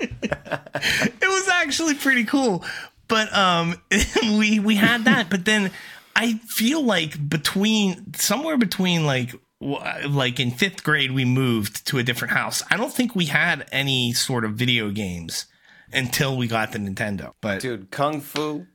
it 0.01 1.27
was 1.27 1.47
actually 1.49 1.95
pretty 1.95 2.23
cool. 2.23 2.63
But 3.09 3.35
um 3.35 3.75
we 4.23 4.59
we 4.59 4.75
had 4.75 5.03
that, 5.03 5.29
but 5.29 5.43
then 5.43 5.71
I 6.15 6.33
feel 6.47 6.83
like 6.83 7.29
between 7.29 8.13
somewhere 8.13 8.57
between 8.57 9.05
like 9.05 9.35
like 9.61 10.39
in 10.39 10.51
fifth 10.51 10.83
grade, 10.83 11.11
we 11.11 11.25
moved 11.25 11.85
to 11.87 11.97
a 11.97 12.03
different 12.03 12.33
house. 12.33 12.63
I 12.71 12.77
don't 12.77 12.93
think 12.93 13.15
we 13.15 13.25
had 13.25 13.67
any 13.71 14.13
sort 14.13 14.45
of 14.45 14.53
video 14.53 14.89
games 14.89 15.45
until 15.91 16.37
we 16.37 16.47
got 16.47 16.71
the 16.71 16.79
Nintendo. 16.79 17.33
But 17.41 17.61
Dude, 17.61 17.91
Kung 17.91 18.21
Fu. 18.21 18.67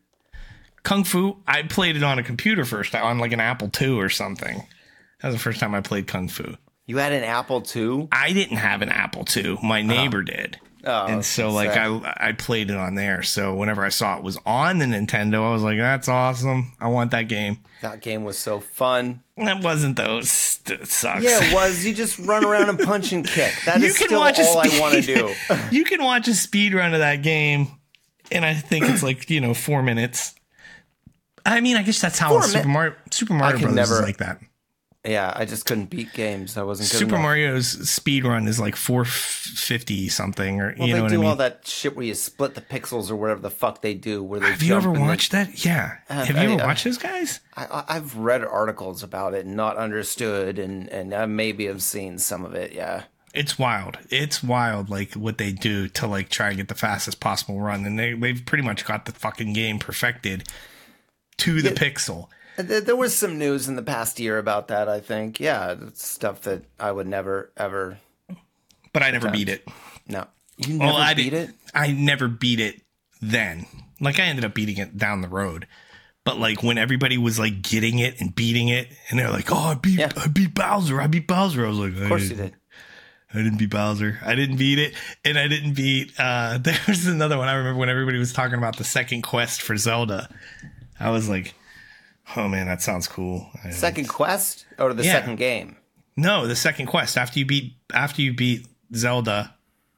Kung 0.82 1.04
Fu, 1.04 1.38
I 1.46 1.62
played 1.62 1.96
it 1.96 2.02
on 2.02 2.18
a 2.18 2.22
computer 2.22 2.64
first, 2.64 2.94
on 2.94 3.18
like 3.18 3.32
an 3.32 3.40
Apple 3.40 3.70
II 3.80 3.98
or 3.98 4.10
something. 4.10 4.66
That 5.20 5.28
was 5.28 5.36
the 5.36 5.40
first 5.40 5.60
time 5.60 5.74
I 5.74 5.80
played 5.80 6.06
Kung 6.06 6.28
Fu. 6.28 6.56
You 6.86 6.98
had 6.98 7.12
an 7.12 7.24
Apple 7.24 7.62
too? 7.62 8.08
I 8.12 8.32
didn't 8.32 8.58
have 8.58 8.82
an 8.82 8.90
Apple 8.90 9.24
II. 9.34 9.58
My 9.62 9.80
neighbor 9.80 10.22
did. 10.22 10.58
Oh, 10.86 11.06
and 11.06 11.24
so 11.24 11.50
like 11.50 11.72
sad. 11.72 12.02
I 12.04 12.28
I 12.28 12.32
played 12.32 12.70
it 12.70 12.76
on 12.76 12.94
there. 12.94 13.22
So 13.22 13.54
whenever 13.54 13.84
I 13.84 13.88
saw 13.88 14.16
it 14.18 14.22
was 14.22 14.38
on 14.44 14.78
the 14.78 14.84
Nintendo, 14.86 15.48
I 15.48 15.52
was 15.52 15.62
like, 15.62 15.78
that's 15.78 16.08
awesome. 16.08 16.72
I 16.80 16.88
want 16.88 17.10
that 17.12 17.28
game. 17.28 17.58
that 17.82 18.00
game 18.00 18.24
was 18.24 18.38
so 18.38 18.60
fun. 18.60 19.22
That 19.36 19.62
wasn't 19.62 19.96
those. 19.96 20.60
It 20.66 20.86
sucks. 20.86 21.24
Yeah, 21.24 21.38
it 21.42 21.54
was. 21.54 21.84
You 21.84 21.92
just 21.94 22.18
run 22.18 22.44
around 22.44 22.68
and 22.68 22.78
punch 22.84 23.12
and 23.12 23.26
kick. 23.26 23.52
That 23.66 23.80
you 23.80 23.86
is 23.86 23.98
can 23.98 24.08
still 24.08 24.20
watch 24.20 24.38
all 24.38 24.58
I 24.58 24.78
want 24.80 24.94
to 24.94 25.02
do. 25.02 25.34
you 25.70 25.84
can 25.84 26.02
watch 26.02 26.28
a 26.28 26.34
speed 26.34 26.74
run 26.74 26.94
of 26.94 27.00
that 27.00 27.22
game, 27.22 27.68
and 28.30 28.44
I 28.44 28.54
think 28.54 28.86
it's 28.88 29.02
like 29.02 29.28
you 29.30 29.40
know 29.40 29.54
four 29.54 29.82
minutes. 29.82 30.34
I 31.46 31.60
mean, 31.60 31.76
I 31.76 31.82
guess 31.82 32.00
that's 32.00 32.18
how 32.18 32.40
Super 32.40 32.68
Mario 32.68 32.94
Super 33.10 33.34
Mario 33.34 33.58
Brothers 33.58 33.74
never- 33.76 33.94
is 33.94 34.00
like 34.02 34.16
that. 34.18 34.40
Yeah, 35.06 35.32
I 35.36 35.44
just 35.44 35.66
couldn't 35.66 35.90
beat 35.90 36.14
games. 36.14 36.56
I 36.56 36.62
wasn't 36.62 36.90
good 36.90 36.96
Super 36.98 37.14
enough. 37.16 37.22
Mario's 37.24 37.90
speed 37.90 38.24
run 38.24 38.48
is 38.48 38.58
like 38.58 38.74
four 38.74 39.04
fifty 39.04 40.08
something, 40.08 40.60
or 40.62 40.74
Well, 40.78 40.88
you 40.88 40.94
know 40.96 41.02
what 41.02 41.08
do 41.10 41.14
I 41.16 41.18
mean. 41.18 41.26
all 41.26 41.36
that 41.36 41.66
shit 41.66 41.94
where 41.94 42.06
you 42.06 42.14
split 42.14 42.54
the 42.54 42.62
pixels 42.62 43.10
or 43.10 43.16
whatever 43.16 43.40
the 43.40 43.50
fuck 43.50 43.82
they 43.82 43.92
do. 43.92 44.22
Where 44.22 44.40
they 44.40 44.50
Have 44.50 44.62
you 44.62 44.74
ever 44.74 44.88
and 44.88 44.96
they- 44.96 45.00
watched 45.02 45.32
that? 45.32 45.62
Yeah. 45.64 45.98
Uh, 46.08 46.24
Have 46.24 46.36
you 46.36 46.42
I- 46.42 46.52
ever 46.54 46.62
I- 46.62 46.66
watched 46.66 46.84
those 46.84 46.96
guys? 46.96 47.40
I, 47.54 47.64
I- 47.66 47.96
I've 47.96 48.16
read 48.16 48.42
articles 48.44 49.02
about 49.02 49.34
it 49.34 49.44
and 49.44 49.54
not 49.56 49.76
understood, 49.76 50.58
and 50.58 50.88
and 50.88 51.12
I 51.12 51.26
maybe 51.26 51.66
have 51.66 51.82
seen 51.82 52.18
some 52.18 52.44
of 52.44 52.54
it. 52.54 52.72
Yeah, 52.72 53.02
It's 53.34 53.58
wild. 53.58 53.98
It's 54.08 54.42
wild, 54.42 54.88
like 54.88 55.12
what 55.12 55.36
they 55.36 55.52
do 55.52 55.86
to 55.88 56.06
like 56.06 56.30
try 56.30 56.48
and 56.48 56.56
get 56.56 56.68
the 56.68 56.74
fastest 56.74 57.20
possible 57.20 57.60
run, 57.60 57.84
and 57.84 57.98
they 57.98 58.14
they've 58.14 58.44
pretty 58.46 58.64
much 58.64 58.86
got 58.86 59.04
the 59.04 59.12
fucking 59.12 59.52
game 59.52 59.78
perfected 59.78 60.44
to 61.38 61.60
the 61.60 61.70
pixel. 61.72 62.28
There, 62.56 62.80
there 62.80 62.96
was 62.96 63.16
some 63.16 63.38
news 63.38 63.68
in 63.68 63.76
the 63.76 63.82
past 63.82 64.18
year 64.20 64.38
about 64.38 64.68
that. 64.68 64.88
I 64.88 65.00
think. 65.00 65.40
Yeah, 65.40 65.74
it's 65.88 66.06
stuff 66.06 66.42
that 66.42 66.64
I 66.78 66.92
would 66.92 67.06
never 67.06 67.50
ever. 67.56 67.98
But 68.92 69.02
I 69.02 69.10
never 69.10 69.30
beat 69.30 69.48
it. 69.48 69.66
No, 70.08 70.26
you 70.56 70.74
never 70.78 70.92
Well, 70.92 70.96
I 71.00 71.14
beat 71.14 71.30
did- 71.30 71.48
it. 71.50 71.54
I 71.74 71.90
never 71.92 72.28
beat 72.28 72.60
it 72.60 72.82
then. 73.20 73.66
Like 74.00 74.18
I 74.20 74.24
ended 74.24 74.44
up 74.44 74.54
beating 74.54 74.76
it 74.78 74.96
down 74.96 75.20
the 75.20 75.28
road. 75.28 75.66
But 76.24 76.38
like 76.38 76.62
when 76.62 76.78
everybody 76.78 77.18
was 77.18 77.38
like 77.38 77.60
getting 77.62 77.98
it 77.98 78.20
and 78.20 78.34
beating 78.34 78.68
it, 78.68 78.88
and 79.10 79.18
they're 79.18 79.30
like, 79.30 79.50
"Oh, 79.52 79.56
I 79.56 79.74
beat, 79.74 79.98
Yeah. 79.98 80.10
I 80.16 80.28
beat 80.28 80.54
Bowser, 80.54 81.00
I 81.00 81.06
beat 81.06 81.26
Bowser." 81.26 81.64
I 81.64 81.68
was 81.68 81.78
like, 81.78 81.96
Of 81.96 82.08
course 82.08 82.30
you 82.30 82.36
did. 82.36 82.54
I 83.32 83.38
didn't 83.38 83.58
beat 83.58 83.70
Bowser. 83.70 84.20
I 84.24 84.34
didn't 84.36 84.56
beat 84.58 84.78
it, 84.78 84.94
and 85.24 85.36
I 85.38 85.48
didn't 85.48 85.74
beat. 85.74 86.12
uh 86.18 86.58
There 86.62 86.78
was 86.88 87.06
another 87.06 87.36
one. 87.36 87.48
I 87.48 87.54
remember 87.54 87.78
when 87.80 87.88
everybody 87.90 88.18
was 88.18 88.32
talking 88.32 88.56
about 88.56 88.76
the 88.76 88.84
second 88.84 89.22
quest 89.22 89.60
for 89.60 89.76
Zelda. 89.76 90.28
I 91.00 91.10
was 91.10 91.28
like, 91.28 91.54
"Oh 92.36 92.48
man, 92.48 92.66
that 92.66 92.82
sounds 92.82 93.06
cool." 93.08 93.48
Second 93.70 94.08
quest 94.08 94.66
or 94.78 94.92
the 94.94 95.04
Yeah. 95.04 95.12
second 95.12 95.36
game? 95.36 95.76
no, 96.16 96.46
the 96.46 96.56
second 96.56 96.86
quest 96.86 97.16
after 97.18 97.38
you 97.38 97.46
beat 97.46 97.74
after 97.92 98.22
you 98.22 98.32
beat 98.34 98.66
Zelda, 98.94 99.54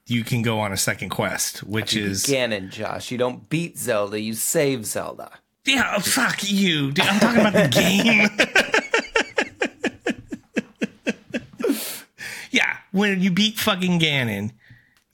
you 0.06 0.24
can 0.24 0.42
go 0.42 0.60
on 0.60 0.72
a 0.72 0.76
second 0.76 1.10
quest, 1.10 1.62
which 1.64 1.94
is 1.96 2.24
Ganon, 2.24 2.70
Josh. 2.70 3.10
You 3.10 3.18
don't 3.18 3.48
beat 3.48 3.78
Zelda. 3.78 4.20
You 4.20 4.34
save 4.34 4.86
Zelda. 4.86 5.30
yeah. 5.64 5.94
oh, 5.96 6.00
Fuck 6.00 6.48
you, 6.50 6.92
dude. 6.92 7.04
I'm 7.06 7.20
talking 7.20 7.40
about 7.40 7.52
the 7.52 7.68
game. 11.66 11.76
yeah, 12.50 12.78
when 12.92 13.20
you 13.20 13.30
beat 13.30 13.58
fucking 13.58 14.00
Ganon, 14.00 14.52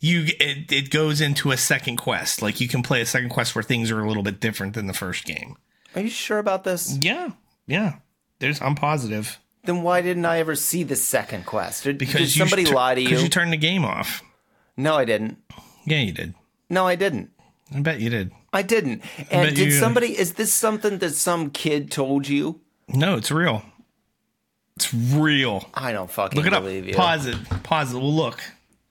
you 0.00 0.26
it, 0.40 0.72
it 0.72 0.90
goes 0.90 1.20
into 1.20 1.50
a 1.52 1.56
second 1.56 1.96
quest. 1.96 2.42
Like 2.42 2.60
you 2.60 2.68
can 2.68 2.82
play 2.82 3.00
a 3.00 3.06
second 3.06 3.30
quest 3.30 3.54
where 3.54 3.62
things 3.62 3.90
are 3.90 4.00
a 4.00 4.08
little 4.08 4.22
bit 4.22 4.40
different 4.40 4.74
than 4.74 4.86
the 4.86 4.92
first 4.92 5.24
game. 5.24 5.56
Are 5.95 6.01
you 6.01 6.09
sure 6.11 6.38
about 6.38 6.64
this? 6.64 6.97
Yeah, 7.01 7.30
yeah. 7.66 7.97
There's 8.38 8.61
I'm 8.61 8.74
positive 8.74 9.38
Then 9.64 9.82
why 9.82 10.01
didn't 10.03 10.24
I 10.24 10.38
ever 10.38 10.55
see 10.57 10.82
the 10.82 10.97
second 10.97 11.47
quest? 11.47 11.84
Did, 11.84 11.99
because 11.99 12.32
did 12.32 12.38
somebody 12.38 12.62
you 12.62 12.68
tur- 12.68 12.74
lie 12.74 12.95
to 12.95 13.01
because 13.03 13.18
you? 13.20 13.24
you 13.24 13.28
turned 13.28 13.53
the 13.53 13.57
game 13.57 13.84
off. 13.84 14.22
no, 14.76 14.97
I 14.97 15.05
didn't. 15.05 15.38
Yeah, 15.86 15.99
you 15.99 16.12
did. 16.12 16.34
No, 16.70 16.86
I 16.86 16.95
didn't. 16.97 17.30
I 17.74 17.80
bet 17.80 18.01
you 18.01 18.11
did. 18.11 18.32
I 18.53 18.62
didn't. 18.62 19.03
And 19.30 19.47
bet 19.49 19.55
did 19.55 19.66
you- 19.66 19.70
somebody? 19.72 20.18
Is 20.18 20.34
this 20.34 20.53
something 20.53 20.99
that 20.99 21.11
some 21.14 21.51
kid 21.51 21.90
told 21.90 22.28
you? 22.28 22.61
No, 22.88 23.16
it's 23.16 23.30
real. 23.30 23.62
It's 24.76 24.93
real. 24.93 25.68
I 25.74 25.93
don't 25.93 26.11
fucking 26.11 26.36
Look 26.36 26.47
it 26.47 26.53
up. 26.55 26.62
believe 26.62 26.86
you. 26.86 26.95
Pause 26.95 27.26
it. 27.26 27.36
Pause 27.62 27.93
it. 27.95 27.99
We'll 27.99 28.14
look 28.14 28.40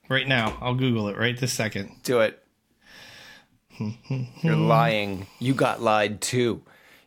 right 0.09 0.27
now. 0.27 0.57
I'll 0.61 0.75
Google 0.75 1.09
it 1.09 1.17
right 1.17 1.37
this 1.37 1.51
second. 1.53 1.91
Do 2.03 2.21
it. 2.21 2.41
You're 4.41 4.55
lying. 4.55 5.27
You 5.39 5.53
got 5.53 5.81
lied 5.81 6.21
to. 6.21 6.61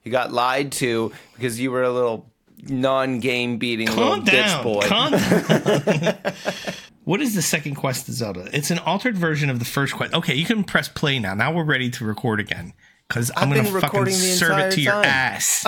You 0.04 0.12
got 0.12 0.32
lied 0.32 0.72
to 0.72 1.12
because 1.34 1.58
you 1.58 1.70
were 1.70 1.82
a 1.82 1.90
little 1.90 2.30
non-game 2.62 3.56
beating 3.56 3.88
little 3.88 4.16
bitch 4.18 4.62
boy. 4.62 4.82
Calm 4.86 5.12
down. 5.12 6.34
what 7.04 7.22
is 7.22 7.34
the 7.34 7.40
second 7.40 7.76
quest 7.76 8.04
to 8.06 8.12
Zelda? 8.12 8.48
It's 8.52 8.70
an 8.70 8.78
altered 8.80 9.16
version 9.16 9.48
of 9.48 9.58
the 9.58 9.64
first 9.64 9.94
quest. 9.94 10.12
Okay, 10.12 10.34
you 10.34 10.44
can 10.44 10.62
press 10.62 10.88
play 10.88 11.18
now. 11.18 11.34
Now 11.34 11.54
we're 11.54 11.64
ready 11.64 11.90
to 11.90 12.04
record 12.04 12.38
again. 12.38 12.74
Because 13.08 13.30
I'm 13.36 13.50
going 13.50 13.64
to 13.64 13.80
fucking 13.80 14.10
serve 14.10 14.58
it 14.58 14.72
to 14.72 14.80
your 14.80 14.94
ass. 14.94 15.62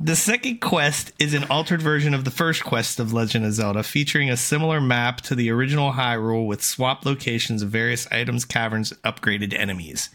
the 0.00 0.16
second 0.16 0.62
quest 0.62 1.12
is 1.18 1.34
an 1.34 1.44
altered 1.44 1.82
version 1.82 2.14
of 2.14 2.24
the 2.24 2.30
first 2.30 2.64
quest 2.64 2.98
of 2.98 3.12
Legend 3.12 3.44
of 3.44 3.52
Zelda, 3.52 3.82
featuring 3.82 4.30
a 4.30 4.36
similar 4.36 4.80
map 4.80 5.20
to 5.22 5.34
the 5.34 5.50
original 5.50 5.92
Hyrule 5.92 6.46
with 6.46 6.62
swapped 6.62 7.04
locations 7.04 7.62
of 7.62 7.68
various 7.68 8.10
items, 8.10 8.46
caverns, 8.46 8.94
upgraded 9.04 9.52
enemies. 9.58 10.08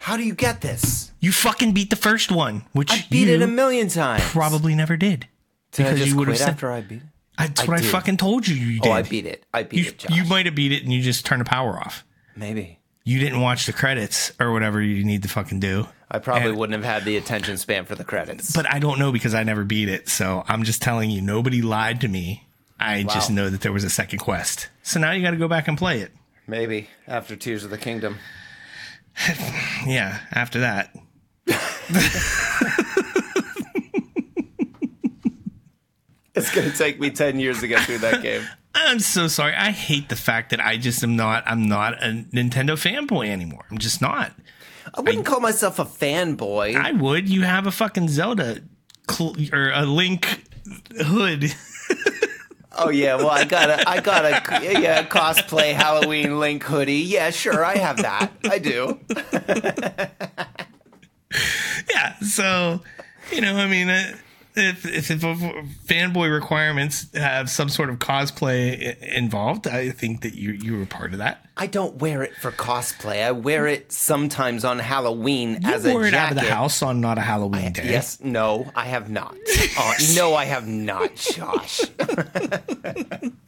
How 0.00 0.16
do 0.16 0.24
you 0.24 0.34
get 0.34 0.62
this? 0.62 1.12
You 1.20 1.30
fucking 1.30 1.72
beat 1.72 1.90
the 1.90 1.96
first 1.96 2.32
one, 2.32 2.64
which 2.72 2.90
I 2.90 3.04
beat 3.10 3.28
it 3.28 3.42
a 3.42 3.46
million 3.46 3.88
times. 3.88 4.24
probably 4.24 4.74
never 4.74 4.96
did. 4.96 5.28
Did 5.72 5.86
I 5.86 5.88
because 5.90 5.98
just 6.00 6.10
you 6.10 6.18
would 6.18 6.28
have 6.28 6.38
said- 6.38 6.48
after 6.48 6.72
I 6.72 6.80
beat 6.80 6.96
it? 6.96 7.02
That's 7.38 7.60
I 7.62 7.64
what 7.66 7.78
I 7.78 7.82
fucking 7.82 8.16
told 8.16 8.48
you 8.48 8.54
you 8.54 8.80
oh, 8.80 8.84
did. 8.84 8.88
Oh, 8.90 8.92
I 8.92 9.02
beat 9.02 9.26
it. 9.26 9.44
I 9.52 9.62
beat 9.62 9.80
you, 9.80 9.86
it, 9.90 9.98
Josh. 9.98 10.16
you 10.16 10.24
might 10.24 10.46
have 10.46 10.54
beat 10.54 10.72
it 10.72 10.82
and 10.82 10.92
you 10.92 11.00
just 11.02 11.24
turned 11.24 11.40
the 11.42 11.44
power 11.44 11.78
off. 11.78 12.04
Maybe. 12.34 12.78
You 13.04 13.18
didn't 13.18 13.40
watch 13.40 13.66
the 13.66 13.72
credits 13.72 14.32
or 14.40 14.52
whatever 14.52 14.80
you 14.80 15.04
need 15.04 15.22
to 15.22 15.28
fucking 15.28 15.60
do. 15.60 15.86
I 16.10 16.18
probably 16.18 16.48
And- 16.48 16.58
wouldn't 16.58 16.82
have 16.82 16.92
had 16.92 17.04
the 17.04 17.16
attention 17.18 17.58
span 17.58 17.84
for 17.84 17.94
the 17.94 18.04
credits. 18.04 18.54
But 18.54 18.70
I 18.72 18.78
don't 18.78 18.98
know 18.98 19.12
because 19.12 19.34
I 19.34 19.42
never 19.42 19.64
beat 19.64 19.88
it. 19.90 20.08
So 20.08 20.44
I'm 20.48 20.64
just 20.64 20.80
telling 20.82 21.10
you, 21.10 21.20
nobody 21.20 21.60
lied 21.62 22.00
to 22.00 22.08
me. 22.08 22.46
I 22.78 23.02
just 23.02 23.30
know 23.30 23.50
that 23.50 23.60
there 23.60 23.72
was 23.72 23.84
a 23.84 23.90
second 23.90 24.20
quest. 24.20 24.68
So 24.82 24.98
now 24.98 25.12
you 25.12 25.22
got 25.22 25.32
to 25.32 25.36
go 25.36 25.48
back 25.48 25.68
and 25.68 25.76
play 25.76 26.00
it. 26.00 26.12
Maybe 26.46 26.88
after 27.06 27.36
Tears 27.36 27.64
of 27.64 27.70
the 27.70 27.76
Kingdom. 27.78 28.16
Yeah, 29.86 30.18
after 30.32 30.60
that. 30.60 30.94
It's 36.34 36.54
gonna 36.54 36.70
take 36.70 37.00
me 37.00 37.10
ten 37.10 37.38
years 37.40 37.60
to 37.60 37.68
get 37.68 37.82
through 37.84 37.98
that 37.98 38.22
game. 38.22 38.42
I'm 38.74 39.00
so 39.00 39.26
sorry. 39.26 39.54
I 39.54 39.70
hate 39.72 40.08
the 40.08 40.16
fact 40.16 40.50
that 40.50 40.60
I 40.64 40.76
just 40.76 41.02
am 41.02 41.16
not 41.16 41.42
I'm 41.46 41.68
not 41.68 41.94
a 42.02 42.24
Nintendo 42.32 42.72
fanboy 42.76 43.28
anymore. 43.28 43.64
I'm 43.70 43.78
just 43.78 44.00
not. 44.00 44.32
I 44.94 45.00
wouldn't 45.00 45.26
call 45.26 45.40
myself 45.40 45.78
a 45.78 45.84
fanboy. 45.84 46.76
I 46.76 46.92
would. 46.92 47.28
You 47.28 47.42
have 47.42 47.66
a 47.66 47.70
fucking 47.72 48.08
Zelda 48.08 48.60
cl- 49.10 49.36
or 49.52 49.70
a 49.72 49.84
Link 49.84 50.44
hood. 51.00 51.52
Oh 52.72 52.88
yeah, 52.88 53.16
well 53.16 53.30
I 53.30 53.44
got 53.44 53.68
a 53.68 53.88
I 53.88 54.00
got 54.00 54.24
a 54.24 54.80
yeah 54.80 55.04
cosplay 55.04 55.74
Halloween 55.74 56.38
Link 56.38 56.62
hoodie. 56.62 57.00
Yeah, 57.00 57.30
sure, 57.30 57.64
I 57.64 57.76
have 57.76 57.96
that. 57.98 58.32
I 58.44 58.58
do. 58.58 59.00
yeah. 61.90 62.16
So, 62.20 62.80
you 63.32 63.40
know, 63.40 63.56
I 63.56 63.66
mean, 63.66 63.90
uh, 63.90 64.16
if, 64.56 64.84
if, 64.84 65.10
if 65.10 65.20
fanboy 65.20 66.32
requirements 66.32 67.06
have 67.14 67.50
some 67.50 67.68
sort 67.68 67.90
of 67.90 67.98
cosplay 67.98 69.00
involved, 69.02 69.66
I 69.66 69.90
think 69.90 70.22
that 70.22 70.34
you 70.34 70.52
you 70.52 70.78
were 70.78 70.86
part 70.86 71.12
of 71.12 71.18
that. 71.18 71.46
I 71.56 71.66
don't 71.66 71.96
wear 71.96 72.22
it 72.22 72.34
for 72.36 72.50
cosplay. 72.50 73.22
I 73.24 73.32
wear 73.32 73.66
it 73.66 73.92
sometimes 73.92 74.64
on 74.64 74.78
Halloween 74.78 75.60
You 75.62 75.72
as 75.72 75.84
wore 75.86 76.04
a 76.04 76.08
it 76.08 76.14
out 76.14 76.30
of 76.32 76.36
the 76.36 76.42
house 76.42 76.82
on 76.82 77.00
not 77.00 77.18
a 77.18 77.22
Halloween 77.22 77.72
day. 77.72 77.90
Yes, 77.90 78.20
no, 78.20 78.70
I 78.74 78.86
have 78.86 79.10
not. 79.10 79.36
Uh, 79.78 79.94
no, 80.14 80.34
I 80.34 80.46
have 80.46 80.66
not, 80.66 81.14
Josh. 81.16 81.82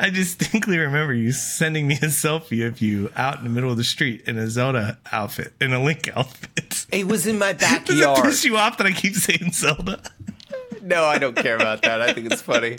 I 0.00 0.10
distinctly 0.10 0.78
remember 0.78 1.14
you 1.14 1.32
sending 1.32 1.86
me 1.86 1.94
a 1.96 2.06
selfie 2.06 2.66
of 2.66 2.80
you 2.80 3.10
out 3.14 3.38
in 3.38 3.44
the 3.44 3.50
middle 3.50 3.70
of 3.70 3.76
the 3.76 3.84
street 3.84 4.22
in 4.26 4.36
a 4.36 4.48
Zelda 4.48 4.98
outfit, 5.12 5.52
in 5.60 5.72
a 5.72 5.82
Link 5.82 6.10
outfit. 6.16 6.86
It 6.90 7.06
was 7.06 7.26
in 7.26 7.38
my 7.38 7.52
backyard. 7.52 7.88
Does 7.88 8.18
it 8.18 8.22
piss 8.22 8.44
you 8.44 8.56
off 8.56 8.78
that 8.78 8.86
I 8.86 8.92
keep 8.92 9.14
saying 9.14 9.52
Zelda? 9.52 10.02
No, 10.82 11.04
I 11.04 11.18
don't 11.18 11.36
care 11.36 11.54
about 11.56 11.82
that. 11.82 12.00
I 12.02 12.12
think 12.12 12.30
it's 12.32 12.42
funny. 12.42 12.76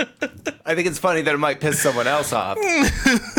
I 0.65 0.75
think 0.75 0.87
it's 0.87 0.99
funny 0.99 1.21
that 1.21 1.33
it 1.33 1.37
might 1.37 1.59
piss 1.61 1.81
someone 1.81 2.07
else 2.07 2.33
off. 2.33 2.57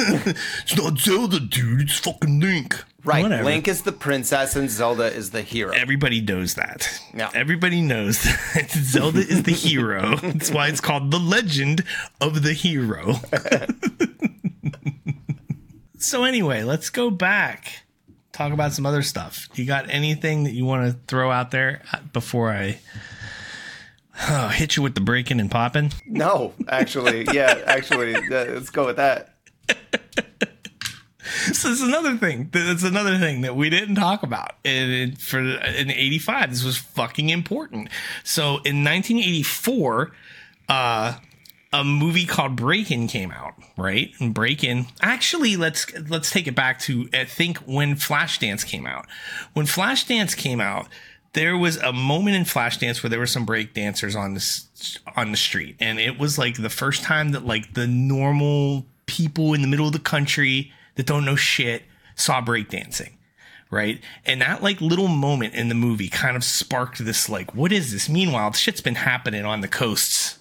It's 0.07 0.77
not 0.77 0.99
Zelda, 0.99 1.39
dude. 1.41 1.83
It's 1.83 1.99
fucking 1.99 2.41
Link. 2.41 2.83
Right. 3.05 3.23
Whatever. 3.23 3.45
Link 3.45 3.69
is 3.69 3.83
the 3.83 3.93
princess 3.93 4.57
and 4.57 4.71
Zelda 4.71 5.05
is 5.05 5.31
the 5.31 5.43
hero. 5.43 5.73
Everybody 5.73 6.21
knows 6.23 6.55
that. 6.55 6.89
Yeah. 7.15 7.31
Everybody 7.35 7.83
knows 7.83 8.23
that 8.55 8.71
Zelda 8.71 9.21
is 9.21 9.43
the 9.43 9.53
hero. 9.53 10.17
That's 10.23 10.51
why 10.51 10.69
it's 10.69 10.81
called 10.81 11.11
The 11.11 11.19
Legend 11.19 11.85
of 12.21 12.43
the 12.43 12.55
Hero. 12.55 13.15
so, 15.99 16.25
anyway, 16.25 16.63
let's 16.63 16.89
go 16.91 17.11
back. 17.11 17.83
Talk 18.33 18.53
about 18.53 18.73
some 18.73 18.87
other 18.87 19.03
stuff. 19.03 19.49
You 19.55 19.65
got 19.67 19.89
anything 19.91 20.45
that 20.45 20.53
you 20.53 20.65
want 20.65 20.91
to 20.91 20.99
throw 21.07 21.31
out 21.31 21.51
there 21.51 21.83
uh, 21.93 21.99
before 22.13 22.51
I 22.51 22.79
oh, 24.29 24.49
hit 24.49 24.77
you 24.77 24.83
with 24.83 24.95
the 24.95 25.01
breaking 25.01 25.41
and 25.41 25.51
popping? 25.51 25.93
No, 26.07 26.53
actually, 26.69 27.27
yeah, 27.33 27.61
actually, 27.67 28.15
let's 28.31 28.71
go 28.71 28.87
with 28.87 28.97
that. 28.97 29.35
So 31.53 31.69
this 31.69 31.81
is 31.81 31.83
another 31.83 32.17
thing. 32.17 32.49
That's 32.53 32.85
another 32.85 33.19
thing 33.19 33.43
that 33.43 33.55
we 33.55 33.69
didn't 33.69 33.97
talk 33.97 34.23
about. 34.23 34.53
And 34.65 35.21
for 35.21 35.41
in 35.41 35.91
'85, 35.91 36.51
this 36.51 36.65
was 36.65 36.77
fucking 36.79 37.29
important. 37.29 37.89
So 38.23 38.61
in 38.65 38.85
1984, 38.85 40.13
uh, 40.69 41.19
a 41.73 41.85
movie 41.85 42.25
called 42.25 42.57
Breakin' 42.57 43.09
came 43.09 43.31
out, 43.33 43.55
right? 43.77 44.13
And 44.21 44.33
Breakin' 44.33 44.87
actually 45.03 45.57
let's 45.57 45.93
let's 46.09 46.31
take 46.31 46.47
it 46.47 46.55
back 46.55 46.79
to 46.81 47.09
I 47.13 47.25
think 47.25 47.59
when 47.59 47.97
Flashdance 47.97 48.65
came 48.65 48.87
out. 48.87 49.07
When 49.55 49.67
Flashdance 49.67 50.37
came 50.37 50.61
out, 50.61 50.89
there 51.35 51.57
was 51.57 51.77
a 51.77 51.93
moment 51.93 52.37
in 52.37 52.45
Flashdance 52.45 53.03
where 53.03 53.11
there 53.11 53.19
were 53.19 53.27
some 53.27 53.45
break 53.45 53.75
dancers 53.75 54.17
on 54.17 54.35
this 54.35 54.99
on 55.17 55.31
the 55.31 55.37
street, 55.37 55.77
and 55.81 56.01
it 56.01 56.19
was 56.19 56.39
like 56.39 56.57
the 56.57 56.71
first 56.71 57.03
time 57.03 57.33
that 57.33 57.45
like 57.45 57.75
the 57.75 57.87
normal 57.87 58.87
people 59.07 59.53
in 59.53 59.63
the 59.63 59.69
middle 59.69 59.87
of 59.87 59.93
the 59.93 59.99
country 59.99 60.73
that 60.95 61.07
don't 61.07 61.25
know 61.25 61.37
shit 61.37 61.83
saw 62.15 62.41
breakdancing 62.41 63.11
right? 63.71 64.01
And 64.25 64.41
that 64.41 64.63
like 64.63 64.81
little 64.81 65.09
moment 65.09 65.55
in 65.55 65.69
the 65.69 65.75
movie 65.75 66.09
kind 66.09 66.37
of 66.37 66.45
sparked 66.45 67.05
this 67.05 67.29
like, 67.29 67.55
what 67.55 67.73
is 67.73 67.93
this? 67.93 68.09
Meanwhile, 68.09 68.53
shit's 68.53 68.81
been 68.81 68.95
happening 68.95 69.45
on 69.45 69.63
the 69.63 69.69
coasts 69.69 70.39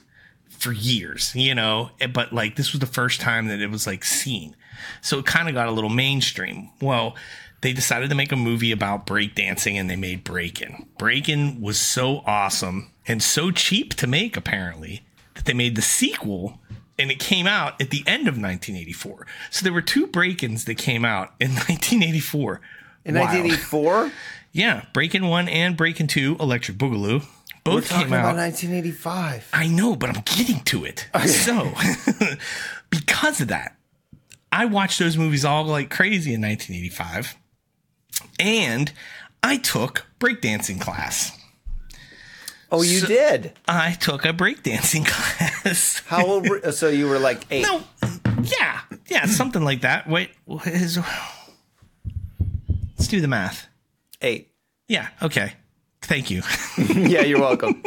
for 0.49 0.71
years, 0.71 1.33
you 1.35 1.55
know, 1.55 1.89
Eh, 1.99 2.07
but 2.07 2.31
like 2.31 2.55
this 2.55 2.71
was 2.71 2.79
the 2.79 2.85
first 2.85 3.19
time 3.19 3.47
that 3.47 3.59
it 3.59 3.71
was 3.71 3.87
like 3.87 4.05
seen. 4.05 4.55
So 5.01 5.19
it 5.19 5.25
kind 5.25 5.49
of 5.49 5.55
got 5.55 5.67
a 5.67 5.71
little 5.71 5.89
mainstream. 5.89 6.69
Well, 6.79 7.15
they 7.63 7.73
decided 7.73 8.09
to 8.09 8.15
make 8.15 8.31
a 8.31 8.35
movie 8.35 8.71
about 8.71 9.07
breakdancing 9.07 9.75
and 9.75 9.89
they 9.89 9.95
made 9.95 10.23
Breakin'. 10.23 10.85
Breakin' 10.97 11.59
was 11.61 11.79
so 11.79 12.21
awesome 12.27 12.91
and 13.07 13.23
so 13.23 13.49
cheap 13.51 13.95
to 13.95 14.05
make 14.05 14.37
apparently 14.37 15.01
that 15.33 15.45
they 15.45 15.53
made 15.53 15.75
the 15.75 15.81
sequel 15.81 16.59
and 16.99 17.09
it 17.09 17.19
came 17.19 17.47
out 17.47 17.81
at 17.81 17.89
the 17.89 18.03
end 18.05 18.27
of 18.27 18.35
1984. 18.35 19.25
So 19.49 19.63
there 19.63 19.73
were 19.73 19.81
two 19.81 20.05
break-ins 20.07 20.65
that 20.65 20.75
came 20.75 21.03
out 21.03 21.33
in 21.39 21.49
1984. 21.53 22.61
In 23.05 23.15
Wild. 23.15 23.27
1984, 23.29 24.11
Yeah, 24.51 24.85
Breakin' 24.93 25.27
1 25.27 25.49
and 25.49 25.75
Breakin' 25.75 26.07
2 26.07 26.37
Electric 26.39 26.77
Boogaloo 26.77 27.25
both 27.63 27.87
talking 27.89 28.05
came 28.05 28.13
about 28.13 28.35
out 28.35 28.37
1985. 28.37 29.49
I 29.53 29.67
know, 29.67 29.95
but 29.95 30.09
I'm 30.09 30.21
getting 30.25 30.59
to 30.65 30.83
it. 30.85 31.07
So, 31.27 31.73
because 32.89 33.39
of 33.41 33.47
that, 33.47 33.77
I 34.51 34.65
watched 34.65 34.99
those 34.99 35.17
movies 35.17 35.45
all 35.45 35.63
like 35.65 35.89
crazy 35.89 36.33
in 36.33 36.41
1985. 36.41 37.37
And 38.39 38.91
I 39.41 39.57
took 39.57 40.05
breakdancing 40.19 40.79
class. 40.81 41.37
Oh, 42.71 42.81
you 42.81 43.01
did. 43.01 43.53
I 43.67 43.91
took 43.93 44.25
a 44.25 44.29
breakdancing 44.33 45.05
class. 45.07 46.01
How 46.07 46.25
old? 46.25 46.49
Were, 46.49 46.71
so 46.71 46.89
you 46.89 47.07
were 47.07 47.19
like 47.19 47.45
eight. 47.51 47.61
no, 47.63 47.83
yeah, 48.59 48.81
yeah, 49.07 49.25
something 49.27 49.63
like 49.63 49.81
that. 49.81 50.09
Wait, 50.09 50.31
what 50.45 50.65
is, 50.65 50.97
let's 52.97 53.07
do 53.07 53.21
the 53.21 53.27
math. 53.27 53.67
Eight. 54.21 54.49
Yeah, 54.87 55.09
okay. 55.21 55.53
Thank 56.01 56.29
you. 56.31 56.41
Yeah, 56.95 57.21
you're 57.21 57.39
welcome. 57.39 57.81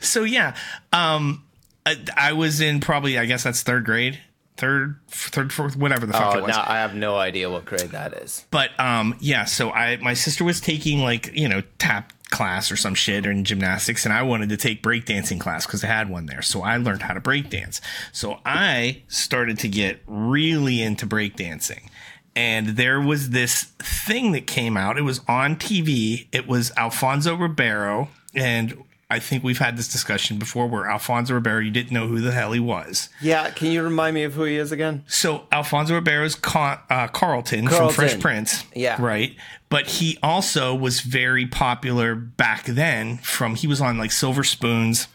so 0.00 0.24
yeah, 0.24 0.56
um, 0.92 1.44
I, 1.84 1.96
I 2.16 2.32
was 2.32 2.60
in 2.62 2.80
probably 2.80 3.18
I 3.18 3.26
guess 3.26 3.44
that's 3.44 3.62
third 3.62 3.84
grade, 3.84 4.18
third, 4.56 4.96
third, 5.08 5.52
fourth, 5.52 5.76
whatever 5.76 6.06
the 6.06 6.12
fuck 6.12 6.34
oh, 6.34 6.38
it 6.38 6.42
was. 6.42 6.48
now 6.48 6.64
I 6.66 6.76
have 6.78 6.94
no 6.94 7.16
idea 7.16 7.50
what 7.50 7.64
grade 7.64 7.90
that 7.90 8.14
is. 8.14 8.46
But 8.50 8.78
um, 8.78 9.16
yeah. 9.20 9.44
So 9.44 9.70
I 9.70 9.96
my 9.98 10.14
sister 10.14 10.44
was 10.44 10.60
taking 10.60 11.00
like 11.00 11.30
you 11.34 11.48
know 11.48 11.62
tap 11.78 12.12
class 12.30 12.72
or 12.72 12.76
some 12.76 12.94
shit 12.94 13.26
or 13.26 13.30
in 13.30 13.44
gymnastics, 13.44 14.04
and 14.04 14.12
I 14.12 14.22
wanted 14.22 14.48
to 14.50 14.56
take 14.56 14.82
breakdancing 14.82 15.40
class 15.40 15.66
because 15.66 15.84
I 15.84 15.88
had 15.88 16.08
one 16.10 16.26
there. 16.26 16.42
So 16.42 16.62
I 16.62 16.76
learned 16.76 17.02
how 17.02 17.14
to 17.14 17.20
breakdance. 17.20 17.80
So 18.12 18.40
I 18.44 19.02
started 19.08 19.58
to 19.60 19.68
get 19.68 20.00
really 20.06 20.82
into 20.82 21.06
breakdancing. 21.06 21.88
And 22.36 22.70
there 22.70 23.00
was 23.00 23.30
this 23.30 23.62
thing 23.78 24.32
that 24.32 24.48
came 24.48 24.76
out. 24.76 24.98
It 24.98 25.02
was 25.02 25.20
on 25.28 25.54
TV. 25.54 26.26
It 26.32 26.48
was 26.48 26.72
Alfonso 26.76 27.36
Ribeiro. 27.36 28.08
And 28.34 28.82
I 29.14 29.20
think 29.20 29.44
we've 29.44 29.58
had 29.58 29.76
this 29.76 29.86
discussion 29.88 30.38
before 30.38 30.66
where 30.66 30.86
Alfonso 30.90 31.34
Ribeiro, 31.34 31.60
you 31.60 31.70
didn't 31.70 31.92
know 31.92 32.08
who 32.08 32.20
the 32.20 32.32
hell 32.32 32.50
he 32.52 32.58
was. 32.60 33.08
Yeah, 33.22 33.48
can 33.50 33.70
you 33.70 33.82
remind 33.82 34.14
me 34.14 34.24
of 34.24 34.34
who 34.34 34.42
he 34.44 34.56
is 34.56 34.72
again? 34.72 35.04
So 35.06 35.46
Alfonso 35.52 35.94
Ribeiro's 35.94 36.34
Con- 36.34 36.80
uh, 36.90 37.06
Carlton, 37.08 37.68
from 37.68 37.90
Fresh 37.90 38.18
Prince, 38.18 38.64
Yeah. 38.74 39.00
right. 39.00 39.36
But 39.68 39.86
he 39.86 40.18
also 40.22 40.74
was 40.74 41.00
very 41.00 41.46
popular 41.46 42.14
back 42.14 42.64
then. 42.66 43.18
From 43.18 43.54
he 43.54 43.66
was 43.66 43.80
on 43.80 43.98
like 43.98 44.10
Silver 44.12 44.42
Spoons, 44.44 45.06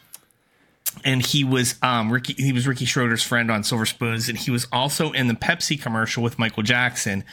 and 1.04 1.26
he 1.26 1.44
was 1.44 1.76
um 1.82 2.12
Ricky. 2.12 2.34
He 2.42 2.52
was 2.54 2.68
Ricky 2.68 2.86
Schroder's 2.86 3.24
friend 3.24 3.52
on 3.52 3.64
Silver 3.64 3.86
Spoons, 3.86 4.28
and 4.30 4.38
he 4.38 4.50
was 4.52 4.66
also 4.72 5.12
in 5.12 5.28
the 5.28 5.34
Pepsi 5.34 5.82
commercial 5.82 6.24
with 6.24 6.40
Michael 6.40 6.64
Jackson, 6.64 7.24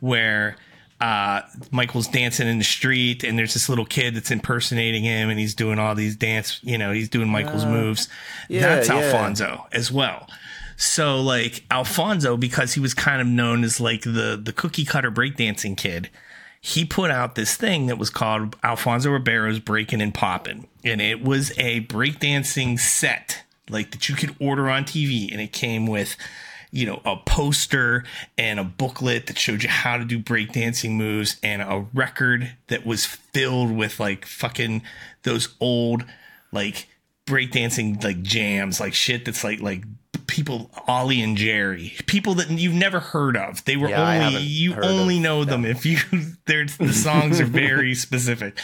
where. 0.00 0.56
Uh, 1.02 1.42
Michael's 1.72 2.06
dancing 2.06 2.46
in 2.46 2.58
the 2.58 2.64
street, 2.64 3.24
and 3.24 3.36
there's 3.36 3.54
this 3.54 3.68
little 3.68 3.84
kid 3.84 4.14
that's 4.14 4.30
impersonating 4.30 5.02
him, 5.02 5.30
and 5.30 5.38
he's 5.40 5.52
doing 5.52 5.80
all 5.80 5.96
these 5.96 6.14
dance. 6.14 6.60
You 6.62 6.78
know, 6.78 6.92
he's 6.92 7.08
doing 7.08 7.28
Michael's 7.28 7.66
moves. 7.66 8.08
yeah, 8.48 8.76
that's 8.76 8.88
yeah. 8.88 8.98
Alfonso 8.98 9.66
as 9.72 9.90
well. 9.90 10.28
So 10.76 11.20
like 11.20 11.64
Alfonso, 11.72 12.36
because 12.36 12.74
he 12.74 12.80
was 12.80 12.94
kind 12.94 13.20
of 13.20 13.26
known 13.26 13.64
as 13.64 13.80
like 13.80 14.02
the 14.02 14.40
the 14.40 14.52
cookie 14.52 14.84
cutter 14.84 15.10
breakdancing 15.10 15.76
kid, 15.76 16.08
he 16.60 16.84
put 16.84 17.10
out 17.10 17.34
this 17.34 17.56
thing 17.56 17.86
that 17.86 17.98
was 17.98 18.08
called 18.08 18.54
Alfonso 18.62 19.10
Ribeiro's 19.10 19.58
Breaking 19.58 20.00
and 20.00 20.14
Popping, 20.14 20.68
And 20.84 21.00
it 21.00 21.20
was 21.20 21.50
a 21.58 21.80
breakdancing 21.86 22.78
set 22.78 23.42
like 23.68 23.90
that 23.90 24.08
you 24.08 24.14
could 24.14 24.36
order 24.38 24.68
on 24.68 24.84
TV 24.84 25.32
and 25.32 25.40
it 25.40 25.52
came 25.52 25.88
with 25.88 26.16
you 26.72 26.86
know, 26.86 27.00
a 27.04 27.16
poster 27.16 28.02
and 28.38 28.58
a 28.58 28.64
booklet 28.64 29.26
that 29.26 29.38
showed 29.38 29.62
you 29.62 29.68
how 29.68 29.98
to 29.98 30.04
do 30.04 30.18
breakdancing 30.18 30.92
moves 30.92 31.38
and 31.42 31.60
a 31.62 31.86
record 31.92 32.56
that 32.68 32.86
was 32.86 33.04
filled 33.04 33.70
with 33.70 34.00
like 34.00 34.24
fucking 34.24 34.82
those 35.22 35.54
old 35.60 36.04
like 36.50 36.88
breakdancing 37.26 38.02
like 38.02 38.22
jams, 38.22 38.80
like 38.80 38.94
shit 38.94 39.24
that's 39.26 39.44
like 39.44 39.60
like 39.60 39.84
people 40.26 40.70
Ollie 40.88 41.20
and 41.20 41.36
Jerry, 41.36 41.92
people 42.06 42.34
that 42.36 42.48
you've 42.50 42.74
never 42.74 43.00
heard 43.00 43.36
of. 43.36 43.64
They 43.66 43.76
were 43.76 43.88
Yeah, 43.88 44.28
only 44.28 44.42
you 44.42 44.74
only 44.74 45.18
of 45.18 45.22
know 45.22 45.44
them 45.44 45.64
if 45.66 45.84
you 45.84 45.98
they're 46.46 46.64
the 46.64 46.92
songs 46.92 47.38
are 47.38 47.44
very 47.44 47.94
specific. 48.06 48.58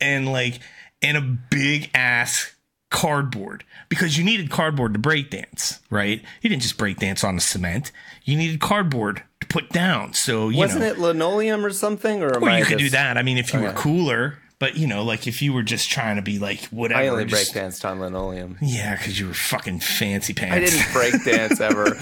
And 0.00 0.30
like 0.30 0.58
and 1.00 1.16
a 1.16 1.20
big 1.20 1.90
ass 1.94 2.52
cardboard 2.92 3.64
because 3.88 4.16
you 4.16 4.22
needed 4.24 4.50
cardboard 4.50 4.92
to 4.92 4.98
break 5.00 5.30
dance, 5.30 5.80
right? 5.90 6.22
You 6.42 6.50
didn't 6.50 6.62
just 6.62 6.78
break 6.78 6.98
dance 6.98 7.24
on 7.24 7.34
the 7.34 7.40
cement. 7.40 7.90
You 8.24 8.36
needed 8.36 8.60
cardboard 8.60 9.22
to 9.40 9.46
put 9.48 9.70
down. 9.70 10.12
So 10.12 10.48
you 10.50 10.58
Wasn't 10.58 10.82
know, 10.82 10.86
it 10.90 10.98
linoleum 10.98 11.64
or 11.64 11.70
something? 11.70 12.22
Or 12.22 12.38
or 12.38 12.48
I 12.48 12.60
you 12.60 12.64
could 12.64 12.78
do 12.78 12.90
that. 12.90 13.18
I 13.18 13.22
mean, 13.22 13.38
if 13.38 13.52
you 13.52 13.60
were 13.60 13.72
cooler, 13.72 14.38
but 14.60 14.76
you 14.76 14.86
know, 14.86 15.02
like 15.02 15.26
if 15.26 15.42
you 15.42 15.52
were 15.52 15.64
just 15.64 15.90
trying 15.90 16.16
to 16.16 16.22
be 16.22 16.38
like 16.38 16.60
whatever. 16.66 17.00
I 17.00 17.08
only 17.08 17.24
just- 17.24 17.52
breakdanced 17.52 17.84
on 17.88 17.98
linoleum. 17.98 18.58
Yeah, 18.60 18.94
because 18.96 19.18
you 19.18 19.26
were 19.26 19.34
fucking 19.34 19.80
fancy 19.80 20.34
pants. 20.34 20.54
I 20.54 20.60
didn't 20.60 20.92
break 20.92 21.24
dance 21.24 21.60
ever. 21.60 21.98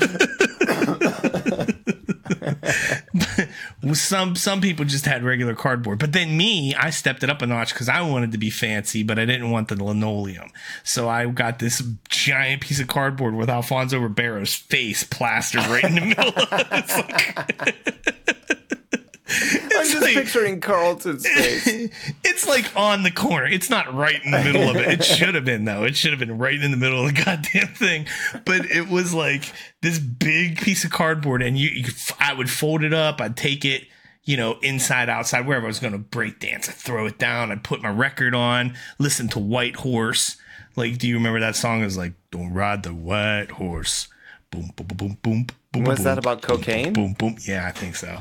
Some 3.94 4.36
some 4.36 4.60
people 4.60 4.84
just 4.84 5.06
had 5.06 5.24
regular 5.24 5.54
cardboard, 5.54 5.98
but 5.98 6.12
then 6.12 6.36
me, 6.36 6.74
I 6.74 6.90
stepped 6.90 7.22
it 7.22 7.30
up 7.30 7.42
a 7.42 7.46
notch 7.46 7.72
because 7.72 7.88
I 7.88 8.02
wanted 8.02 8.32
to 8.32 8.38
be 8.38 8.50
fancy, 8.50 9.02
but 9.02 9.18
I 9.18 9.24
didn't 9.24 9.50
want 9.50 9.68
the 9.68 9.82
linoleum. 9.82 10.50
So 10.84 11.08
I 11.08 11.26
got 11.26 11.58
this 11.58 11.82
giant 12.08 12.62
piece 12.62 12.80
of 12.80 12.88
cardboard 12.88 13.34
with 13.34 13.48
Alfonso 13.48 13.98
Ribeiro's 13.98 14.54
face 14.54 15.02
plastered 15.04 15.66
right 15.66 15.84
in 15.84 15.94
the 15.94 16.00
middle. 16.02 16.28
of 16.36 16.48
it. 16.52 16.66
It's 16.72 16.96
like, 16.96 18.00
I'm 19.30 19.70
just 19.70 20.00
like- 20.02 20.14
picturing 20.14 20.60
Carlton's 20.60 21.26
face. 21.26 21.66
it's 22.24 22.46
like 22.48 22.74
on 22.76 23.02
the 23.02 23.10
corner. 23.10 23.46
It's 23.46 23.70
not 23.70 23.92
right 23.94 24.20
in 24.24 24.30
the 24.30 24.42
middle 24.42 24.68
of 24.68 24.76
it. 24.76 24.88
It 24.88 25.04
should 25.04 25.34
have 25.34 25.44
been 25.44 25.64
though. 25.64 25.84
It 25.84 25.96
should 25.96 26.10
have 26.10 26.18
been 26.20 26.38
right 26.38 26.60
in 26.60 26.70
the 26.70 26.76
middle 26.76 27.06
of 27.06 27.14
the 27.14 27.22
goddamn 27.24 27.68
thing. 27.74 28.06
But 28.44 28.66
it 28.70 28.88
was 28.88 29.14
like 29.14 29.52
this 29.82 29.98
big 29.98 30.58
piece 30.60 30.84
of 30.84 30.90
cardboard, 30.90 31.42
and 31.42 31.56
you, 31.58 31.68
you 31.70 31.84
I 32.18 32.32
would 32.34 32.50
fold 32.50 32.82
it 32.82 32.92
up. 32.92 33.20
I'd 33.20 33.36
take 33.36 33.64
it, 33.64 33.86
you 34.24 34.36
know, 34.36 34.58
inside, 34.62 35.08
outside, 35.08 35.46
wherever 35.46 35.66
I 35.66 35.68
was 35.68 35.80
going 35.80 35.92
to 35.92 35.98
break 35.98 36.40
dance. 36.40 36.68
I'd 36.68 36.74
throw 36.74 37.06
it 37.06 37.18
down. 37.18 37.52
I'd 37.52 37.64
put 37.64 37.82
my 37.82 37.90
record 37.90 38.34
on, 38.34 38.74
listen 38.98 39.28
to 39.28 39.38
White 39.38 39.76
Horse. 39.76 40.36
Like, 40.76 40.98
do 40.98 41.08
you 41.08 41.14
remember 41.16 41.40
that 41.40 41.56
song? 41.56 41.82
It 41.82 41.84
was 41.84 41.96
like, 41.96 42.12
"Don't 42.30 42.52
ride 42.52 42.82
the 42.84 42.94
white 42.94 43.50
horse." 43.52 44.08
Boom, 44.50 44.70
boom, 44.76 44.86
boom, 44.86 44.96
boom, 44.96 45.18
boom. 45.22 45.46
boom 45.72 45.84
Was 45.84 45.98
boom, 45.98 46.04
that 46.04 46.18
about 46.18 46.42
boom, 46.42 46.58
cocaine? 46.58 46.92
Boom, 46.92 47.12
boom. 47.14 47.36
Yeah, 47.46 47.66
I 47.66 47.70
think 47.72 47.94
so. 47.96 48.18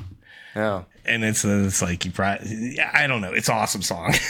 Yeah. 0.55 0.83
And 1.05 1.23
it's 1.23 1.43
it's 1.45 1.81
like 1.81 2.05
you 2.05 2.11
probably 2.11 2.79
I 2.79 3.07
don't 3.07 3.21
know. 3.21 3.33
It's 3.33 3.49
an 3.49 3.55
awesome 3.55 3.81
song. 3.81 4.13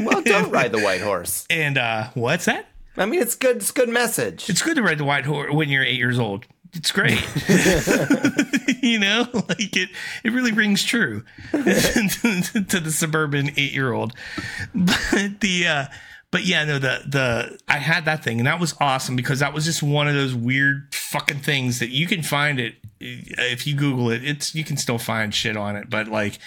Well, 0.00 0.22
don't 0.22 0.50
ride 0.50 0.72
the 0.72 0.78
white 0.80 1.02
horse. 1.02 1.46
and 1.50 1.76
uh 1.76 2.08
what's 2.14 2.46
that? 2.46 2.66
I 2.96 3.04
mean, 3.06 3.20
it's 3.20 3.34
good. 3.34 3.56
It's 3.56 3.70
good 3.70 3.88
message. 3.90 4.48
It's 4.48 4.62
good 4.62 4.76
to 4.76 4.82
ride 4.82 4.98
the 4.98 5.04
white 5.04 5.26
horse 5.26 5.52
when 5.52 5.68
you're 5.68 5.84
eight 5.84 5.98
years 5.98 6.18
old. 6.18 6.46
It's 6.72 6.90
great. 6.90 7.20
you 8.82 8.98
know, 8.98 9.26
like 9.34 9.76
it, 9.76 9.90
it 10.24 10.32
really 10.32 10.52
rings 10.52 10.82
true 10.82 11.24
to 11.50 11.60
the 11.60 12.90
suburban 12.90 13.50
eight 13.56 13.72
year 13.72 13.92
old. 13.92 14.14
But 14.74 15.40
the, 15.40 15.66
uh, 15.68 15.84
but 16.32 16.44
yeah, 16.44 16.64
no, 16.64 16.80
the, 16.80 17.02
the, 17.06 17.58
I 17.68 17.78
had 17.78 18.06
that 18.06 18.24
thing 18.24 18.40
and 18.40 18.46
that 18.48 18.58
was 18.58 18.74
awesome 18.80 19.14
because 19.14 19.38
that 19.38 19.52
was 19.54 19.64
just 19.64 19.82
one 19.82 20.08
of 20.08 20.14
those 20.14 20.34
weird 20.34 20.92
fucking 20.92 21.38
things 21.38 21.78
that 21.78 21.90
you 21.90 22.08
can 22.08 22.22
find 22.22 22.58
it. 22.58 22.74
If 22.98 23.66
you 23.66 23.76
Google 23.76 24.10
it, 24.10 24.24
it's, 24.24 24.54
you 24.54 24.64
can 24.64 24.76
still 24.76 24.98
find 24.98 25.32
shit 25.32 25.56
on 25.56 25.76
it, 25.76 25.88
but 25.88 26.08
like, 26.08 26.38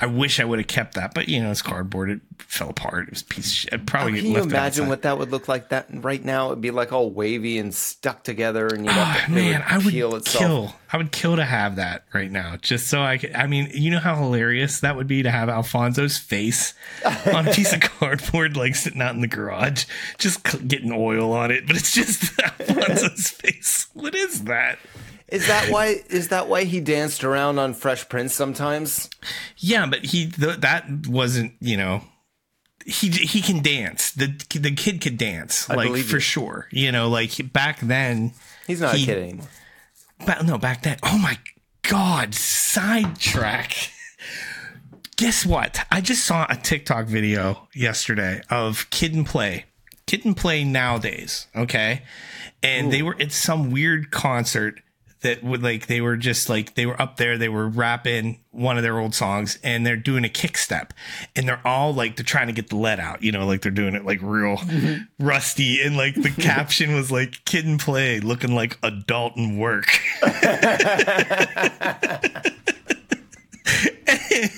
I 0.00 0.06
wish 0.06 0.38
I 0.40 0.44
would 0.44 0.58
have 0.58 0.68
kept 0.68 0.94
that, 0.94 1.14
but 1.14 1.28
you 1.28 1.42
know, 1.42 1.50
it's 1.50 1.62
cardboard. 1.62 2.10
It 2.10 2.20
fell 2.38 2.70
apart. 2.70 3.08
It 3.08 3.10
was 3.10 3.22
a 3.22 3.24
piece 3.24 3.46
of 3.46 3.52
shit. 3.52 3.74
I'd 3.74 3.86
probably 3.86 4.12
Can 4.20 4.22
get 4.22 4.28
you 4.30 4.42
imagine 4.42 4.82
outside. 4.84 4.88
what 4.88 5.02
that 5.02 5.18
would 5.18 5.30
look 5.30 5.48
like? 5.48 5.70
That 5.70 5.86
right 5.90 6.24
now, 6.24 6.46
it'd 6.52 6.60
be 6.60 6.70
like 6.70 6.92
all 6.92 7.10
wavy 7.10 7.58
and 7.58 7.74
stuck 7.74 8.22
together, 8.24 8.66
and 8.68 8.84
you'd 8.84 8.92
have 8.92 9.28
Oh, 9.28 9.32
man, 9.34 9.62
I 9.66 9.78
would 9.78 9.88
peel 9.88 10.14
itself. 10.16 10.38
kill. 10.44 10.74
I 10.92 10.96
would 10.96 11.12
kill 11.12 11.36
to 11.36 11.44
have 11.44 11.76
that 11.76 12.04
right 12.14 12.30
now, 12.30 12.56
just 12.62 12.86
so 12.88 13.02
I 13.02 13.18
could. 13.18 13.34
I 13.34 13.46
mean, 13.46 13.70
you 13.74 13.90
know 13.90 13.98
how 13.98 14.14
hilarious 14.16 14.80
that 14.80 14.96
would 14.96 15.06
be 15.08 15.22
to 15.22 15.30
have 15.30 15.48
Alfonso's 15.48 16.16
face 16.16 16.74
on 17.34 17.48
a 17.48 17.52
piece 17.52 17.72
of 17.72 17.80
cardboard, 17.80 18.56
like 18.56 18.74
sitting 18.76 19.02
out 19.02 19.14
in 19.14 19.20
the 19.20 19.26
garage, 19.26 19.84
just 20.18 20.42
getting 20.68 20.92
oil 20.92 21.32
on 21.32 21.50
it, 21.50 21.66
but 21.66 21.76
it's 21.76 21.92
just 21.92 22.38
Alfonso's 22.60 23.28
face. 23.28 23.88
What 23.94 24.14
is 24.14 24.44
that? 24.44 24.78
Is 25.28 25.46
that 25.46 25.70
why? 25.70 25.96
Is 26.08 26.28
that 26.28 26.48
why 26.48 26.64
he 26.64 26.80
danced 26.80 27.22
around 27.24 27.58
on 27.58 27.74
Fresh 27.74 28.08
Prince 28.08 28.34
sometimes? 28.34 29.10
Yeah, 29.58 29.86
but 29.86 30.06
he 30.06 30.28
th- 30.30 30.60
that 30.60 30.86
wasn't 31.06 31.52
you 31.60 31.76
know. 31.76 32.02
He 32.86 33.10
he 33.10 33.42
can 33.42 33.62
dance. 33.62 34.12
The 34.12 34.28
the 34.58 34.70
kid 34.74 35.00
could 35.02 35.18
dance, 35.18 35.68
like 35.68 35.90
for 35.90 35.96
you. 36.16 36.20
sure. 36.20 36.68
You 36.70 36.90
know, 36.92 37.08
like 37.08 37.52
back 37.52 37.80
then. 37.80 38.32
He's 38.66 38.80
not 38.80 38.94
He- 38.94 39.02
a 39.02 39.06
kid 39.06 39.18
anymore. 39.22 39.48
Ba- 40.24 40.42
no, 40.44 40.56
back 40.56 40.82
then. 40.82 40.96
Oh 41.02 41.18
my 41.18 41.38
god, 41.82 42.34
sidetrack. 42.34 43.90
Guess 45.16 45.44
what? 45.44 45.84
I 45.90 46.00
just 46.00 46.24
saw 46.24 46.46
a 46.48 46.54
TikTok 46.56 47.06
video 47.06 47.68
yesterday 47.74 48.40
of 48.50 48.88
Kid 48.90 49.14
and 49.14 49.26
Play. 49.26 49.64
Kid 50.06 50.24
and 50.24 50.36
Play 50.36 50.62
nowadays, 50.64 51.48
okay? 51.56 52.02
And 52.62 52.92
they 52.92 53.02
were 53.02 53.16
at 53.20 53.32
some 53.32 53.70
weird 53.70 54.10
concert 54.10 54.80
that 55.20 55.42
would 55.42 55.62
like 55.62 55.86
they 55.86 56.00
were 56.00 56.16
just 56.16 56.48
like 56.48 56.74
they 56.74 56.86
were 56.86 57.00
up 57.00 57.16
there, 57.16 57.36
they 57.36 57.48
were 57.48 57.68
rapping 57.68 58.40
one 58.50 58.76
of 58.76 58.82
their 58.82 58.98
old 58.98 59.14
songs 59.14 59.58
and 59.62 59.84
they're 59.84 59.96
doing 59.96 60.24
a 60.24 60.28
kick 60.28 60.56
step. 60.56 60.94
And 61.34 61.48
they're 61.48 61.60
all 61.64 61.92
like 61.92 62.16
they're 62.16 62.24
trying 62.24 62.46
to 62.46 62.52
get 62.52 62.68
the 62.68 62.76
lead 62.76 63.00
out, 63.00 63.22
you 63.22 63.32
know, 63.32 63.46
like 63.46 63.62
they're 63.62 63.72
doing 63.72 63.94
it 63.94 64.04
like 64.04 64.20
real 64.22 64.56
mm-hmm. 64.56 65.24
rusty. 65.24 65.82
And 65.82 65.96
like 65.96 66.14
the 66.14 66.30
caption 66.42 66.94
was 66.94 67.10
like 67.10 67.44
Kid 67.44 67.64
and 67.64 67.80
Play 67.80 68.20
looking 68.20 68.54
like 68.54 68.78
adult 68.82 69.36
and 69.36 69.58
work. 69.58 70.00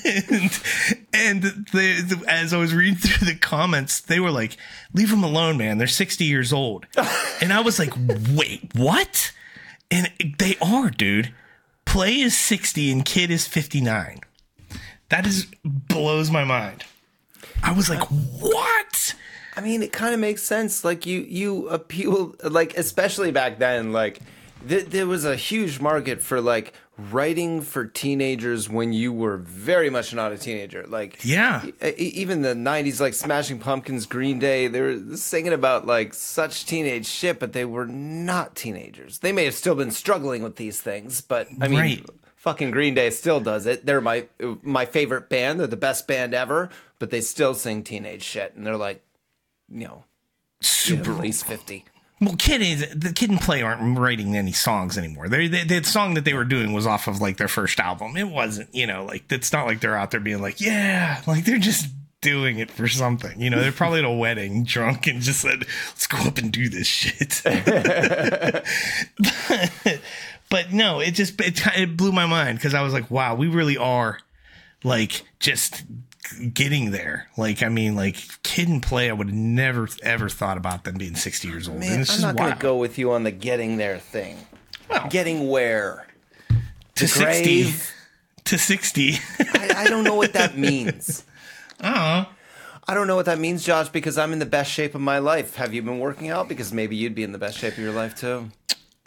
and 0.04 0.61
and 1.12 1.42
the, 1.42 2.02
the, 2.02 2.24
as 2.28 2.52
I 2.52 2.58
was 2.58 2.74
reading 2.74 2.96
through 2.96 3.26
the 3.26 3.34
comments, 3.34 4.00
they 4.00 4.20
were 4.20 4.30
like, 4.30 4.56
"Leave 4.92 5.11
them 5.11 5.24
alone, 5.24 5.56
man. 5.56 5.78
They're 5.78 5.86
sixty 5.86 6.24
years 6.24 6.52
old." 6.52 6.86
and 7.40 7.52
I 7.52 7.61
was 7.61 7.78
like, 7.78 7.92
"Wait, 8.30 8.70
what?" 8.74 9.32
And 9.91 10.11
they 10.38 10.57
are, 10.62 10.91
dude. 10.91 11.32
Play 11.84 12.20
is 12.20 12.38
sixty 12.38 12.91
and 12.93 13.05
Kid 13.05 13.30
is 13.30 13.47
fifty 13.47 13.80
nine. 13.80 14.20
That 15.09 15.26
is 15.26 15.47
blows 15.64 16.30
my 16.30 16.45
mind. 16.45 16.84
I 17.62 17.72
was 17.72 17.91
like, 17.91 18.03
"What?" 18.05 19.14
I 19.57 19.61
mean, 19.61 19.82
it 19.82 19.93
kind 19.93 20.14
of 20.14 20.20
makes 20.20 20.43
sense. 20.43 20.84
Like 20.84 21.05
you, 21.05 21.20
you 21.20 21.68
appeal, 21.68 22.36
like 22.45 22.76
especially 22.76 23.32
back 23.32 23.59
then. 23.59 23.93
Like 23.93 24.20
th- 24.66 24.86
there 24.86 25.07
was 25.07 25.24
a 25.24 25.34
huge 25.36 25.80
market 25.80 26.22
for 26.22 26.41
like 26.41 26.72
writing 27.11 27.61
for 27.62 27.84
teenagers 27.86 28.68
when 28.68 28.92
you 28.92 29.12
were 29.12 29.36
very 29.38 29.90
much 29.90 30.12
not 30.14 30.32
a 30.32 30.38
teenager. 30.38 30.84
Like 30.86 31.18
Yeah. 31.24 31.64
e- 31.84 31.94
even 31.96 32.42
the 32.42 32.55
'90s, 32.55 33.01
like 33.01 33.14
Smashing 33.14 33.59
Pumpkins, 33.59 34.07
Green 34.07 34.38
Day, 34.38 34.66
they 34.68 34.80
were 34.80 35.16
singing 35.16 35.53
about 35.53 35.86
like 35.86 36.14
such 36.14 36.66
teenage 36.66 37.07
shit, 37.07 37.38
but 37.38 37.53
they 37.53 37.64
were 37.64 37.86
not 37.86 38.55
teenagers. 38.57 39.18
They 39.20 39.32
may 39.32 39.44
have 39.44 39.55
still 39.55 39.74
been 39.74 39.90
struggling 39.90 40.42
with 40.42 40.57
these 40.57 40.80
things, 40.80 41.20
but 41.20 41.48
I 41.61 41.68
mean. 41.68 41.78
Right. 41.80 42.07
Fucking 42.36 42.70
Green 42.70 42.94
Day 42.94 43.11
still 43.11 43.38
does 43.38 43.66
it. 43.66 43.84
They're 43.84 44.01
my 44.01 44.26
my 44.62 44.86
favorite 44.86 45.28
band. 45.28 45.61
They're 45.61 45.66
the 45.66 45.76
best 45.76 46.07
band 46.09 46.32
ever, 46.32 46.70
but 46.98 47.11
they 47.11 47.20
still 47.20 47.53
sing 47.53 47.82
teenage 47.84 48.22
shit, 48.22 48.55
and 48.57 48.66
they're 48.66 48.78
like, 48.78 49.05
you 49.70 49.84
know, 49.86 50.05
Super 50.62 51.12
at 51.12 51.20
least 51.20 51.44
50. 51.44 51.84
Well, 52.20 52.36
kid 52.36 52.60
is 52.60 52.86
the 52.94 53.12
kid 53.14 53.30
and 53.30 53.40
play 53.40 53.62
aren't 53.62 53.98
writing 53.98 54.36
any 54.36 54.52
songs 54.52 54.98
anymore. 54.98 55.28
They, 55.28 55.48
they 55.48 55.64
the 55.64 55.82
song 55.84 56.14
that 56.14 56.26
they 56.26 56.34
were 56.34 56.44
doing 56.44 56.74
was 56.74 56.86
off 56.86 57.08
of 57.08 57.20
like 57.20 57.38
their 57.38 57.48
first 57.48 57.80
album. 57.80 58.16
It 58.16 58.28
wasn't, 58.28 58.74
you 58.74 58.86
know, 58.86 59.04
like 59.06 59.24
it's 59.32 59.52
not 59.52 59.66
like 59.66 59.80
they're 59.80 59.96
out 59.96 60.10
there 60.10 60.20
being 60.20 60.42
like, 60.42 60.60
yeah, 60.60 61.22
like 61.26 61.46
they're 61.46 61.58
just 61.58 61.86
doing 62.20 62.58
it 62.58 62.70
for 62.70 62.88
something. 62.88 63.40
You 63.40 63.48
know, 63.48 63.60
they're 63.60 63.72
probably 63.72 64.00
at 64.00 64.04
a 64.04 64.10
wedding, 64.10 64.64
drunk, 64.64 65.06
and 65.06 65.22
just 65.22 65.40
said, 65.40 65.60
"Let's 65.88 66.06
go 66.06 66.18
up 66.18 66.36
and 66.38 66.52
do 66.52 66.68
this 66.68 66.86
shit." 66.86 67.40
but, 67.44 68.64
but 70.50 70.72
no, 70.72 71.00
it 71.00 71.12
just 71.12 71.40
it, 71.40 71.60
it 71.76 71.96
blew 71.96 72.12
my 72.12 72.26
mind 72.26 72.58
because 72.58 72.74
I 72.74 72.82
was 72.82 72.92
like, 72.92 73.10
wow, 73.10 73.34
we 73.34 73.48
really 73.48 73.76
are 73.76 74.18
like 74.84 75.24
just 75.38 75.84
getting 76.52 76.90
there. 76.90 77.28
Like, 77.36 77.62
I 77.62 77.68
mean, 77.68 77.96
like 77.96 78.16
kid 78.42 78.68
and 78.68 78.82
play, 78.82 79.10
I 79.10 79.12
would 79.12 79.28
have 79.28 79.36
never 79.36 79.88
ever 80.02 80.28
thought 80.28 80.56
about 80.56 80.84
them 80.84 80.96
being 80.96 81.14
60 81.14 81.48
years 81.48 81.68
old. 81.68 81.80
Man, 81.80 82.04
I'm 82.08 82.20
not 82.20 82.36
going 82.36 82.52
to 82.52 82.58
go 82.58 82.76
with 82.76 82.98
you 82.98 83.12
on 83.12 83.22
the 83.24 83.30
getting 83.30 83.76
there 83.76 83.98
thing. 83.98 84.36
Well, 84.88 85.06
Getting 85.08 85.48
where? 85.48 86.06
to 86.96 87.06
60. 87.08 87.62
grave? 87.62 87.92
To 88.44 88.58
60. 88.58 89.14
I, 89.38 89.74
I 89.76 89.84
don't 89.88 90.04
know 90.04 90.16
what 90.16 90.32
that 90.32 90.58
means. 90.58 91.24
uh 91.80 92.24
I 92.88 92.94
don't 92.94 93.06
know 93.06 93.14
what 93.14 93.26
that 93.26 93.38
means, 93.38 93.64
Josh, 93.64 93.88
because 93.88 94.18
I'm 94.18 94.32
in 94.32 94.40
the 94.40 94.46
best 94.46 94.72
shape 94.72 94.96
of 94.96 95.00
my 95.00 95.18
life. 95.18 95.54
Have 95.54 95.72
you 95.72 95.80
been 95.80 96.00
working 96.00 96.28
out? 96.28 96.48
Because 96.48 96.72
maybe 96.72 96.96
you'd 96.96 97.14
be 97.14 97.22
in 97.22 97.30
the 97.30 97.38
best 97.38 97.56
shape 97.56 97.74
of 97.74 97.78
your 97.78 97.92
life 97.92 98.16
too. 98.16 98.50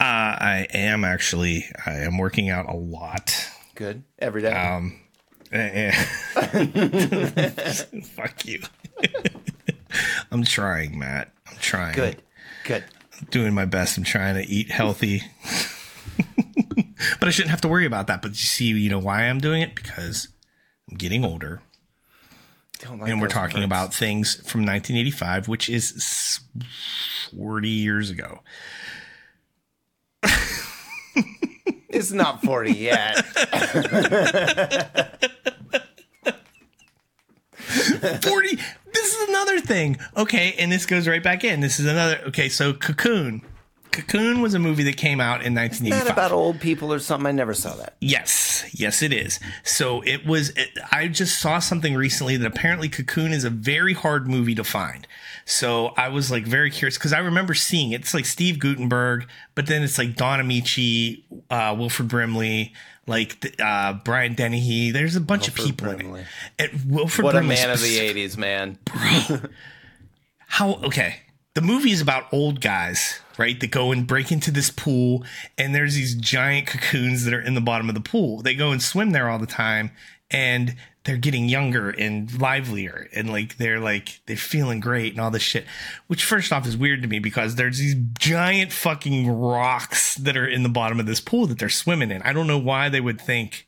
I 0.00 0.66
am 0.72 1.04
actually. 1.04 1.66
I 1.84 1.96
am 1.98 2.16
working 2.16 2.48
out 2.48 2.66
a 2.66 2.74
lot. 2.74 3.46
Good. 3.74 4.02
Every 4.18 4.40
day. 4.40 4.52
Um. 4.52 4.98
fuck 8.02 8.44
you. 8.44 8.60
I'm 10.32 10.44
trying, 10.44 10.98
Matt. 10.98 11.32
I'm 11.48 11.56
trying. 11.58 11.94
Good. 11.94 12.20
Good. 12.64 12.84
I'm 13.20 13.28
doing 13.30 13.54
my 13.54 13.64
best. 13.64 13.96
I'm 13.96 14.02
trying 14.04 14.34
to 14.34 14.42
eat 14.42 14.70
healthy. 14.72 15.22
but 17.20 17.28
I 17.28 17.30
shouldn't 17.30 17.50
have 17.50 17.60
to 17.60 17.68
worry 17.68 17.86
about 17.86 18.08
that. 18.08 18.20
But 18.20 18.32
you 18.32 18.36
see, 18.36 18.64
you 18.66 18.90
know 18.90 18.98
why 18.98 19.22
I'm 19.22 19.38
doing 19.38 19.62
it? 19.62 19.76
Because 19.76 20.26
I'm 20.90 20.96
getting 20.96 21.24
older. 21.24 21.62
Like 22.90 23.10
And 23.10 23.20
we're 23.20 23.28
talking 23.28 23.58
words. 23.58 23.66
about 23.66 23.94
things 23.94 24.34
from 24.34 24.62
1985, 24.62 25.46
which 25.48 25.68
is 25.70 26.40
40 27.34 27.68
years 27.68 28.10
ago. 28.10 28.40
It's 31.94 32.10
not 32.12 32.42
40 32.42 32.72
yet. 32.72 33.24
40. 38.22 38.58
This 38.92 39.14
is 39.14 39.28
another 39.28 39.60
thing. 39.60 39.96
Okay. 40.16 40.54
And 40.58 40.70
this 40.70 40.86
goes 40.86 41.08
right 41.08 41.22
back 41.22 41.44
in. 41.44 41.60
This 41.60 41.78
is 41.80 41.86
another. 41.86 42.20
Okay. 42.28 42.48
So 42.48 42.72
Cocoon. 42.72 43.42
Cocoon 43.90 44.40
was 44.42 44.54
a 44.54 44.58
movie 44.58 44.82
that 44.82 44.96
came 44.96 45.20
out 45.20 45.44
in 45.44 45.54
Not 45.54 45.70
1985. 45.70 46.12
about 46.12 46.32
old 46.32 46.60
people 46.60 46.92
or 46.92 46.98
something. 46.98 47.28
I 47.28 47.30
never 47.30 47.54
saw 47.54 47.76
that. 47.76 47.94
Yes, 48.00 48.64
yes, 48.72 49.02
it 49.02 49.12
is. 49.12 49.38
So 49.62 50.00
it 50.02 50.26
was. 50.26 50.50
It, 50.50 50.70
I 50.90 51.06
just 51.06 51.38
saw 51.38 51.60
something 51.60 51.94
recently 51.94 52.36
that 52.36 52.46
apparently 52.46 52.88
Cocoon 52.88 53.32
is 53.32 53.44
a 53.44 53.50
very 53.50 53.92
hard 53.94 54.26
movie 54.26 54.56
to 54.56 54.64
find. 54.64 55.06
So 55.44 55.88
I 55.96 56.08
was 56.08 56.30
like 56.30 56.44
very 56.44 56.70
curious 56.70 56.96
because 56.96 57.12
I 57.12 57.18
remember 57.18 57.54
seeing 57.54 57.92
it. 57.92 58.00
It's 58.00 58.14
like 58.14 58.24
Steve 58.26 58.58
Guttenberg, 58.58 59.28
but 59.54 59.66
then 59.66 59.82
it's 59.82 59.98
like 59.98 60.16
Don 60.16 60.40
Ameche, 60.40 61.22
uh, 61.50 61.74
Wilford 61.78 62.08
Brimley, 62.08 62.72
like 63.06 63.54
uh, 63.60 63.92
Brian 64.04 64.34
Dennehy. 64.34 64.90
There's 64.90 65.16
a 65.16 65.20
bunch 65.20 65.48
of 65.48 65.54
people 65.54 65.92
Brimley. 65.92 66.20
in 66.20 66.26
it. 66.66 66.72
And 66.72 66.90
Wilford 66.90 67.24
What 67.24 67.34
a 67.34 67.38
Brimley 67.38 67.56
man 67.56 67.70
of 67.70 67.80
the 67.80 67.86
specific- 67.86 68.16
80s, 68.16 68.36
man. 68.38 68.78
Bro, 68.84 69.40
how 70.46 70.74
okay 70.84 71.16
the 71.54 71.60
movie 71.60 71.90
is 71.90 72.00
about 72.00 72.24
old 72.32 72.60
guys 72.60 73.20
right 73.38 73.58
that 73.60 73.70
go 73.70 73.92
and 73.92 74.06
break 74.06 74.30
into 74.30 74.50
this 74.50 74.70
pool 74.70 75.24
and 75.58 75.74
there's 75.74 75.94
these 75.94 76.14
giant 76.14 76.66
cocoons 76.66 77.24
that 77.24 77.34
are 77.34 77.40
in 77.40 77.54
the 77.54 77.60
bottom 77.60 77.88
of 77.88 77.94
the 77.94 78.00
pool 78.00 78.40
they 78.42 78.54
go 78.54 78.70
and 78.70 78.82
swim 78.82 79.10
there 79.10 79.28
all 79.28 79.38
the 79.38 79.46
time 79.46 79.90
and 80.30 80.76
they're 81.04 81.16
getting 81.16 81.48
younger 81.48 81.90
and 81.90 82.40
livelier 82.40 83.08
and 83.14 83.30
like 83.30 83.56
they're 83.58 83.80
like 83.80 84.20
they're 84.26 84.36
feeling 84.36 84.80
great 84.80 85.12
and 85.12 85.20
all 85.20 85.30
this 85.30 85.42
shit 85.42 85.64
which 86.06 86.24
first 86.24 86.52
off 86.52 86.66
is 86.66 86.76
weird 86.76 87.02
to 87.02 87.08
me 87.08 87.18
because 87.18 87.54
there's 87.54 87.78
these 87.78 87.96
giant 88.18 88.72
fucking 88.72 89.28
rocks 89.30 90.14
that 90.16 90.36
are 90.36 90.48
in 90.48 90.62
the 90.62 90.68
bottom 90.68 90.98
of 90.98 91.06
this 91.06 91.20
pool 91.20 91.46
that 91.46 91.58
they're 91.58 91.68
swimming 91.68 92.10
in 92.10 92.22
i 92.22 92.32
don't 92.32 92.46
know 92.46 92.58
why 92.58 92.88
they 92.88 93.00
would 93.00 93.20
think 93.20 93.66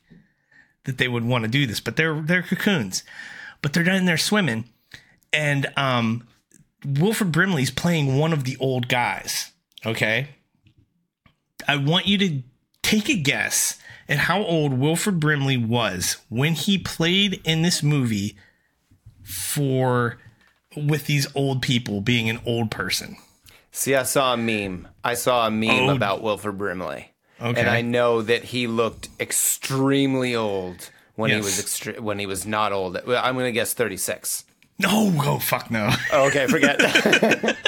that 0.87 0.97
they 0.97 1.07
would 1.07 1.25
want 1.25 1.43
to 1.43 1.49
do 1.49 1.67
this, 1.67 1.79
but 1.79 1.95
they're 1.97 2.19
they're 2.19 2.41
cocoons. 2.41 3.03
But 3.61 3.73
they're 3.73 3.87
in 3.89 4.05
there 4.05 4.17
swimming, 4.17 4.65
and 5.31 5.67
um, 5.75 6.27
Wilford 6.83 7.31
Brimley's 7.31 7.71
playing 7.71 8.17
one 8.17 8.33
of 8.33 8.45
the 8.45 8.57
old 8.59 8.87
guys. 8.87 9.51
Okay, 9.85 10.29
I 11.67 11.75
want 11.75 12.07
you 12.07 12.17
to 12.17 12.41
take 12.87 13.09
a 13.09 13.15
guess 13.15 13.77
at 14.09 14.17
how 14.19 14.41
old 14.43 14.73
Wilford 14.73 15.19
Brimley 15.19 15.57
was 15.57 16.17
when 16.29 16.53
he 16.53 16.77
played 16.77 17.41
in 17.43 17.61
this 17.61 17.83
movie 17.83 18.37
for 19.23 20.17
with 20.75 21.05
these 21.07 21.27
old 21.35 21.61
people 21.61 22.01
being 22.01 22.29
an 22.29 22.39
old 22.45 22.71
person. 22.71 23.17
See, 23.71 23.95
I 23.95 24.03
saw 24.03 24.33
a 24.33 24.37
meme. 24.37 24.87
I 25.03 25.13
saw 25.15 25.47
a 25.47 25.51
meme 25.51 25.89
Oh. 25.89 25.95
about 25.95 26.21
Wilford 26.21 26.57
Brimley. 26.57 27.11
Okay. 27.39 27.59
And 27.59 27.69
I 27.69 27.81
know 27.81 28.21
that 28.21 28.45
he 28.45 28.65
looked 28.67 29.09
extremely 29.19 30.35
old 30.35 30.89
when 31.15 31.29
he 31.29 31.37
was 31.37 31.59
extre- 31.61 31.99
when 31.99 32.17
he 32.19 32.25
was 32.25 32.45
not 32.47 32.71
old. 32.71 32.97
I'm 32.97 33.35
going 33.35 33.45
to 33.45 33.51
guess 33.51 33.73
36. 33.73 34.45
No, 34.79 35.11
oh 35.23 35.39
fuck 35.39 35.69
no. 35.71 35.89
Oh, 36.13 36.27
okay, 36.27 36.47
forget. 36.47 36.79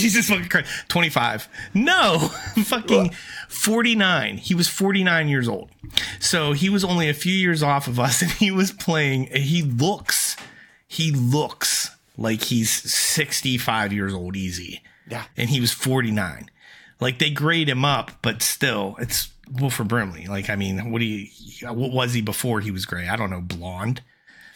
Jesus 0.02 0.28
fucking 0.28 0.48
Christ. 0.48 0.68
25. 0.88 1.48
No, 1.74 2.18
fucking 2.64 3.10
49. 3.48 4.36
He 4.38 4.54
was 4.54 4.68
49 4.68 5.28
years 5.28 5.48
old. 5.48 5.70
So 6.18 6.52
he 6.52 6.68
was 6.68 6.84
only 6.84 7.08
a 7.08 7.14
few 7.14 7.34
years 7.34 7.62
off 7.62 7.86
of 7.86 7.98
us 7.98 8.22
and 8.22 8.30
he 8.30 8.50
was 8.50 8.72
playing. 8.72 9.26
He 9.26 9.62
looks, 9.62 10.36
he 10.86 11.10
looks 11.10 11.90
like 12.16 12.42
he's 12.42 12.70
65 12.70 13.92
years 13.92 14.14
old 14.14 14.36
easy. 14.36 14.82
Yeah. 15.08 15.24
And 15.36 15.50
he 15.50 15.60
was 15.60 15.72
49. 15.72 16.50
Like 17.00 17.18
they 17.18 17.30
grade 17.30 17.68
him 17.68 17.84
up, 17.84 18.12
but 18.22 18.42
still, 18.42 18.96
it's 19.00 19.30
Wilford 19.50 19.88
Brimley. 19.88 20.26
Like, 20.26 20.50
I 20.50 20.56
mean, 20.56 20.90
what 20.90 21.00
do 21.00 21.06
you, 21.06 21.28
what 21.72 21.92
was 21.92 22.12
he 22.12 22.20
before 22.20 22.60
he 22.60 22.70
was 22.70 22.84
gray? 22.84 23.08
I 23.08 23.16
don't 23.16 23.30
know, 23.30 23.40
blonde. 23.40 24.02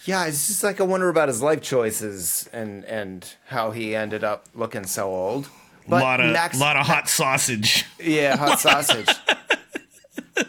Yeah, 0.04 0.26
it's 0.26 0.46
just 0.46 0.62
like 0.64 0.80
I 0.80 0.84
wonder 0.84 1.08
about 1.08 1.28
his 1.28 1.42
life 1.42 1.60
choices 1.62 2.48
and 2.52 2.84
and 2.84 3.26
how 3.46 3.70
he 3.70 3.94
ended 3.94 4.24
up 4.24 4.46
looking 4.54 4.84
so 4.84 5.06
old. 5.12 5.46
A 5.86 5.90
But 5.90 6.02
lot 6.02 6.20
of, 6.20 6.32
Max, 6.32 6.58
lot 6.58 6.76
of 6.76 6.86
hot 6.86 7.08
sausage. 7.08 7.84
yeah, 7.98 8.36
hot 8.36 8.58
sausage. 8.66 9.08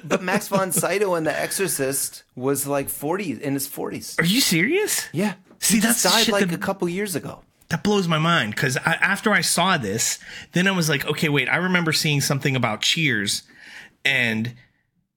but 0.03 0.21
Max 0.21 0.47
von 0.47 0.71
Sydow 0.71 1.15
in 1.15 1.23
The 1.25 1.37
Exorcist 1.37 2.23
was 2.35 2.65
like 2.67 2.89
40 2.89 3.43
in 3.43 3.53
his 3.53 3.67
40s. 3.67 4.19
Are 4.19 4.25
you 4.25 4.41
serious? 4.41 5.07
Yeah. 5.11 5.33
See, 5.59 5.75
he 5.75 5.81
that's 5.81 6.03
died 6.03 6.27
like 6.29 6.47
that- 6.47 6.55
a 6.55 6.57
couple 6.57 6.87
years 6.87 7.15
ago. 7.15 7.41
that 7.69 7.83
blows 7.83 8.07
my 8.07 8.17
mind 8.17 8.55
because 8.55 8.77
after 8.77 9.31
I 9.33 9.41
saw 9.41 9.77
this, 9.77 10.19
then 10.53 10.67
I 10.67 10.71
was 10.71 10.87
like, 10.89 11.05
okay, 11.05 11.29
wait. 11.29 11.49
I 11.49 11.57
remember 11.57 11.91
seeing 11.91 12.21
something 12.21 12.55
about 12.55 12.81
Cheers, 12.81 13.43
and 14.05 14.53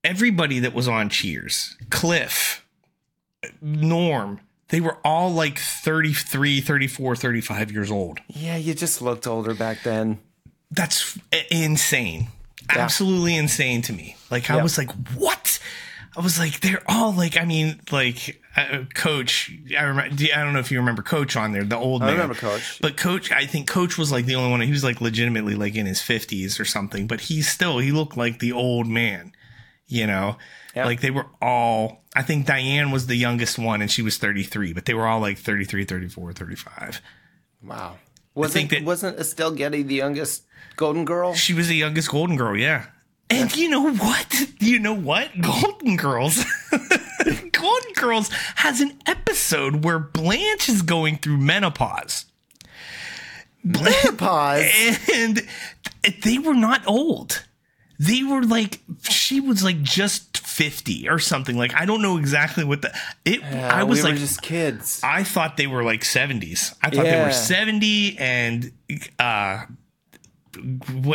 everybody 0.03 0.59
that 0.61 0.73
was 0.75 0.89
on 0.89 1.09
Cheers, 1.11 1.77
Cliff, 1.91 2.65
Norm, 3.61 4.41
they 4.69 4.81
were 4.81 4.99
all 5.05 5.31
like 5.33 5.59
33, 5.59 6.61
34, 6.61 7.17
35 7.17 7.73
years 7.73 7.91
old. 7.91 8.21
Yeah, 8.29 8.57
you 8.57 8.75
just 8.75 9.01
looked 9.03 9.27
older 9.27 9.55
back 9.55 9.83
then. 9.83 10.19
That's 10.71 11.19
insane. 11.51 12.29
Absolutely 12.69 13.35
insane 13.37 13.81
to 13.83 13.93
me. 13.93 14.17
Like, 14.31 14.51
I 14.51 14.57
Yeah. 14.57 14.63
was 14.63 14.77
like, 14.77 14.91
what? 15.15 15.59
I 16.17 16.21
was 16.21 16.39
like, 16.39 16.61
they're 16.61 16.83
all 16.87 17.13
like, 17.13 17.37
I 17.39 17.45
mean, 17.45 17.81
like, 17.91 18.43
uh, 18.57 18.81
Coach. 18.93 19.53
I 19.79 19.83
remember. 19.85 20.15
I 20.35 20.43
don't 20.43 20.53
know 20.53 20.59
if 20.59 20.71
you 20.73 20.79
remember 20.79 21.01
Coach 21.03 21.37
on 21.37 21.53
there, 21.53 21.63
the 21.65 21.77
old 21.77 22.03
I 22.03 22.07
man. 22.07 22.15
remember 22.15 22.35
Coach. 22.35 22.81
But 22.83 22.97
Coach, 22.97 23.31
I 23.31 23.47
think 23.47 23.69
Coach 23.69 23.97
was 23.97 24.11
like 24.11 24.27
the 24.27 24.35
only 24.35 24.51
one. 24.51 24.61
He 24.63 24.73
was 24.73 24.83
like 24.83 25.01
legitimately 25.01 25.55
like 25.55 25.77
in 25.77 25.87
his 25.87 26.03
fifties 26.03 26.59
or 26.59 26.65
something. 26.65 27.07
But 27.07 27.21
he 27.23 27.41
still 27.41 27.79
he 27.79 27.93
looked 27.93 28.17
like 28.17 28.41
the 28.41 28.51
old 28.53 28.89
man. 28.89 29.33
You 29.87 30.07
know, 30.09 30.37
Yeah. 30.79 30.87
like 30.87 31.01
they 31.01 31.11
were 31.11 31.27
all. 31.43 32.05
I 32.15 32.23
think 32.23 32.47
Diane 32.47 32.91
was 32.91 33.07
the 33.07 33.17
youngest 33.17 33.59
one, 33.59 33.83
and 33.83 33.91
she 33.91 34.03
was 34.03 34.17
thirty 34.17 34.43
three. 34.43 34.73
But 34.73 34.85
they 34.87 34.95
were 34.95 35.07
all 35.07 35.21
like 35.21 35.39
33, 35.39 35.85
34, 35.85 36.33
35. 36.33 37.01
Wow. 37.63 37.97
Wasn't 38.35 38.53
think 38.55 38.71
that- 38.71 38.85
wasn't 38.85 39.19
Estelle 39.19 39.51
Getty 39.53 39.83
the 39.83 39.97
youngest 39.97 40.45
Golden 40.77 41.05
Girl? 41.05 41.35
She 41.35 41.53
was 41.55 41.69
the 41.69 41.75
youngest 41.77 42.11
Golden 42.11 42.37
Girl. 42.37 42.57
Yeah. 42.57 42.87
And 43.31 43.55
you 43.57 43.69
know 43.69 43.91
what? 43.93 44.47
You 44.61 44.79
know 44.79 44.95
what? 44.95 45.29
Golden 45.41 45.97
Girls. 45.97 46.45
Golden 47.53 47.93
Girls 47.95 48.31
has 48.57 48.81
an 48.81 48.97
episode 49.07 49.85
where 49.85 49.99
Blanche 49.99 50.69
is 50.69 50.81
going 50.83 51.19
through 51.19 51.37
menopause. 51.39 52.25
Pause. 54.17 54.71
and 55.15 55.47
they 56.23 56.39
were 56.39 56.55
not 56.55 56.87
old. 56.87 57.45
They 57.99 58.23
were 58.23 58.43
like 58.43 58.81
she 59.03 59.41
was 59.41 59.63
like 59.65 59.83
just 59.83 60.38
50 60.59 61.09
or 61.09 61.21
something. 61.21 61.57
Like 61.57 61.73
I 61.77 61.85
don't 61.85 62.03
know 62.03 62.17
exactly 62.19 62.65
what 62.65 62.83
the 62.83 62.93
it 63.25 63.45
I 63.45 63.85
was 63.85 64.01
we 64.01 64.03
like 64.03 64.13
were 64.15 64.19
just 64.19 64.43
kids. 64.43 65.01
I 65.05 65.23
thought 65.23 65.57
they 65.57 65.69
were 65.69 65.85
like 65.85 66.01
70s. 66.01 66.75
I 66.83 66.91
thought 66.91 67.05
they 67.05 67.25
were 67.25 67.31
70 67.31 68.19
and 68.19 68.73
uh 69.21 69.67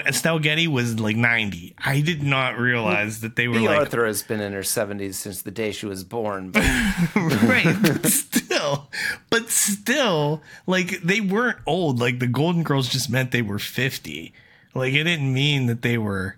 Estelle 0.06 0.40
Getty 0.40 0.68
was 0.68 0.98
like 0.98 1.18
90. 1.18 1.76
I 1.78 2.00
did 2.00 2.24
not 2.24 2.58
realize 2.58 3.20
that 3.20 3.36
they 3.36 3.50
were 3.50 3.56
B. 3.56 3.68
like 3.68 3.80
Arthur 3.80 4.06
has 4.06 4.24
been 4.24 4.40
in 4.40 4.54
her 4.54 4.64
seventies 4.64 5.20
since 5.20 5.42
the 5.42 5.52
day 5.52 5.74
she 5.74 5.88
was 5.88 6.06
born. 6.06 6.52
But 6.52 6.64
right 7.16 7.76
but 7.82 8.06
still 8.06 8.90
but 9.30 9.50
still 9.50 10.42
like 10.66 11.02
they 11.02 11.20
weren't 11.20 11.58
old 11.66 12.00
like 12.00 12.20
the 12.20 12.28
golden 12.28 12.64
girls 12.64 12.88
just 12.88 13.10
meant 13.10 13.32
they 13.32 13.42
were 13.42 13.60
50 13.60 14.34
like 14.74 14.94
it 14.94 15.04
didn't 15.04 15.34
mean 15.34 15.66
that 15.66 15.82
they 15.82 15.98
were 15.98 16.38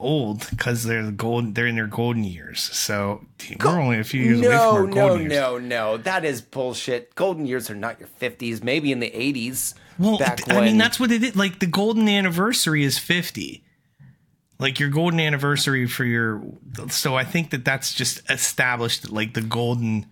old 0.00 0.48
because 0.50 0.84
they're 0.84 1.10
gold. 1.10 1.54
they're 1.54 1.66
in 1.66 1.76
their 1.76 1.86
golden 1.86 2.24
years 2.24 2.60
so 2.60 3.24
we're 3.62 3.78
only 3.80 3.98
a 3.98 4.04
few 4.04 4.22
years 4.22 4.40
away 4.40 4.48
no, 4.48 4.70
from 4.72 4.76
our 4.76 4.86
no, 4.86 4.94
golden 4.94 5.20
years 5.22 5.32
no, 5.32 5.58
no. 5.58 5.66
no, 5.68 5.96
That 5.98 6.24
is 6.24 6.40
bullshit. 6.42 7.14
Golden 7.14 7.46
years 7.46 7.70
are 7.70 7.74
not 7.74 7.98
your 8.00 8.08
fifties. 8.08 8.62
Maybe 8.64 8.90
in 8.92 9.00
the 9.00 9.08
eighties. 9.14 9.74
well 9.98 10.18
back 10.18 10.38
th- 10.38 10.56
i 10.56 10.60
mean 10.64 10.78
that's 10.78 10.98
what 10.98 11.12
it 11.12 11.22
is 11.22 11.36
like 11.36 11.58
the 11.60 11.66
golden 11.66 12.08
anniversary 12.08 12.82
is 12.82 12.98
50 12.98 13.62
like 14.58 14.78
your 14.80 14.88
golden 14.90 15.20
anniversary 15.20 15.86
for 15.86 16.04
your 16.04 16.42
so 16.88 17.14
i 17.16 17.24
think 17.24 17.50
that 17.50 17.64
that's 17.64 17.92
just 17.94 18.20
established 18.30 19.02
that 19.02 19.12
like 19.12 19.34
the 19.34 19.40
golden 19.42 20.06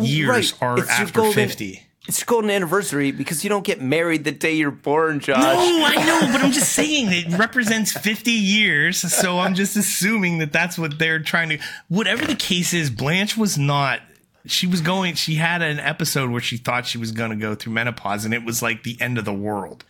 years 0.00 0.52
Right. 0.54 0.62
are 0.62 0.78
It's 0.78 0.88
after 0.90 1.20
golden- 1.20 1.34
50 1.48 1.82
It's 2.08 2.20
your 2.20 2.26
golden 2.26 2.50
anniversary 2.50 3.12
because 3.12 3.44
you 3.44 3.50
don't 3.50 3.64
get 3.64 3.80
married 3.80 4.24
the 4.24 4.32
day 4.32 4.54
you're 4.54 4.70
born, 4.70 5.20
Josh. 5.20 5.36
No, 5.38 5.84
I 5.84 5.94
know, 5.96 6.32
but 6.32 6.42
I'm 6.42 6.50
just 6.50 6.72
saying 6.72 7.08
it 7.10 7.38
represents 7.38 7.92
50 7.92 8.30
years. 8.30 8.98
So 8.98 9.38
I'm 9.38 9.54
just 9.54 9.76
assuming 9.76 10.38
that 10.38 10.50
that's 10.52 10.78
what 10.78 10.98
they're 10.98 11.18
trying 11.18 11.50
to. 11.50 11.58
Whatever 11.88 12.24
the 12.24 12.34
case 12.34 12.72
is, 12.72 12.88
Blanche 12.90 13.36
was 13.36 13.58
not. 13.58 14.00
She 14.46 14.66
was 14.66 14.80
going. 14.80 15.14
She 15.14 15.34
had 15.34 15.60
an 15.60 15.78
episode 15.78 16.30
where 16.30 16.40
she 16.40 16.56
thought 16.56 16.86
she 16.86 16.96
was 16.96 17.12
going 17.12 17.30
to 17.30 17.36
go 17.36 17.54
through 17.54 17.74
menopause, 17.74 18.24
and 18.24 18.32
it 18.32 18.44
was 18.44 18.62
like 18.62 18.82
the 18.82 18.96
end 18.98 19.18
of 19.18 19.26
the 19.26 19.34
world. 19.34 19.84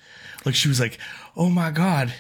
Like 0.45 0.57
she 0.57 0.67
was 0.67 0.81
like, 0.81 0.99
"Oh 1.37 1.49
my 1.49 1.71
god!" 1.71 2.13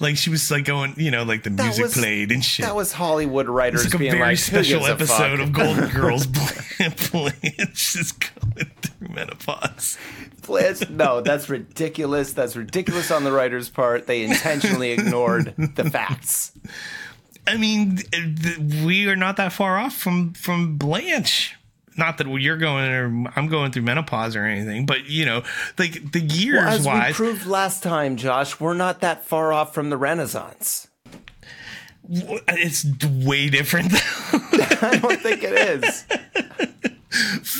Like 0.00 0.16
she 0.16 0.30
was 0.30 0.50
like 0.50 0.64
going, 0.64 0.94
you 0.96 1.10
know, 1.10 1.24
like 1.24 1.42
the 1.42 1.50
music 1.50 1.82
was- 1.84 1.94
played 1.94 2.32
and 2.32 2.42
shit. 2.44 2.64
That 2.64 2.74
was 2.74 2.92
Hollywood 2.92 3.48
writers 3.48 3.84
it's 3.84 3.92
like 3.92 3.94
a 3.94 3.98
being 3.98 4.12
very 4.12 4.22
like, 4.24 4.38
special 4.38 4.86
episode 4.86 5.40
of 5.40 5.52
Golden 5.52 5.88
Girls. 5.94 6.26
Blanche 6.26 7.96
is 7.96 8.12
going 8.12 8.70
through 8.82 9.08
menopause. 9.08 9.98
Blanche- 10.46 10.88
No, 10.90 11.20
that's 11.20 11.48
ridiculous. 11.48 12.32
That's 12.32 12.56
ridiculous 12.56 13.10
on 13.10 13.24
the 13.24 13.32
writer's 13.32 13.68
part. 13.68 14.06
They 14.06 14.24
intentionally 14.24 14.92
ignored 14.92 15.54
the 15.76 15.88
facts. 15.90 16.52
I 17.46 17.56
mean, 17.56 17.96
th- 17.96 18.58
we 18.84 19.06
are 19.08 19.16
not 19.16 19.36
that 19.36 19.52
far 19.52 19.78
off 19.78 19.94
from 19.94 20.32
from 20.34 20.76
Blanche. 20.76 21.56
Not 21.96 22.18
that 22.18 22.26
you're 22.28 22.56
going 22.56 22.90
or 22.90 23.04
I'm 23.36 23.48
going 23.48 23.72
through 23.72 23.82
menopause 23.82 24.36
or 24.36 24.44
anything, 24.44 24.86
but 24.86 25.06
you 25.06 25.26
know, 25.26 25.42
like 25.78 26.12
the 26.12 26.20
years 26.20 26.62
As 26.64 26.86
we 26.86 27.12
proved 27.12 27.46
last 27.46 27.82
time, 27.82 28.16
Josh, 28.16 28.60
we're 28.60 28.74
not 28.74 29.00
that 29.00 29.24
far 29.26 29.52
off 29.52 29.74
from 29.74 29.90
the 29.90 29.96
Renaissance. 29.96 30.86
it's 32.08 32.84
way 33.26 33.48
different. 33.50 33.92
I 34.82 34.98
don't 35.02 35.20
think 35.20 35.42
it 35.44 35.52
is. 35.84 36.04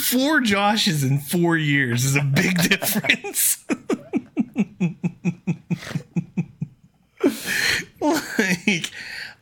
four 0.08 0.40
Joshes 0.40 1.08
in 1.08 1.18
four 1.18 1.56
years 1.56 2.04
is 2.04 2.16
a 2.16 2.22
big 2.22 2.56
difference. 2.68 3.64
like, 8.00 8.90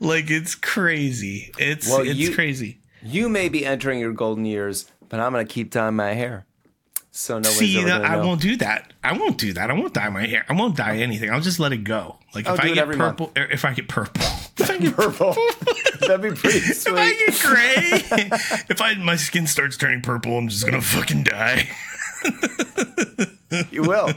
like 0.01 0.31
it's 0.31 0.55
crazy. 0.55 1.53
It's 1.59 1.89
Well, 1.89 2.01
it's 2.01 2.19
you- 2.19 2.35
crazy. 2.35 2.81
You 3.09 3.29
may 3.31 3.49
be 3.49 3.65
entering 3.65 3.99
your 4.01 4.13
golden 4.13 4.45
years, 4.45 4.87
but 5.09 5.19
I'm 5.19 5.33
going 5.33 5.47
to 5.47 5.53
keep 5.53 5.71
dyeing 5.71 5.97
my 5.97 6.13
hair. 6.13 6.45
So 7.11 7.39
nobody's 7.39 7.59
See, 7.59 7.83
that, 7.85 8.05
I 8.05 8.17
know. 8.17 8.27
won't 8.27 8.41
do 8.43 8.57
that. 8.59 8.93
I 9.03 9.17
won't 9.17 9.39
do 9.39 9.53
that. 9.55 9.71
I 9.71 9.73
won't 9.73 9.95
dye 9.95 10.11
my 10.11 10.27
hair. 10.27 10.45
I 10.49 10.53
won't 10.53 10.77
dye 10.77 10.99
anything. 10.99 11.31
I'll 11.31 11.41
just 11.41 11.59
let 11.59 11.73
it 11.73 11.79
go. 11.79 12.19
Like 12.35 12.47
I'll 12.47 12.55
if 12.55 12.61
I 12.61 12.75
get 12.75 12.87
purple, 12.91 13.33
if 13.35 13.65
I 13.65 13.73
get 13.73 13.89
purple, 13.89 14.23
if 14.59 14.71
I 14.71 14.79
get 14.79 14.95
purple. 14.95 15.35
That'd 16.01 16.21
be 16.21 16.31
pretty 16.31 16.59
If 16.69 16.87
I 16.87 17.15
get 17.15 17.41
gray, 17.41 18.67
if 18.69 18.81
I 18.81 18.95
my 18.95 19.17
skin 19.17 19.47
starts 19.47 19.77
turning 19.77 20.03
purple, 20.03 20.37
I'm 20.37 20.49
just 20.49 20.65
gonna 20.65 20.83
fucking 20.83 21.25
die. 21.25 21.69
You 23.71 23.83
will. 23.83 24.13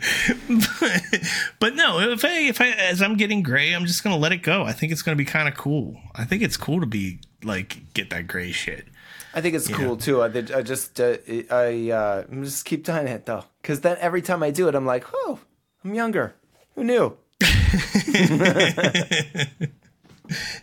but 1.58 1.74
no, 1.74 2.00
if 2.00 2.24
I 2.24 2.38
if 2.40 2.60
I 2.60 2.70
as 2.70 3.02
I'm 3.02 3.16
getting 3.16 3.42
gray, 3.42 3.72
I'm 3.72 3.86
just 3.86 4.02
gonna 4.02 4.16
let 4.16 4.32
it 4.32 4.38
go. 4.38 4.64
I 4.64 4.72
think 4.72 4.92
it's 4.92 5.02
gonna 5.02 5.16
be 5.16 5.24
kind 5.24 5.48
of 5.48 5.56
cool. 5.56 5.96
I 6.14 6.24
think 6.24 6.42
it's 6.42 6.56
cool 6.56 6.80
to 6.80 6.86
be 6.86 7.20
like 7.42 7.92
get 7.94 8.10
that 8.10 8.26
gray 8.26 8.52
shit. 8.52 8.86
I 9.32 9.40
think 9.40 9.54
it's 9.54 9.68
cool 9.68 9.96
too. 9.96 10.22
I, 10.22 10.26
I 10.26 10.62
just 10.62 11.00
uh, 11.00 11.16
I 11.50 11.90
uh, 11.90 12.24
just 12.42 12.64
keep 12.64 12.84
doing 12.84 13.06
it 13.06 13.26
though, 13.26 13.44
because 13.62 13.82
then 13.82 13.96
every 14.00 14.22
time 14.22 14.42
I 14.42 14.50
do 14.50 14.68
it, 14.68 14.74
I'm 14.74 14.86
like, 14.86 15.04
oh, 15.12 15.38
I'm 15.84 15.94
younger. 15.94 16.34
Who 16.74 16.84
knew? 16.84 17.16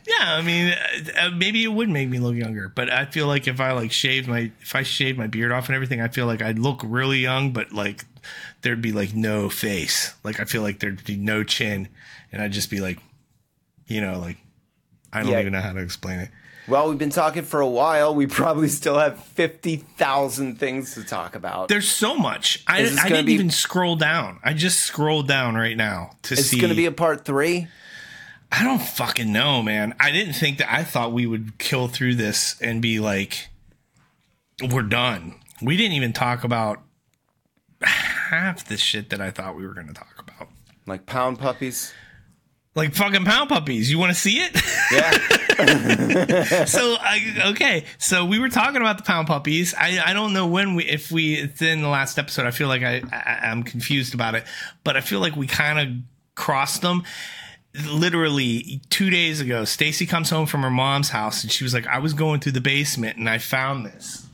Yeah, 0.07 0.35
I 0.35 0.41
mean, 0.41 0.69
uh, 0.73 1.27
uh, 1.27 1.29
maybe 1.31 1.63
it 1.63 1.67
would 1.67 1.89
make 1.89 2.07
me 2.09 2.19
look 2.19 2.35
younger, 2.35 2.71
but 2.73 2.91
I 2.91 3.05
feel 3.05 3.27
like 3.27 3.47
if 3.47 3.59
I 3.59 3.73
like 3.73 3.91
shaved 3.91 4.27
my 4.27 4.51
if 4.61 4.75
I 4.75 4.83
shaved 4.83 5.17
my 5.17 5.27
beard 5.27 5.51
off 5.51 5.67
and 5.67 5.75
everything, 5.75 6.01
I 6.01 6.07
feel 6.07 6.25
like 6.25 6.41
I'd 6.41 6.59
look 6.59 6.81
really 6.83 7.19
young, 7.19 7.51
but 7.51 7.71
like 7.71 8.05
there'd 8.61 8.81
be 8.81 8.91
like 8.93 9.13
no 9.13 9.49
face. 9.49 10.13
Like 10.23 10.39
I 10.39 10.45
feel 10.45 10.61
like 10.61 10.79
there'd 10.79 11.03
be 11.03 11.17
no 11.17 11.43
chin, 11.43 11.89
and 12.31 12.41
I'd 12.41 12.51
just 12.53 12.69
be 12.69 12.79
like, 12.79 12.99
you 13.87 13.99
know, 14.01 14.19
like 14.19 14.37
I 15.11 15.21
don't 15.23 15.31
Yeah. 15.31 15.41
even 15.41 15.53
know 15.53 15.61
how 15.61 15.73
to 15.73 15.79
explain 15.81 16.19
it. 16.19 16.29
Well, 16.69 16.89
we've 16.89 16.97
been 16.97 17.09
talking 17.11 17.43
for 17.43 17.61
a 17.61 17.67
while. 17.67 18.13
We 18.13 18.27
probably 18.27 18.67
still 18.67 18.97
have 18.99 19.23
fifty 19.23 19.77
thousand 19.77 20.59
things 20.59 20.95
to 20.95 21.03
talk 21.03 21.35
about. 21.35 21.69
There's 21.69 21.89
so 21.89 22.17
much. 22.17 22.61
I, 22.67 22.79
I 22.81 23.07
didn't 23.09 23.25
be- 23.25 23.33
even 23.33 23.49
scroll 23.51 23.95
down. 23.95 24.39
I 24.43 24.51
just 24.53 24.79
scrolled 24.81 25.27
down 25.29 25.55
right 25.55 25.77
now 25.77 26.11
to 26.23 26.33
It's 26.33 26.43
see. 26.47 26.57
It's 26.57 26.61
going 26.61 26.69
to 26.71 26.75
be 26.77 26.85
a 26.85 26.91
part 26.91 27.23
three. 27.23 27.67
I 28.51 28.63
don't 28.63 28.81
fucking 28.81 29.31
know, 29.31 29.61
man. 29.61 29.95
I 29.99 30.11
didn't 30.11 30.33
think 30.33 30.59
that. 30.59 30.71
I 30.71 30.83
thought 30.83 31.11
we 31.11 31.25
would 31.25 31.57
kill 31.57 31.87
through 31.87 32.15
this 32.15 32.59
and 32.61 32.81
be 32.81 32.99
like, 32.99 33.49
we're 34.71 34.83
done. 34.83 35.35
We 35.61 35.75
didn't 35.77 35.93
even 35.93 36.13
talk 36.13 36.43
about 36.43 36.81
half 37.81 38.65
the 38.65 38.77
shit 38.77 39.09
that 39.09 39.21
I 39.21 39.31
thought 39.31 39.55
we 39.55 39.65
were 39.65 39.73
going 39.73 39.87
to 39.87 39.93
talk 39.93 40.15
about. 40.19 40.49
Like 40.85 41.05
pound 41.05 41.39
puppies. 41.39 41.93
Like 42.75 42.93
fucking 42.93 43.25
pound 43.25 43.49
puppies. 43.49 43.89
You 43.91 43.97
want 43.97 44.13
to 44.13 44.19
see 44.19 44.37
it? 44.39 44.55
Yeah. 44.91 45.11
so 46.65 46.95
I, 46.99 47.49
okay, 47.51 47.85
so 47.97 48.23
we 48.23 48.37
were 48.37 48.49
talking 48.49 48.77
about 48.77 48.97
the 48.97 49.03
pound 49.03 49.27
puppies. 49.27 49.73
I, 49.73 49.99
I 50.05 50.13
don't 50.13 50.31
know 50.31 50.45
when 50.45 50.75
we 50.75 50.85
if 50.85 51.11
we 51.11 51.33
it's 51.33 51.61
in 51.61 51.81
the 51.81 51.87
last 51.87 52.19
episode. 52.19 52.45
I 52.45 52.51
feel 52.51 52.67
like 52.67 52.83
I, 52.83 53.01
I 53.11 53.47
I'm 53.49 53.63
confused 53.63 54.13
about 54.13 54.35
it, 54.35 54.45
but 54.83 54.95
I 54.95 55.01
feel 55.01 55.19
like 55.19 55.35
we 55.35 55.47
kind 55.47 55.79
of 55.79 55.87
crossed 56.35 56.83
them. 56.83 57.03
Literally 57.91 58.81
two 58.89 59.09
days 59.09 59.39
ago, 59.39 59.63
Stacy 59.65 60.05
comes 60.05 60.29
home 60.29 60.47
from 60.47 60.63
her 60.63 60.69
mom's 60.71 61.09
house 61.09 61.43
and 61.43 61.51
she 61.51 61.63
was 61.63 61.73
like, 61.73 61.85
"I 61.85 61.99
was 61.99 62.13
going 62.13 62.39
through 62.39 62.53
the 62.53 62.61
basement 62.61 63.17
and 63.17 63.29
I 63.29 63.37
found 63.37 63.85
this." 63.85 64.25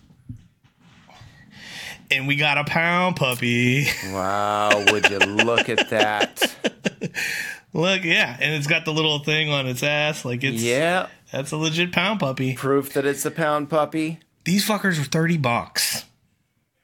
And 2.12 2.28
we 2.28 2.36
got 2.36 2.58
a 2.58 2.64
pound 2.64 3.16
puppy. 3.16 3.88
wow. 4.06 4.84
Would 4.92 5.10
you 5.10 5.18
look 5.20 5.68
at 5.68 5.90
that? 5.90 6.56
Look, 7.74 8.04
yeah, 8.04 8.38
and 8.40 8.54
it's 8.54 8.68
got 8.68 8.86
the 8.86 8.94
little 8.94 9.18
thing 9.20 9.50
on 9.50 9.66
its 9.68 9.82
ass, 9.82 10.24
like 10.24 10.44
it's 10.44 10.62
Yeah. 10.62 11.08
That's 11.32 11.52
a 11.52 11.58
legit 11.58 11.92
pound 11.92 12.20
puppy. 12.20 12.54
Proof 12.54 12.94
that 12.94 13.06
it's 13.06 13.26
a 13.26 13.32
pound 13.32 13.72
puppy. 13.72 14.20
These 14.46 14.68
fuckers 14.68 15.00
were 15.00 15.06
30 15.06 15.38
bucks. 15.38 16.06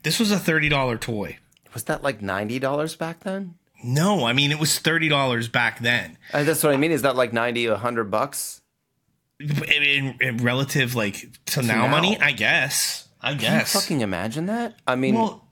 This 0.01 0.19
was 0.19 0.31
a 0.31 0.37
$30 0.37 0.99
toy. 0.99 1.37
Was 1.75 1.83
that 1.83 2.01
like 2.01 2.21
ninety 2.23 2.57
dollars 2.57 2.95
back 2.95 3.19
then? 3.19 3.53
No, 3.83 4.25
I 4.25 4.33
mean 4.33 4.51
it 4.51 4.59
was 4.59 4.71
$30 4.71 5.51
back 5.51 5.79
then. 5.79 6.17
Uh, 6.33 6.43
that's 6.43 6.63
what 6.63 6.73
I 6.73 6.77
mean. 6.77 6.91
Is 6.91 7.01
that 7.03 7.15
like 7.15 7.33
ninety, 7.33 7.65
a 7.65 7.77
hundred 7.77 8.11
bucks? 8.11 8.61
In, 9.39 9.63
in- 9.83 10.17
in 10.19 10.37
relative 10.37 10.95
like 10.95 11.27
to, 11.47 11.61
now, 11.61 11.85
now. 11.85 11.87
money, 11.87 12.17
I 12.19 12.31
guess. 12.33 13.07
I 13.21 13.33
guess. 13.33 13.71
Can 13.71 13.79
you 13.79 13.81
fucking 13.81 14.01
imagine 14.01 14.45
that? 14.47 14.75
I 14.87 14.95
mean, 14.95 15.15
well, 15.15 15.45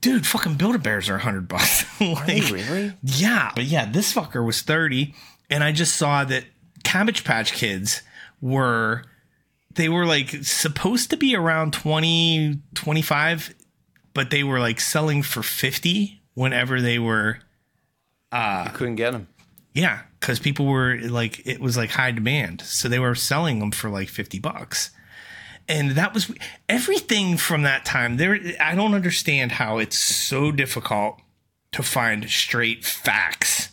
dude, 0.00 0.26
fucking 0.26 0.54
Build-A-Bears 0.54 1.08
are 1.08 1.14
100 1.14 1.48
bucks. 1.48 1.84
are 2.00 2.26
they 2.26 2.40
really? 2.40 2.92
Yeah, 3.02 3.52
but 3.54 3.64
yeah, 3.64 3.90
this 3.90 4.14
fucker 4.14 4.44
was 4.44 4.62
30 4.62 5.14
and 5.50 5.64
I 5.64 5.72
just 5.72 5.96
saw 5.96 6.24
that 6.24 6.44
Cabbage 6.84 7.24
Patch 7.24 7.52
Kids 7.52 8.02
were 8.40 9.04
they 9.74 9.88
were 9.88 10.06
like 10.06 10.30
supposed 10.44 11.10
to 11.10 11.16
be 11.16 11.34
around 11.36 11.72
20 11.72 12.58
25 12.74 13.54
but 14.14 14.30
they 14.30 14.42
were 14.42 14.58
like 14.60 14.80
selling 14.80 15.22
for 15.22 15.42
50 15.42 16.22
whenever 16.34 16.80
they 16.80 16.98
were 16.98 17.38
Ah. 18.32 18.66
I 18.66 18.68
couldn't 18.70 18.96
get 18.96 19.12
them. 19.12 19.28
yeah 19.74 20.02
cuz 20.20 20.38
people 20.38 20.66
were 20.66 20.98
like 20.98 21.46
it 21.46 21.60
was 21.60 21.76
like 21.76 21.90
high 21.90 22.10
demand 22.12 22.60
so 22.62 22.88
they 22.88 22.98
were 22.98 23.14
selling 23.14 23.58
them 23.58 23.70
for 23.70 23.88
like 23.88 24.08
50 24.08 24.38
bucks 24.38 24.90
and 25.68 25.92
that 25.92 26.12
was 26.14 26.30
everything 26.68 27.36
from 27.36 27.62
that 27.62 27.84
time 27.84 28.16
there 28.16 28.38
I 28.60 28.74
don't 28.74 28.94
understand 28.94 29.52
how 29.52 29.78
it's 29.78 29.98
so 29.98 30.52
difficult 30.52 31.20
to 31.72 31.82
find 31.82 32.28
straight 32.28 32.84
facts 32.84 33.70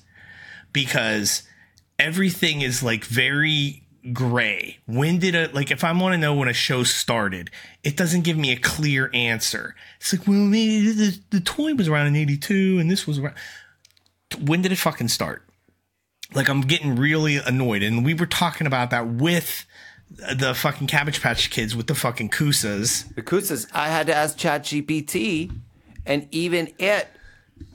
because 0.72 1.44
everything 2.00 2.62
is 2.62 2.84
like 2.84 3.04
very 3.04 3.84
gray. 4.14 4.78
When 4.86 5.18
did 5.20 5.36
a 5.36 5.50
like 5.54 5.72
if 5.72 5.84
I 5.84 5.92
want 5.92 6.14
to 6.14 6.18
know 6.18 6.34
when 6.36 6.48
a 6.48 6.54
show 6.54 6.84
started, 6.84 7.50
it 7.84 7.98
doesn't 7.98 8.22
give 8.22 8.38
me 8.38 8.52
a 8.52 8.58
clear 8.58 9.10
answer. 9.14 9.76
It's 10.00 10.14
like, 10.14 10.28
well, 10.28 10.38
maybe 10.38 10.92
the, 10.92 11.20
the 11.32 11.42
toy 11.42 11.74
was 11.74 11.88
around 11.88 12.08
in 12.08 12.16
82 12.16 12.78
and 12.80 12.90
this 12.90 13.08
was 13.08 13.18
around 13.20 13.36
when 14.40 14.62
did 14.62 14.72
it 14.72 14.78
fucking 14.78 15.08
start? 15.10 15.44
Like 16.34 16.50
I'm 16.50 16.62
getting 16.62 16.96
really 16.96 17.38
annoyed 17.38 17.84
and 17.84 18.04
we 18.04 18.14
were 18.14 18.26
talking 18.26 18.68
about 18.68 18.90
that 18.92 19.08
with 19.08 19.66
the 20.10 20.54
fucking 20.54 20.88
Cabbage 20.88 21.22
Patch 21.22 21.50
Kids 21.50 21.76
with 21.76 21.88
the 21.88 21.96
fucking 21.96 22.30
Koosas. 22.30 23.14
The 23.16 23.22
Koosas, 23.22 23.68
I 23.74 23.90
had 23.90 24.08
to 24.08 24.16
ask 24.16 24.38
ChatGPT, 24.38 25.52
and 26.06 26.28
even 26.32 26.72
it 26.80 27.08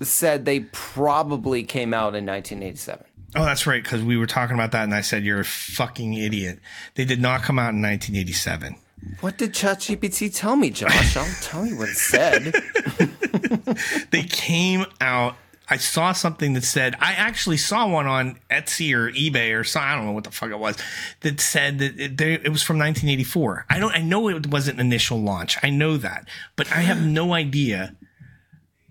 said 0.00 0.44
they 0.44 0.60
probably 0.60 1.62
came 1.62 1.92
out 1.92 2.14
in 2.14 2.24
1987. 2.24 3.04
Oh, 3.34 3.44
that's 3.44 3.66
right, 3.66 3.82
because 3.82 4.02
we 4.02 4.16
were 4.16 4.26
talking 4.26 4.54
about 4.54 4.72
that, 4.72 4.84
and 4.84 4.94
I 4.94 5.00
said 5.00 5.24
you're 5.24 5.40
a 5.40 5.44
fucking 5.44 6.14
idiot. 6.14 6.58
They 6.94 7.04
did 7.04 7.20
not 7.20 7.42
come 7.42 7.58
out 7.58 7.74
in 7.74 7.82
1987. 7.82 8.76
What 9.20 9.36
did 9.36 9.52
ChatGPT 9.52 10.34
tell 10.34 10.54
me, 10.56 10.70
Josh? 10.70 11.16
I'll 11.16 11.26
tell 11.42 11.66
you 11.66 11.76
what 11.76 11.88
it 11.88 11.96
said. 11.96 12.54
They 14.10 14.22
came 14.22 14.84
out. 15.00 15.36
I 15.72 15.78
saw 15.78 16.12
something 16.12 16.52
that 16.52 16.64
said 16.64 16.96
I 17.00 17.12
actually 17.14 17.56
saw 17.56 17.88
one 17.88 18.06
on 18.06 18.38
Etsy 18.50 18.94
or 18.94 19.10
eBay 19.10 19.58
or 19.58 19.64
so 19.64 19.80
I 19.80 19.94
don't 19.94 20.04
know 20.04 20.12
what 20.12 20.24
the 20.24 20.30
fuck 20.30 20.50
it 20.50 20.58
was 20.58 20.76
that 21.20 21.40
said 21.40 21.78
that 21.78 21.98
it, 21.98 22.16
they, 22.18 22.34
it 22.34 22.50
was 22.50 22.62
from 22.62 22.76
1984. 22.78 23.66
I 23.70 23.78
don't. 23.78 23.92
I 23.94 24.02
know 24.02 24.28
it 24.28 24.46
wasn't 24.48 24.78
initial 24.80 25.18
launch. 25.20 25.56
I 25.62 25.70
know 25.70 25.96
that, 25.96 26.28
but 26.56 26.70
I 26.70 26.80
have 26.80 27.00
no 27.04 27.32
idea 27.32 27.96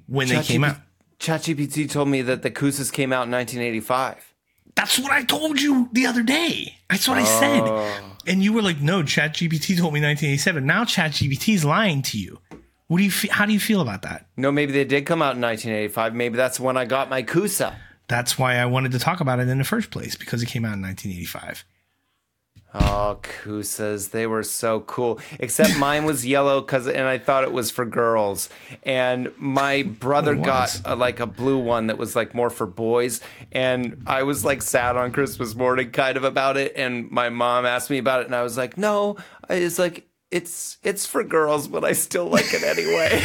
when 0.07 0.27
they 0.27 0.41
came 0.41 0.63
out. 0.63 0.77
ChatGPT 1.19 1.87
told 1.89 2.07
me 2.09 2.23
that 2.23 2.41
the 2.41 2.49
Koosas 2.49 2.91
came 2.91 3.13
out 3.13 3.25
in 3.27 3.31
1985. 3.31 4.33
That's 4.73 4.97
what 4.97 5.11
I 5.11 5.23
told 5.23 5.61
you 5.61 5.87
the 5.91 6.07
other 6.07 6.23
day. 6.23 6.77
That's 6.89 7.07
what 7.07 7.17
I 7.19 7.21
Oh. 7.21 7.39
said. 7.39 8.03
And 8.33 8.43
you 8.43 8.53
were 8.53 8.61
like, 8.63 8.81
no, 8.81 9.03
ChatGPT 9.03 9.77
told 9.77 9.93
me 9.93 10.01
1987. 10.01 10.65
Now 10.65 10.83
ChatGPT 10.83 11.53
is 11.53 11.63
lying 11.63 12.01
to 12.03 12.17
you. 12.17 12.39
What 12.91 12.97
do 12.97 13.05
you 13.05 13.11
fe- 13.11 13.29
how 13.29 13.45
do 13.45 13.53
you 13.53 13.59
feel 13.61 13.79
about 13.79 14.01
that? 14.01 14.25
No, 14.35 14.51
maybe 14.51 14.73
they 14.73 14.83
did 14.83 15.05
come 15.05 15.21
out 15.21 15.35
in 15.35 15.41
1985. 15.41 16.13
Maybe 16.13 16.35
that's 16.35 16.59
when 16.59 16.75
I 16.75 16.83
got 16.83 17.09
my 17.09 17.23
Koosa. 17.23 17.75
That's 18.09 18.37
why 18.37 18.57
I 18.57 18.65
wanted 18.65 18.91
to 18.91 18.99
talk 18.99 19.21
about 19.21 19.39
it 19.39 19.47
in 19.47 19.59
the 19.59 19.63
first 19.63 19.91
place 19.91 20.17
because 20.17 20.43
it 20.43 20.47
came 20.47 20.65
out 20.65 20.73
in 20.73 20.81
1985. 20.81 21.63
Oh, 22.73 23.17
Koosas, 23.21 24.11
they 24.11 24.27
were 24.27 24.43
so 24.43 24.81
cool. 24.81 25.21
Except 25.39 25.77
mine 25.77 26.03
was 26.03 26.25
yellow 26.25 26.61
cuz 26.61 26.85
and 26.85 27.07
I 27.07 27.17
thought 27.17 27.45
it 27.45 27.53
was 27.53 27.71
for 27.71 27.85
girls. 27.85 28.49
And 28.83 29.31
my 29.37 29.83
brother 29.99 30.35
got 30.35 30.81
a, 30.83 30.93
like 30.93 31.21
a 31.21 31.25
blue 31.25 31.59
one 31.59 31.87
that 31.87 31.97
was 31.97 32.13
like 32.13 32.35
more 32.35 32.49
for 32.49 32.67
boys 32.67 33.21
and 33.53 34.03
I 34.05 34.23
was 34.23 34.43
like 34.43 34.61
sad 34.61 34.97
on 34.97 35.13
Christmas 35.13 35.55
morning 35.55 35.91
kind 35.91 36.17
of 36.17 36.25
about 36.25 36.57
it 36.57 36.73
and 36.75 37.09
my 37.09 37.29
mom 37.29 37.65
asked 37.65 37.89
me 37.89 37.99
about 37.99 38.19
it 38.19 38.25
and 38.25 38.35
I 38.35 38.43
was 38.43 38.57
like, 38.57 38.77
"No, 38.77 39.15
it's 39.49 39.79
like 39.79 40.10
it's 40.31 40.77
it's 40.83 41.05
for 41.05 41.23
girls, 41.23 41.67
but 41.67 41.83
I 41.83 41.91
still 41.93 42.25
like 42.27 42.53
it 42.53 42.63
anyway." 42.63 43.21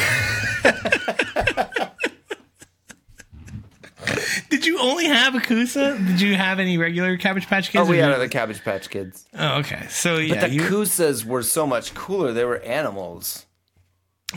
Did 4.50 4.64
you 4.66 4.78
only 4.78 5.06
have 5.06 5.34
a 5.34 5.38
Koosa? 5.38 5.96
Did 6.06 6.20
you 6.20 6.36
have 6.36 6.60
any 6.60 6.78
regular 6.78 7.16
Cabbage 7.16 7.46
Patch 7.48 7.70
Kids? 7.70 7.86
oh, 7.86 7.90
we 7.90 7.98
had 7.98 8.08
you- 8.08 8.14
other 8.14 8.28
Cabbage 8.28 8.62
Patch 8.62 8.88
Kids. 8.90 9.26
oh, 9.36 9.58
okay. 9.58 9.86
So 9.88 10.18
yeah, 10.18 10.34
But 10.34 10.40
the 10.48 10.54
you- 10.54 10.60
Koosas 10.62 11.24
were 11.24 11.42
so 11.42 11.66
much 11.66 11.94
cooler. 11.94 12.32
They 12.32 12.44
were 12.44 12.58
animals. 12.60 13.46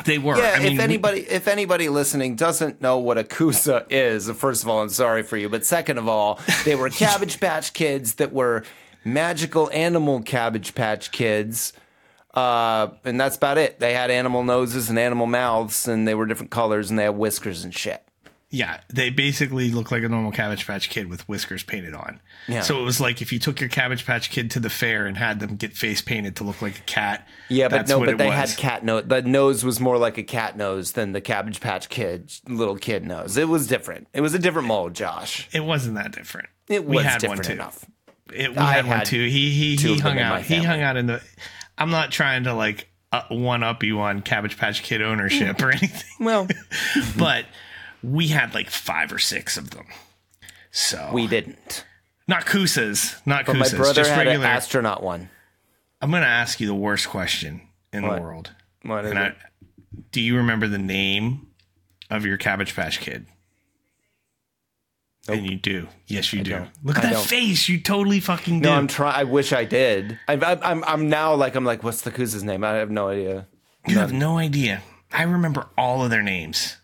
they 0.06 0.18
were. 0.18 0.38
Yeah, 0.38 0.54
I 0.56 0.60
mean, 0.60 0.72
if 0.74 0.78
we- 0.78 0.84
anybody 0.84 1.20
if 1.22 1.48
anybody 1.48 1.90
listening 1.90 2.36
doesn't 2.36 2.82
know 2.82 2.98
what 2.98 3.18
a 3.18 3.24
Koosa 3.24 3.86
is, 3.90 4.30
first 4.32 4.64
of 4.64 4.70
all, 4.70 4.82
I'm 4.82 4.90
sorry 4.90 5.24
for 5.24 5.38
you, 5.38 5.50
but 5.50 5.66
second 5.66 5.98
of 5.98 6.08
all, 6.08 6.40
they 6.66 6.76
were 6.76 6.90
Cabbage 6.90 7.40
Patch 7.40 7.74
Kids 7.74 8.16
that 8.16 8.32
were 8.34 8.64
magical 9.06 9.70
animal 9.72 10.22
Cabbage 10.22 10.74
Patch 10.74 11.12
Kids. 11.12 11.74
Uh, 12.40 12.94
and 13.04 13.20
that's 13.20 13.36
about 13.36 13.58
it. 13.58 13.80
They 13.80 13.94
had 13.94 14.12
animal 14.12 14.44
noses 14.44 14.90
and 14.90 14.98
animal 14.98 15.28
mouths, 15.28 15.88
and 15.88 16.08
they 16.08 16.16
were 16.16 16.26
different 16.26 16.52
colors, 16.52 16.90
and 16.90 16.98
they 16.98 17.04
had 17.04 17.16
whiskers 17.18 17.64
and 17.64 17.74
shit. 17.74 18.04
Yeah, 18.52 18.80
they 18.92 19.12
basically 19.12 19.70
look 19.70 19.92
like 19.92 20.02
a 20.02 20.10
normal 20.10 20.32
Cabbage 20.32 20.66
Patch 20.66 20.90
Kid 20.90 21.08
with 21.08 21.28
whiskers 21.30 21.62
painted 21.62 21.94
on. 21.94 22.20
Yeah. 22.48 22.62
So 22.62 22.82
it 22.82 22.84
was 22.84 23.00
like 23.00 23.22
if 23.22 23.32
you 23.32 23.38
took 23.38 23.60
your 23.60 23.70
Cabbage 23.70 24.08
Patch 24.08 24.32
Kid 24.32 24.50
to 24.52 24.60
the 24.60 24.72
fair 24.72 25.06
and 25.06 25.16
had 25.16 25.40
them 25.40 25.56
get 25.56 25.78
face 25.78 26.02
painted 26.02 26.36
to 26.38 26.44
look 26.44 26.60
like 26.60 26.80
a 26.80 26.82
cat. 26.84 27.28
Yeah, 27.50 27.68
but 27.68 27.88
no, 27.88 28.00
what 28.00 28.08
but 28.08 28.18
they 28.18 28.26
was. 28.26 28.36
had 28.36 28.58
cat 28.58 28.84
nose. 28.84 29.04
The 29.06 29.22
nose 29.22 29.64
was 29.64 29.80
more 29.80 30.00
like 30.00 30.18
a 30.18 30.24
cat 30.24 30.58
nose 30.58 30.94
than 30.94 31.12
the 31.12 31.22
Cabbage 31.22 31.62
Patch 31.62 31.90
Kid 31.90 32.32
little 32.48 32.76
kid 32.76 33.06
nose. 33.06 33.38
It 33.38 33.50
was 33.50 33.68
different. 33.68 34.08
It 34.14 34.22
was 34.22 34.34
a 34.34 34.40
different 34.40 34.68
mold, 34.68 34.96
Josh. 34.96 35.48
It 35.54 35.64
wasn't 35.64 35.96
that 35.96 36.12
different. 36.12 36.50
It 36.68 36.86
we 36.86 36.96
was 36.96 37.06
had 37.06 37.22
different 37.22 37.42
one 37.42 37.46
too. 37.46 37.54
enough. 37.54 37.86
It, 38.34 38.52
we 38.52 38.58
I 38.58 38.74
had, 38.74 38.88
one 38.88 39.06
too. 39.06 39.28
He 39.28 39.52
he 39.52 39.76
he 39.76 40.00
hung 40.00 40.18
out. 40.18 40.42
He 40.42 40.64
hung 40.64 40.82
out 40.82 40.98
in 40.98 41.06
the. 41.06 41.22
I'm 41.80 41.90
not 41.92 42.12
trying 42.12 42.44
to 42.44 42.54
like 42.54 42.90
uh, 43.12 43.24
one 43.30 43.64
up 43.64 43.84
you 43.84 44.00
on 44.02 44.22
Cabbage 44.22 44.58
Patch 44.58 44.84
Kid 44.84 45.02
ownership 45.02 45.62
or 45.62 45.72
anything, 45.72 46.10
Well, 46.26 46.48
but 47.18 47.46
we 48.04 48.28
had 48.28 48.54
like 48.54 48.70
five 48.70 49.12
or 49.12 49.20
six 49.20 49.58
of 49.58 49.72
them. 49.72 49.88
So 50.72 51.10
we 51.14 51.26
didn't. 51.28 51.86
not 52.28 52.46
Koosas, 52.46 53.20
not 53.26 53.46
But 53.48 53.56
my 53.56 53.66
Koosas, 53.66 53.78
brother 53.78 53.94
just 53.96 54.12
had 54.12 54.28
regular. 54.28 54.46
an 54.46 54.52
astronaut 54.52 55.02
one. 55.02 55.30
I'm 56.02 56.12
gonna 56.12 56.26
ask 56.28 56.60
you 56.60 56.68
the 56.68 56.76
worst 56.76 57.10
question 57.10 57.62
in 57.92 58.04
What? 58.06 58.18
the 58.18 58.22
world. 58.22 58.52
What 58.84 59.06
is 59.06 59.12
And 59.12 59.20
I, 59.20 59.36
do 60.12 60.22
you 60.22 60.38
remember 60.38 60.68
the 60.68 60.78
name 60.78 61.48
of 62.10 62.26
your 62.26 62.38
Cabbage 62.38 62.76
Patch 62.76 63.00
Kid? 63.00 63.26
And 65.34 65.50
you 65.50 65.58
do. 65.58 65.88
Yes, 66.08 66.32
you 66.34 66.44
do. 66.44 66.52
don't. 66.52 66.70
Look 66.84 66.98
at 66.98 67.04
I 67.06 67.08
that 67.10 67.14
don't. 67.14 67.26
face. 67.28 67.68
You 67.70 67.80
totally 67.82 68.20
fucking 68.20 68.62
do. 68.62 68.70
No, 68.70 68.74
I'm 68.76 68.88
trying. 68.88 69.16
I 69.16 69.24
wish 69.24 69.54
I 69.54 69.66
did. 69.66 70.20
I, 70.28 70.34
I, 70.34 70.72
I'm 70.72 70.84
I'm 70.86 71.10
now 71.10 71.34
like 71.36 71.56
I'm 71.56 71.66
like, 71.66 71.84
what's 71.84 72.02
the 72.02 72.12
Koosa's 72.12 72.44
name? 72.44 72.64
I 72.64 72.74
have 72.74 72.90
no 72.92 73.10
idea. 73.10 73.48
you 73.88 73.98
have 73.98 74.14
no 74.14 74.38
idea. 74.38 74.82
I 75.12 75.24
remember 75.24 75.68
all 75.78 76.04
of 76.04 76.10
their 76.12 76.24
names. 76.24 76.78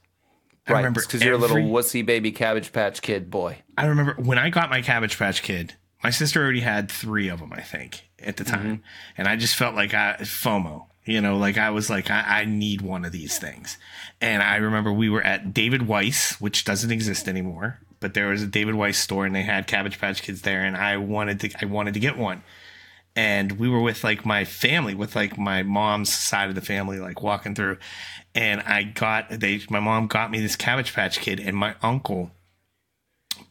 I 0.68 0.72
Right, 0.72 0.78
remember 0.80 1.02
because 1.02 1.24
you're 1.24 1.36
a 1.36 1.38
little 1.38 1.58
wussy 1.58 2.04
baby 2.04 2.32
Cabbage 2.32 2.72
Patch 2.74 3.02
Kid 3.04 3.30
boy. 3.30 3.58
I 3.78 3.86
remember 3.86 4.16
when 4.18 4.40
I 4.40 4.50
got 4.50 4.70
my 4.72 4.82
Cabbage 4.82 5.18
Patch 5.20 5.44
Kid, 5.44 5.76
my 6.04 6.10
sister 6.10 6.42
already 6.42 6.62
had 6.62 6.90
three 6.90 7.28
of 7.30 7.40
them, 7.40 7.54
I 7.54 7.62
think, 7.62 8.10
at 8.20 8.38
the 8.38 8.44
Mm-hmm. 8.46 8.56
time. 8.56 8.84
And 9.16 9.28
I 9.28 9.36
just 9.36 9.56
felt 9.56 9.76
like 9.76 9.94
I, 9.94 10.16
FOMO, 10.22 10.88
you 11.06 11.22
know, 11.22 11.38
like 11.38 11.60
I 11.60 11.70
was 11.70 11.88
like, 11.92 12.10
I, 12.10 12.42
I 12.42 12.46
need 12.46 12.82
one 12.82 13.06
of 13.06 13.12
these 13.12 13.38
things. 13.38 13.78
And 14.20 14.42
I 14.42 14.56
remember 14.56 14.92
we 14.92 15.08
were 15.08 15.22
at 15.22 15.54
David 15.54 15.84
Weiss, 15.88 16.42
which 16.42 16.66
doesn't 16.66 16.92
exist 16.92 17.28
anymore, 17.28 17.78
but 18.06 18.14
there 18.14 18.28
was 18.28 18.44
a 18.44 18.46
David 18.46 18.76
Weiss 18.76 19.00
store 19.00 19.26
and 19.26 19.36
they 19.36 19.42
had 19.42 19.66
Cabbage 19.66 20.00
Patch 20.00 20.22
Kids 20.22 20.44
there. 20.44 20.64
And 20.64 20.78
I 20.78 20.98
wanted 20.98 21.40
to, 21.40 21.50
I 21.60 21.66
wanted 21.66 21.96
to 21.96 22.00
get 22.00 22.20
one. 22.20 22.44
And 23.16 23.54
we 23.54 23.68
were 23.68 23.82
with 23.82 24.04
like 24.04 24.28
my 24.28 24.46
family, 24.46 24.94
with 24.94 25.16
like 25.16 25.40
my 25.40 25.64
mom's 25.64 26.14
side 26.14 26.50
of 26.50 26.54
the 26.54 26.62
family, 26.62 27.00
like 27.00 27.24
walking 27.24 27.56
through. 27.56 27.80
And 28.36 28.62
I 28.62 28.84
got, 28.84 29.32
they, 29.32 29.62
my 29.72 29.80
mom 29.80 30.06
got 30.06 30.30
me 30.30 30.40
this 30.40 30.56
Cabbage 30.56 30.94
Patch 30.94 31.18
Kid 31.18 31.40
and 31.40 31.58
my 31.58 31.74
uncle 31.82 32.30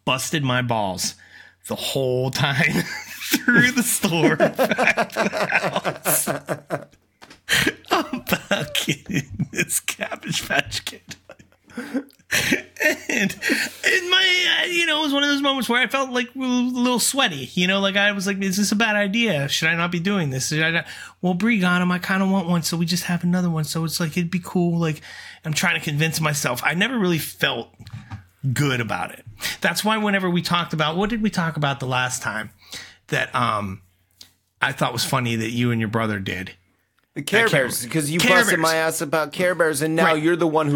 busted 0.04 0.44
my 0.44 0.62
balls 0.62 1.16
the 1.66 1.74
whole 1.74 2.30
time 2.30 2.82
through 3.32 3.72
the 3.72 3.82
store 3.82 4.36
the 4.36 4.54
about 7.90 8.74
getting 8.74 9.48
this 9.50 9.80
cabbage 9.80 10.46
patch 10.46 10.84
kid. 10.84 11.16
And 11.76 13.36
my, 14.10 14.66
you 14.70 14.86
know, 14.86 15.00
it 15.00 15.02
was 15.02 15.12
one 15.12 15.22
of 15.22 15.28
those 15.28 15.42
moments 15.42 15.68
where 15.68 15.80
I 15.80 15.86
felt 15.86 16.10
like 16.10 16.34
a 16.34 16.38
little 16.38 16.98
sweaty. 16.98 17.50
You 17.54 17.66
know, 17.66 17.80
like 17.80 17.96
I 17.96 18.12
was 18.12 18.26
like, 18.26 18.40
"Is 18.42 18.56
this 18.56 18.72
a 18.72 18.76
bad 18.76 18.96
idea? 18.96 19.48
Should 19.48 19.68
I 19.68 19.74
not 19.74 19.90
be 19.90 20.00
doing 20.00 20.30
this?" 20.30 20.48
Should 20.48 20.62
I 20.62 20.70
not? 20.70 20.86
Well, 21.22 21.34
Brie 21.34 21.58
got 21.58 21.82
him. 21.82 21.90
I 21.90 21.98
kind 21.98 22.22
of 22.22 22.30
want 22.30 22.48
one, 22.48 22.62
so 22.62 22.76
we 22.76 22.86
just 22.86 23.04
have 23.04 23.24
another 23.24 23.50
one. 23.50 23.64
So 23.64 23.84
it's 23.84 24.00
like 24.00 24.16
it'd 24.16 24.30
be 24.30 24.40
cool. 24.42 24.78
Like 24.78 25.00
I'm 25.44 25.52
trying 25.52 25.78
to 25.78 25.84
convince 25.84 26.20
myself. 26.20 26.62
I 26.64 26.74
never 26.74 26.98
really 26.98 27.18
felt 27.18 27.68
good 28.52 28.80
about 28.80 29.12
it. 29.12 29.24
That's 29.60 29.84
why 29.84 29.96
whenever 29.98 30.28
we 30.28 30.42
talked 30.42 30.72
about 30.72 30.96
what 30.96 31.10
did 31.10 31.22
we 31.22 31.30
talk 31.30 31.56
about 31.56 31.80
the 31.80 31.86
last 31.86 32.22
time 32.22 32.50
that 33.08 33.34
um 33.34 33.82
I 34.60 34.72
thought 34.72 34.92
was 34.92 35.04
funny 35.04 35.36
that 35.36 35.50
you 35.50 35.70
and 35.70 35.80
your 35.80 35.90
brother 35.90 36.18
did. 36.18 36.52
The 37.14 37.22
Care 37.22 37.48
Bears, 37.48 37.84
because 37.84 38.10
you 38.10 38.18
Care 38.18 38.38
busted 38.38 38.56
Bears. 38.56 38.60
my 38.62 38.74
ass 38.74 39.00
about 39.00 39.32
Care 39.32 39.54
Bears, 39.54 39.82
and 39.82 39.94
now 39.94 40.14
Right. 40.14 40.22
you're 40.22 40.34
the 40.34 40.48
one 40.48 40.68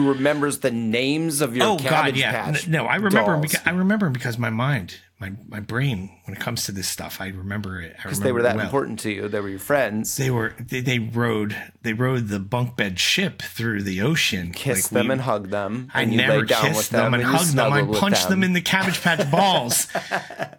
who 5.20 5.26
remembers 5.26 5.46
the 5.46 5.56
names 5.56 5.58
of 5.58 5.58
your 5.58 5.58
Cabbage 5.58 5.58
God, 5.58 5.58
yeah. 5.58 5.58
Patch. 5.58 5.58
N- 5.58 5.58
No, 5.58 5.58
I 5.58 5.58
remember. 5.58 5.58
dolls. 5.58 5.58
Because, 5.58 5.58
I 5.58 5.58
remember 5.58 5.58
because 5.58 5.58
my 5.58 5.58
my 5.58 5.60
brain, 5.60 6.10
when 6.24 6.36
it 6.36 6.40
comes 6.40 6.64
to 6.64 6.72
this 6.72 6.88
stuff, 6.88 7.20
I 7.20 7.28
remember 7.28 7.80
it. 7.80 7.96
Remember 8.04 8.24
they 8.24 8.32
were 8.32 8.42
that 8.42 8.56
well. 8.56 8.64
important 8.64 9.00
to 9.00 9.10
you. 9.10 9.28
They 9.28 9.40
were 9.40 9.48
your 9.48 9.58
friends. 9.58 10.16
They 10.16 10.30
were. 10.30 10.54
They, 10.60 10.80
they 10.80 10.98
rode. 10.98 11.56
They 11.82 11.92
rode 11.92 12.28
the 12.28 12.38
bunk 12.38 12.76
bed 12.76 12.98
ship 13.00 13.42
through 13.42 13.82
the 13.82 14.00
ocean. 14.02 14.52
Kiss 14.52 14.84
Like, 14.84 14.90
them 14.92 15.06
we- 15.08 15.12
and 15.14 15.20
hug 15.22 15.50
them. 15.50 15.90
I 15.94 16.02
and 16.02 16.16
never 16.16 16.44
down 16.44 16.62
kissed 16.66 16.76
with 16.76 16.90
them, 16.90 17.14
and 17.14 17.22
you 17.22 17.28
hugged 17.28 17.54
them. 17.54 17.72
I 17.72 17.82
punched 17.98 18.28
them. 18.28 18.42
in 18.44 18.52
the 18.52 18.60
Cabbage 18.60 19.00
Patch 19.02 19.28
balls 19.32 19.88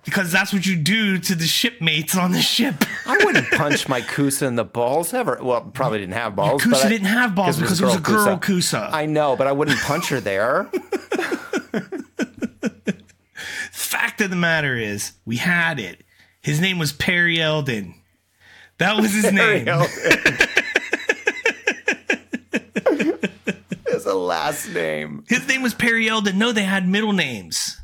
because 0.06 0.32
that's 0.32 0.52
what 0.52 0.66
you 0.66 0.76
do 0.76 1.18
to 1.20 1.36
the 1.36 1.46
shipmates 1.48 2.18
on 2.18 2.32
the 2.32 2.42
ship. 2.42 2.84
I 3.06 3.18
wouldn't 3.24 3.50
punch 3.52 3.88
my 3.88 4.02
Koosa 4.02 4.48
in 4.48 4.56
the 4.56 4.66
balls 4.66 5.14
ever. 5.14 5.40
Well, 5.42 5.62
probably 5.62 6.00
didn't 6.00 6.14
have 6.16 6.36
balls. 6.36 6.62
Koosa 6.62 6.72
but 6.72 6.86
I- 6.86 6.90
didn't 6.90 7.08
have 7.08 7.34
balls 7.36 7.58
because 7.60 7.80
it 7.82 7.86
was 7.86 7.96
a 7.96 8.00
girl 8.00 8.38
Koosa. 8.38 8.90
I 8.92 9.06
know, 9.06 9.36
but 9.38 9.48
I 9.48 9.52
wouldn't 9.54 9.80
punch 9.80 10.10
her 10.10 10.20
there. 10.20 10.70
Fact 13.90 14.22
of 14.22 14.30
the 14.30 14.36
matter 14.36 14.76
is, 14.78 15.14
we 15.26 15.38
had 15.38 15.80
it. 15.80 16.02
His 16.42 16.62
name 16.62 16.78
was 16.78 16.94
Perry 16.94 17.42
Eldon. 17.42 17.96
That 18.78 18.98
was 18.98 19.12
his 19.12 19.32
name. 19.34 19.68
It's 23.92 24.06
a 24.06 24.14
last 24.14 24.70
name. 24.70 25.26
His 25.28 25.48
name 25.48 25.62
was 25.62 25.74
Perry 25.74 26.08
Eldon. 26.08 26.38
No, 26.38 26.52
they 26.52 26.64
had 26.64 26.88
middle 26.88 27.12
names. 27.14 27.78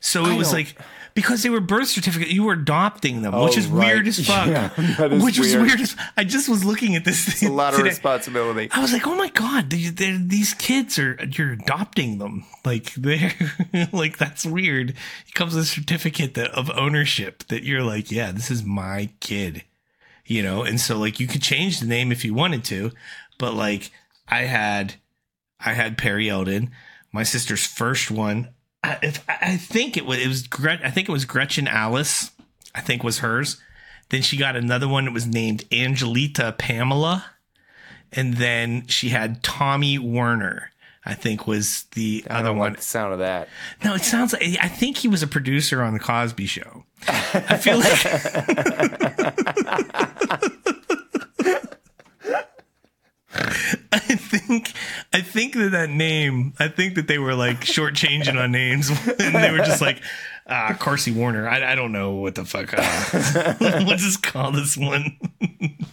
So 0.00 0.24
it 0.26 0.36
was 0.36 0.48
don't- 0.48 0.58
like 0.58 0.76
because 1.16 1.42
they 1.42 1.50
were 1.50 1.58
birth 1.60 1.88
certificate, 1.88 2.28
you 2.28 2.44
were 2.44 2.52
adopting 2.52 3.22
them, 3.22 3.32
which 3.32 3.56
Oh, 3.56 3.58
is 3.58 3.66
right. 3.66 3.94
weird 3.94 4.06
as 4.06 4.20
fuck. 4.26 4.46
Yeah, 4.46 4.68
which 5.24 5.38
was 5.40 5.48
weird. 5.52 5.62
weird 5.66 5.80
as 5.80 5.96
I 6.16 6.22
just 6.22 6.48
was 6.48 6.64
looking 6.64 6.94
at 6.94 7.04
this 7.04 7.24
thing 7.40 7.48
A 7.48 7.52
lot 7.52 7.74
of 7.74 7.80
responsibility. 7.82 8.68
I 8.70 8.80
was 8.80 8.92
like, 8.92 9.06
oh 9.08 9.16
my 9.16 9.30
god, 9.30 9.70
they, 9.70 10.16
these 10.16 10.54
kids 10.54 10.98
are 11.00 11.18
you're 11.32 11.52
adopting 11.52 12.18
them. 12.18 12.44
Like 12.64 12.94
they're 12.94 13.32
like 13.92 14.18
that's 14.18 14.46
weird. 14.46 14.90
It 14.90 15.34
comes 15.34 15.54
with 15.54 15.64
a 15.64 15.66
certificate 15.66 16.34
that, 16.34 16.52
of 16.52 16.70
ownership 16.70 17.42
that 17.48 17.64
you're 17.64 17.82
like, 17.82 18.12
yeah, 18.12 18.30
this 18.30 18.50
is 18.50 18.64
my 18.64 19.10
kid. 19.18 19.64
You 20.24 20.42
know, 20.42 20.62
and 20.62 20.80
so 20.80 20.98
like 20.98 21.18
you 21.20 21.26
could 21.26 21.42
change 21.42 21.80
the 21.80 21.86
name 21.86 22.12
if 22.12 22.24
you 22.24 22.34
wanted 22.34 22.62
to, 22.64 22.92
but 23.38 23.54
like 23.54 23.90
I 24.28 24.42
had 24.42 24.94
I 25.58 25.72
had 25.72 25.96
Perry 25.96 26.28
Eldon, 26.28 26.70
my 27.12 27.22
sister's 27.22 27.64
first 27.66 28.10
one. 28.10 28.48
I, 28.86 28.98
if, 29.02 29.24
I 29.28 29.56
think 29.56 29.96
it 29.96 30.06
was 30.06 30.18
it 30.18 30.28
was 30.28 30.46
Gret, 30.46 30.80
I 30.84 30.90
think 30.90 31.08
it 31.08 31.12
was 31.12 31.24
Gretchen 31.24 31.68
Alice. 31.68 32.30
I 32.74 32.80
think 32.80 33.02
was 33.02 33.18
hers. 33.18 33.60
Then 34.10 34.22
she 34.22 34.36
got 34.36 34.54
another 34.54 34.88
one 34.88 35.06
that 35.06 35.12
was 35.12 35.26
named 35.26 35.64
Angelita 35.72 36.54
Pamela 36.58 37.24
and 38.12 38.34
then 38.34 38.86
she 38.86 39.08
had 39.10 39.42
Tommy 39.42 39.98
Werner. 39.98 40.70
I 41.08 41.14
think 41.14 41.46
was 41.46 41.84
the 41.94 42.24
I 42.28 42.40
other 42.40 42.52
one. 42.52 42.70
like 42.70 42.78
the 42.78 42.82
sound 42.82 43.12
of 43.12 43.20
that. 43.20 43.48
No, 43.84 43.94
it 43.94 44.02
sounds 44.02 44.32
like 44.32 44.42
I 44.60 44.68
think 44.68 44.98
he 44.98 45.08
was 45.08 45.22
a 45.22 45.28
producer 45.28 45.82
on 45.82 45.92
the 45.92 46.00
Cosby 46.00 46.46
Show. 46.46 46.84
I 47.06 47.56
feel 47.56 47.78
like 47.78 47.92
I 53.92 53.98
think 53.98 54.72
I 55.16 55.22
think 55.22 55.54
that 55.54 55.70
that 55.70 55.88
name. 55.88 56.52
I 56.58 56.68
think 56.68 56.96
that 56.96 57.08
they 57.08 57.16
were 57.16 57.34
like 57.34 57.60
shortchanging 57.60 58.38
on 58.38 58.52
names, 58.52 58.90
and 59.18 59.34
they 59.34 59.50
were 59.50 59.64
just 59.64 59.80
like, 59.80 60.02
ah, 60.46 60.76
Carsey 60.78 61.14
Werner. 61.14 61.48
I, 61.48 61.72
I 61.72 61.74
don't 61.74 61.92
know 61.92 62.16
what 62.16 62.34
the 62.34 62.44
fuck. 62.44 62.74
Uh, 62.76 63.54
what's 63.86 64.04
this 64.04 64.18
call 64.18 64.52
this 64.52 64.76
one? 64.76 65.16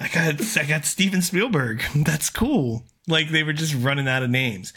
I 0.00 0.08
got 0.08 0.56
I 0.56 0.64
got 0.64 0.84
Steven 0.84 1.22
Spielberg. 1.22 1.84
That's 1.94 2.28
cool. 2.28 2.82
Like 3.06 3.30
they 3.30 3.44
were 3.44 3.52
just 3.52 3.72
running 3.76 4.08
out 4.08 4.24
of 4.24 4.30
names. 4.30 4.72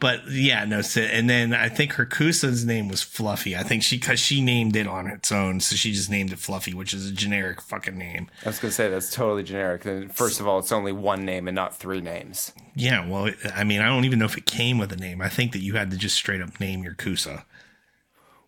But 0.00 0.30
yeah, 0.30 0.64
no. 0.64 0.82
And 0.96 1.28
then 1.28 1.52
I 1.54 1.68
think 1.68 1.94
her 1.94 2.06
Koosa's 2.06 2.64
name 2.64 2.88
was 2.88 3.02
Fluffy. 3.02 3.56
I 3.56 3.62
think 3.62 3.82
she 3.82 3.98
because 3.98 4.20
she 4.20 4.40
named 4.40 4.76
it 4.76 4.86
on 4.86 5.06
its 5.06 5.32
own, 5.32 5.60
so 5.60 5.76
she 5.76 5.92
just 5.92 6.10
named 6.10 6.32
it 6.32 6.38
Fluffy, 6.38 6.74
which 6.74 6.94
is 6.94 7.08
a 7.08 7.12
generic 7.12 7.60
fucking 7.60 7.98
name. 7.98 8.28
I 8.44 8.48
was 8.48 8.58
gonna 8.58 8.72
say 8.72 8.88
that's 8.88 9.10
totally 9.10 9.42
generic. 9.42 9.84
First 10.12 10.40
of 10.40 10.46
all, 10.46 10.58
it's 10.58 10.72
only 10.72 10.92
one 10.92 11.24
name 11.24 11.48
and 11.48 11.54
not 11.54 11.76
three 11.76 12.00
names. 12.00 12.52
Yeah, 12.74 13.08
well, 13.08 13.32
I 13.54 13.64
mean, 13.64 13.80
I 13.80 13.86
don't 13.86 14.04
even 14.04 14.18
know 14.18 14.24
if 14.24 14.36
it 14.36 14.46
came 14.46 14.78
with 14.78 14.92
a 14.92 14.96
name. 14.96 15.20
I 15.20 15.28
think 15.28 15.52
that 15.52 15.60
you 15.60 15.74
had 15.74 15.90
to 15.90 15.96
just 15.96 16.16
straight 16.16 16.40
up 16.40 16.60
name 16.60 16.82
your 16.82 16.94
Koosa. 16.94 17.44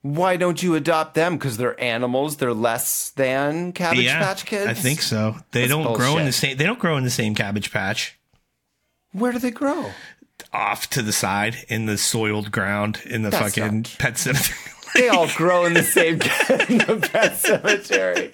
Why 0.03 0.37
don't 0.37 0.63
you 0.63 0.77
adopt 0.77 1.15
them? 1.15 1.37
Because 1.37 1.59
they're 1.59 1.79
animals. 1.79 2.39
They're 2.39 2.55
less 2.55 3.11
than 3.11 3.73
Cabbage 3.73 4.05
yeah, 4.05 4.19
Patch 4.19 4.47
Kids. 4.47 4.67
I 4.67 4.73
think 4.73 5.03
so. 5.03 5.37
They 5.51 5.67
That's 5.67 5.73
don't 5.73 5.95
grow 5.95 6.17
in 6.17 6.25
the 6.25 6.33
same. 6.33 6.57
They 6.57 6.65
don't 6.65 6.79
grow 6.79 6.97
in 6.97 7.05
the 7.05 7.11
same 7.11 7.35
cabbage 7.35 7.71
patch. 7.71 8.19
Where 9.13 9.33
do 9.33 9.39
they 9.39 9.51
grow? 9.51 9.91
Off 10.53 10.91
to 10.91 11.03
the 11.03 11.13
side 11.13 11.65
in 11.69 11.87
the 11.87 11.97
soiled 11.97 12.51
ground 12.51 13.01
in 13.05 13.23
the 13.23 13.31
That's 13.31 13.55
fucking 13.55 13.83
not 13.83 13.97
pet 13.99 14.19
cemetery. 14.19 14.59
They 14.95 15.09
all 15.09 15.29
grow 15.37 15.67
in 15.67 15.75
the 15.75 15.83
same 15.85 16.15
in 16.15 16.79
the 16.79 17.09
pet 17.13 17.37
cemetery. 17.37 18.33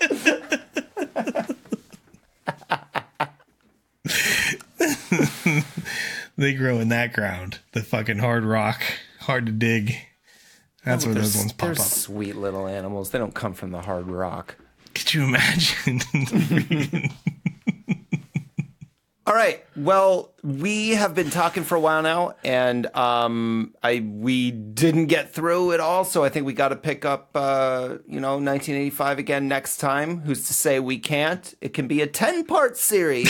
they 6.37 6.55
grow 6.55 6.79
in 6.79 6.89
that 6.89 7.13
ground, 7.13 7.59
the 7.73 7.83
fucking 7.83 8.19
hard 8.19 8.45
rock, 8.45 8.81
hard 9.21 9.47
to 9.47 9.53
dig. 9.53 9.97
That's 10.85 11.05
oh, 11.05 11.09
where 11.09 11.17
those 11.17 11.37
ones 11.37 11.53
pop 11.53 11.71
up. 11.71 11.79
sweet 11.79 12.37
little 12.37 12.67
animals. 12.67 13.11
They 13.11 13.19
don't 13.19 13.35
come 13.35 13.55
from 13.55 13.73
the 13.73 13.83
hard 13.83 14.09
rock. 14.09 14.57
Could 14.95 15.13
you 15.13 15.25
imagine? 15.25 16.01
All 19.37 19.43
right. 19.43 19.63
Well, 19.77 20.33
we 20.43 20.93
have 20.93 21.15
been 21.15 21.29
talking 21.29 21.63
for 21.63 21.75
a 21.75 21.81
while 21.81 22.01
now, 22.01 22.37
and 22.43 22.87
um, 22.97 23.75
I 23.83 24.01
we 24.01 24.51
didn't 24.51 25.09
get 25.09 25.35
through 25.35 25.73
it 25.73 25.81
all, 25.81 26.07
so 26.07 26.25
I 26.25 26.31
think 26.31 26.47
we 26.47 26.55
got 26.55 26.69
to 26.69 26.77
pick 26.77 27.05
up, 27.05 27.33
uh, 27.35 27.99
you 28.09 28.19
know, 28.19 28.37
1985 28.37 29.19
again 29.19 29.47
next 29.47 29.77
time. 29.77 30.21
Who's 30.21 30.47
to 30.47 30.55
say 30.55 30.81
we 30.81 30.99
can't? 30.99 31.53
It 31.61 31.75
can 31.75 31.87
be 31.87 32.01
a 32.01 32.07
10 32.07 32.47
part 32.47 32.79
series, 32.79 33.29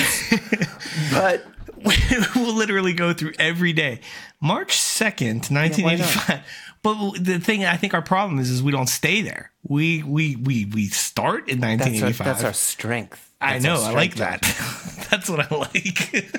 but 1.11 1.45
we'll 2.37 2.55
literally 2.55 2.93
go 2.93 3.13
through 3.13 3.33
every 3.41 3.73
day. 3.73 3.99
March 4.41 4.77
2nd, 4.77 5.51
1985. 5.51 6.41
but 6.85 7.15
the 7.15 7.41
thing 7.41 7.65
I 7.65 7.77
think 7.77 7.95
our 7.95 8.03
problem 8.03 8.39
is 8.39 8.49
is 8.49 8.63
we 8.63 8.71
don't 8.71 8.89
stay 8.89 9.23
there. 9.23 9.51
We 9.65 10.05
we 10.05 10.37
we 10.37 10.67
we 10.67 10.87
start 10.87 11.49
in 11.49 11.59
that's 11.59 11.81
our, 11.81 11.89
1985. 11.89 12.25
that's 12.25 12.45
our 12.45 12.53
strength. 12.53 13.26
I 13.41 13.59
know. 13.59 13.81
I 13.83 13.93
like 13.93 14.17
that. 14.17 14.43
That's 15.11 15.29
what 15.29 15.41
I 15.51 15.55
like. 15.55 16.33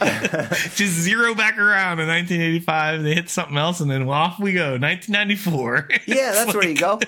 Just 0.74 0.92
zero 0.94 1.34
back 1.34 1.58
around 1.58 1.98
in 2.00 2.08
1985. 2.08 3.02
They 3.02 3.14
hit 3.14 3.28
something 3.28 3.56
else, 3.56 3.80
and 3.80 3.90
then 3.90 4.08
off 4.08 4.38
we 4.38 4.52
go. 4.52 4.78
1994. 4.78 5.88
Yeah, 6.06 6.32
that's 6.32 6.54
where 6.54 6.66
you 6.66 6.76
go. 6.76 6.98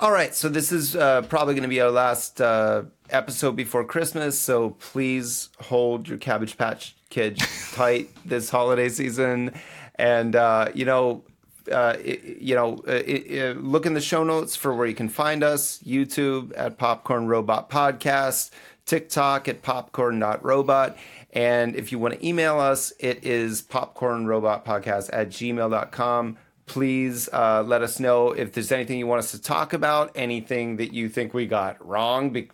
All 0.00 0.10
right, 0.10 0.34
so 0.34 0.48
this 0.48 0.72
is 0.72 0.96
uh, 0.96 1.22
probably 1.22 1.54
going 1.54 1.62
to 1.62 1.68
be 1.68 1.80
our 1.80 1.90
last 1.90 2.40
uh, 2.40 2.84
episode 3.10 3.54
before 3.54 3.84
Christmas. 3.84 4.38
So 4.38 4.70
please 4.70 5.50
hold 5.60 6.08
your 6.08 6.18
Cabbage 6.18 6.56
Patch 6.56 6.96
Kids 7.10 7.44
tight 7.72 8.10
this 8.24 8.50
holiday 8.50 8.88
season, 8.88 9.52
and 9.96 10.34
uh, 10.36 10.68
you 10.74 10.84
know. 10.84 11.24
Uh, 11.70 11.96
it- 12.02 12.38
you 12.40 12.54
know, 12.54 12.82
uh, 12.88 12.92
it, 13.04 13.56
uh, 13.56 13.60
look 13.60 13.86
in 13.86 13.94
the 13.94 14.00
show 14.00 14.24
notes 14.24 14.56
for 14.56 14.74
where 14.74 14.86
you 14.86 14.94
can 14.94 15.08
find 15.08 15.44
us. 15.44 15.78
YouTube 15.86 16.52
at 16.56 16.78
Popcorn 16.78 17.26
Robot 17.26 17.68
Podcast, 17.70 18.50
TikTok 18.86 19.48
at 19.48 19.62
popcorn.robot. 19.62 20.96
And 21.34 21.76
if 21.76 21.92
you 21.92 21.98
want 21.98 22.14
to 22.14 22.26
email 22.26 22.58
us, 22.60 22.92
it 22.98 23.24
is 23.24 23.62
popcornrobotpodcast 23.62 25.10
at 25.12 25.28
gmail.com. 25.30 26.36
Please 26.66 27.28
uh, 27.32 27.62
let 27.66 27.82
us 27.82 27.98
know 27.98 28.28
if 28.32 28.52
there's 28.52 28.70
anything 28.70 28.98
you 28.98 29.06
want 29.06 29.18
us 29.18 29.32
to 29.32 29.40
talk 29.42 29.72
about, 29.72 30.12
anything 30.14 30.76
that 30.76 30.92
you 30.94 31.08
think 31.08 31.34
we 31.34 31.44
got 31.46 31.84
wrong, 31.86 32.30
be- 32.30 32.50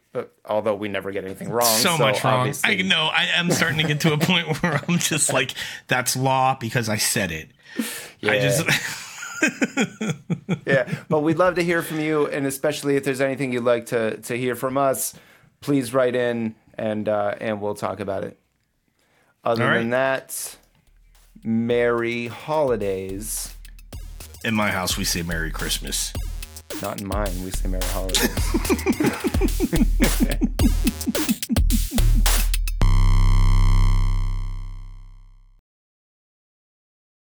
although 0.47 0.75
we 0.75 0.89
never 0.89 1.11
get 1.13 1.25
anything 1.25 1.51
wrong. 1.51 1.67
so, 1.67 1.97
much 1.99 2.25
wrong. 2.25 2.53
I 2.65 2.77
know. 2.77 3.11
I 3.13 3.27
am 3.37 3.51
starting 3.51 3.79
to 3.79 3.85
get 3.87 4.01
to 4.01 4.15
a 4.15 4.19
point 4.19 4.61
where 4.63 4.81
I'm 4.89 4.99
just 4.99 5.33
like, 5.33 5.53
that's 5.89 6.17
law 6.17 6.57
because 6.59 6.89
I 6.89 6.97
said 6.97 7.31
it. 7.31 7.51
I 7.77 7.83
Yeah. 8.21 8.41
just. 8.41 8.65
yeah, 10.67 10.93
but 11.09 11.21
we'd 11.21 11.39
love 11.39 11.55
to 11.57 11.63
hear 11.63 11.83
from 11.83 12.01
you, 12.01 12.27
and 12.27 12.47
especially 12.47 12.97
if 12.97 13.05
there's 13.05 13.21
anything 13.21 13.53
you'd 13.53 13.65
like 13.65 13.87
to 13.87 14.17
to 14.19 14.37
hear 14.37 14.57
from 14.57 14.77
us, 14.77 15.15
please 15.61 15.95
write 15.95 16.17
in 16.17 16.55
and 16.75 17.09
uh, 17.09 17.35
and 17.41 17.61
we'll 17.61 17.75
talk 17.75 18.01
about 18.01 18.25
it. 18.25 18.39
Other 19.45 19.65
right. 19.65 19.79
than 19.79 19.91
that, 19.91 20.57
Merry 21.45 22.27
Holidays. 22.27 23.55
In 24.45 24.55
my 24.55 24.71
house, 24.71 24.97
we 24.97 25.05
say 25.05 25.23
Merry 25.23 25.51
Christmas. 25.51 26.13
Not 26.83 27.01
in 27.01 27.07
mine. 27.07 27.45
We 27.45 27.51
say 27.51 27.69
Merry 27.69 27.83
Holidays. 27.87 28.29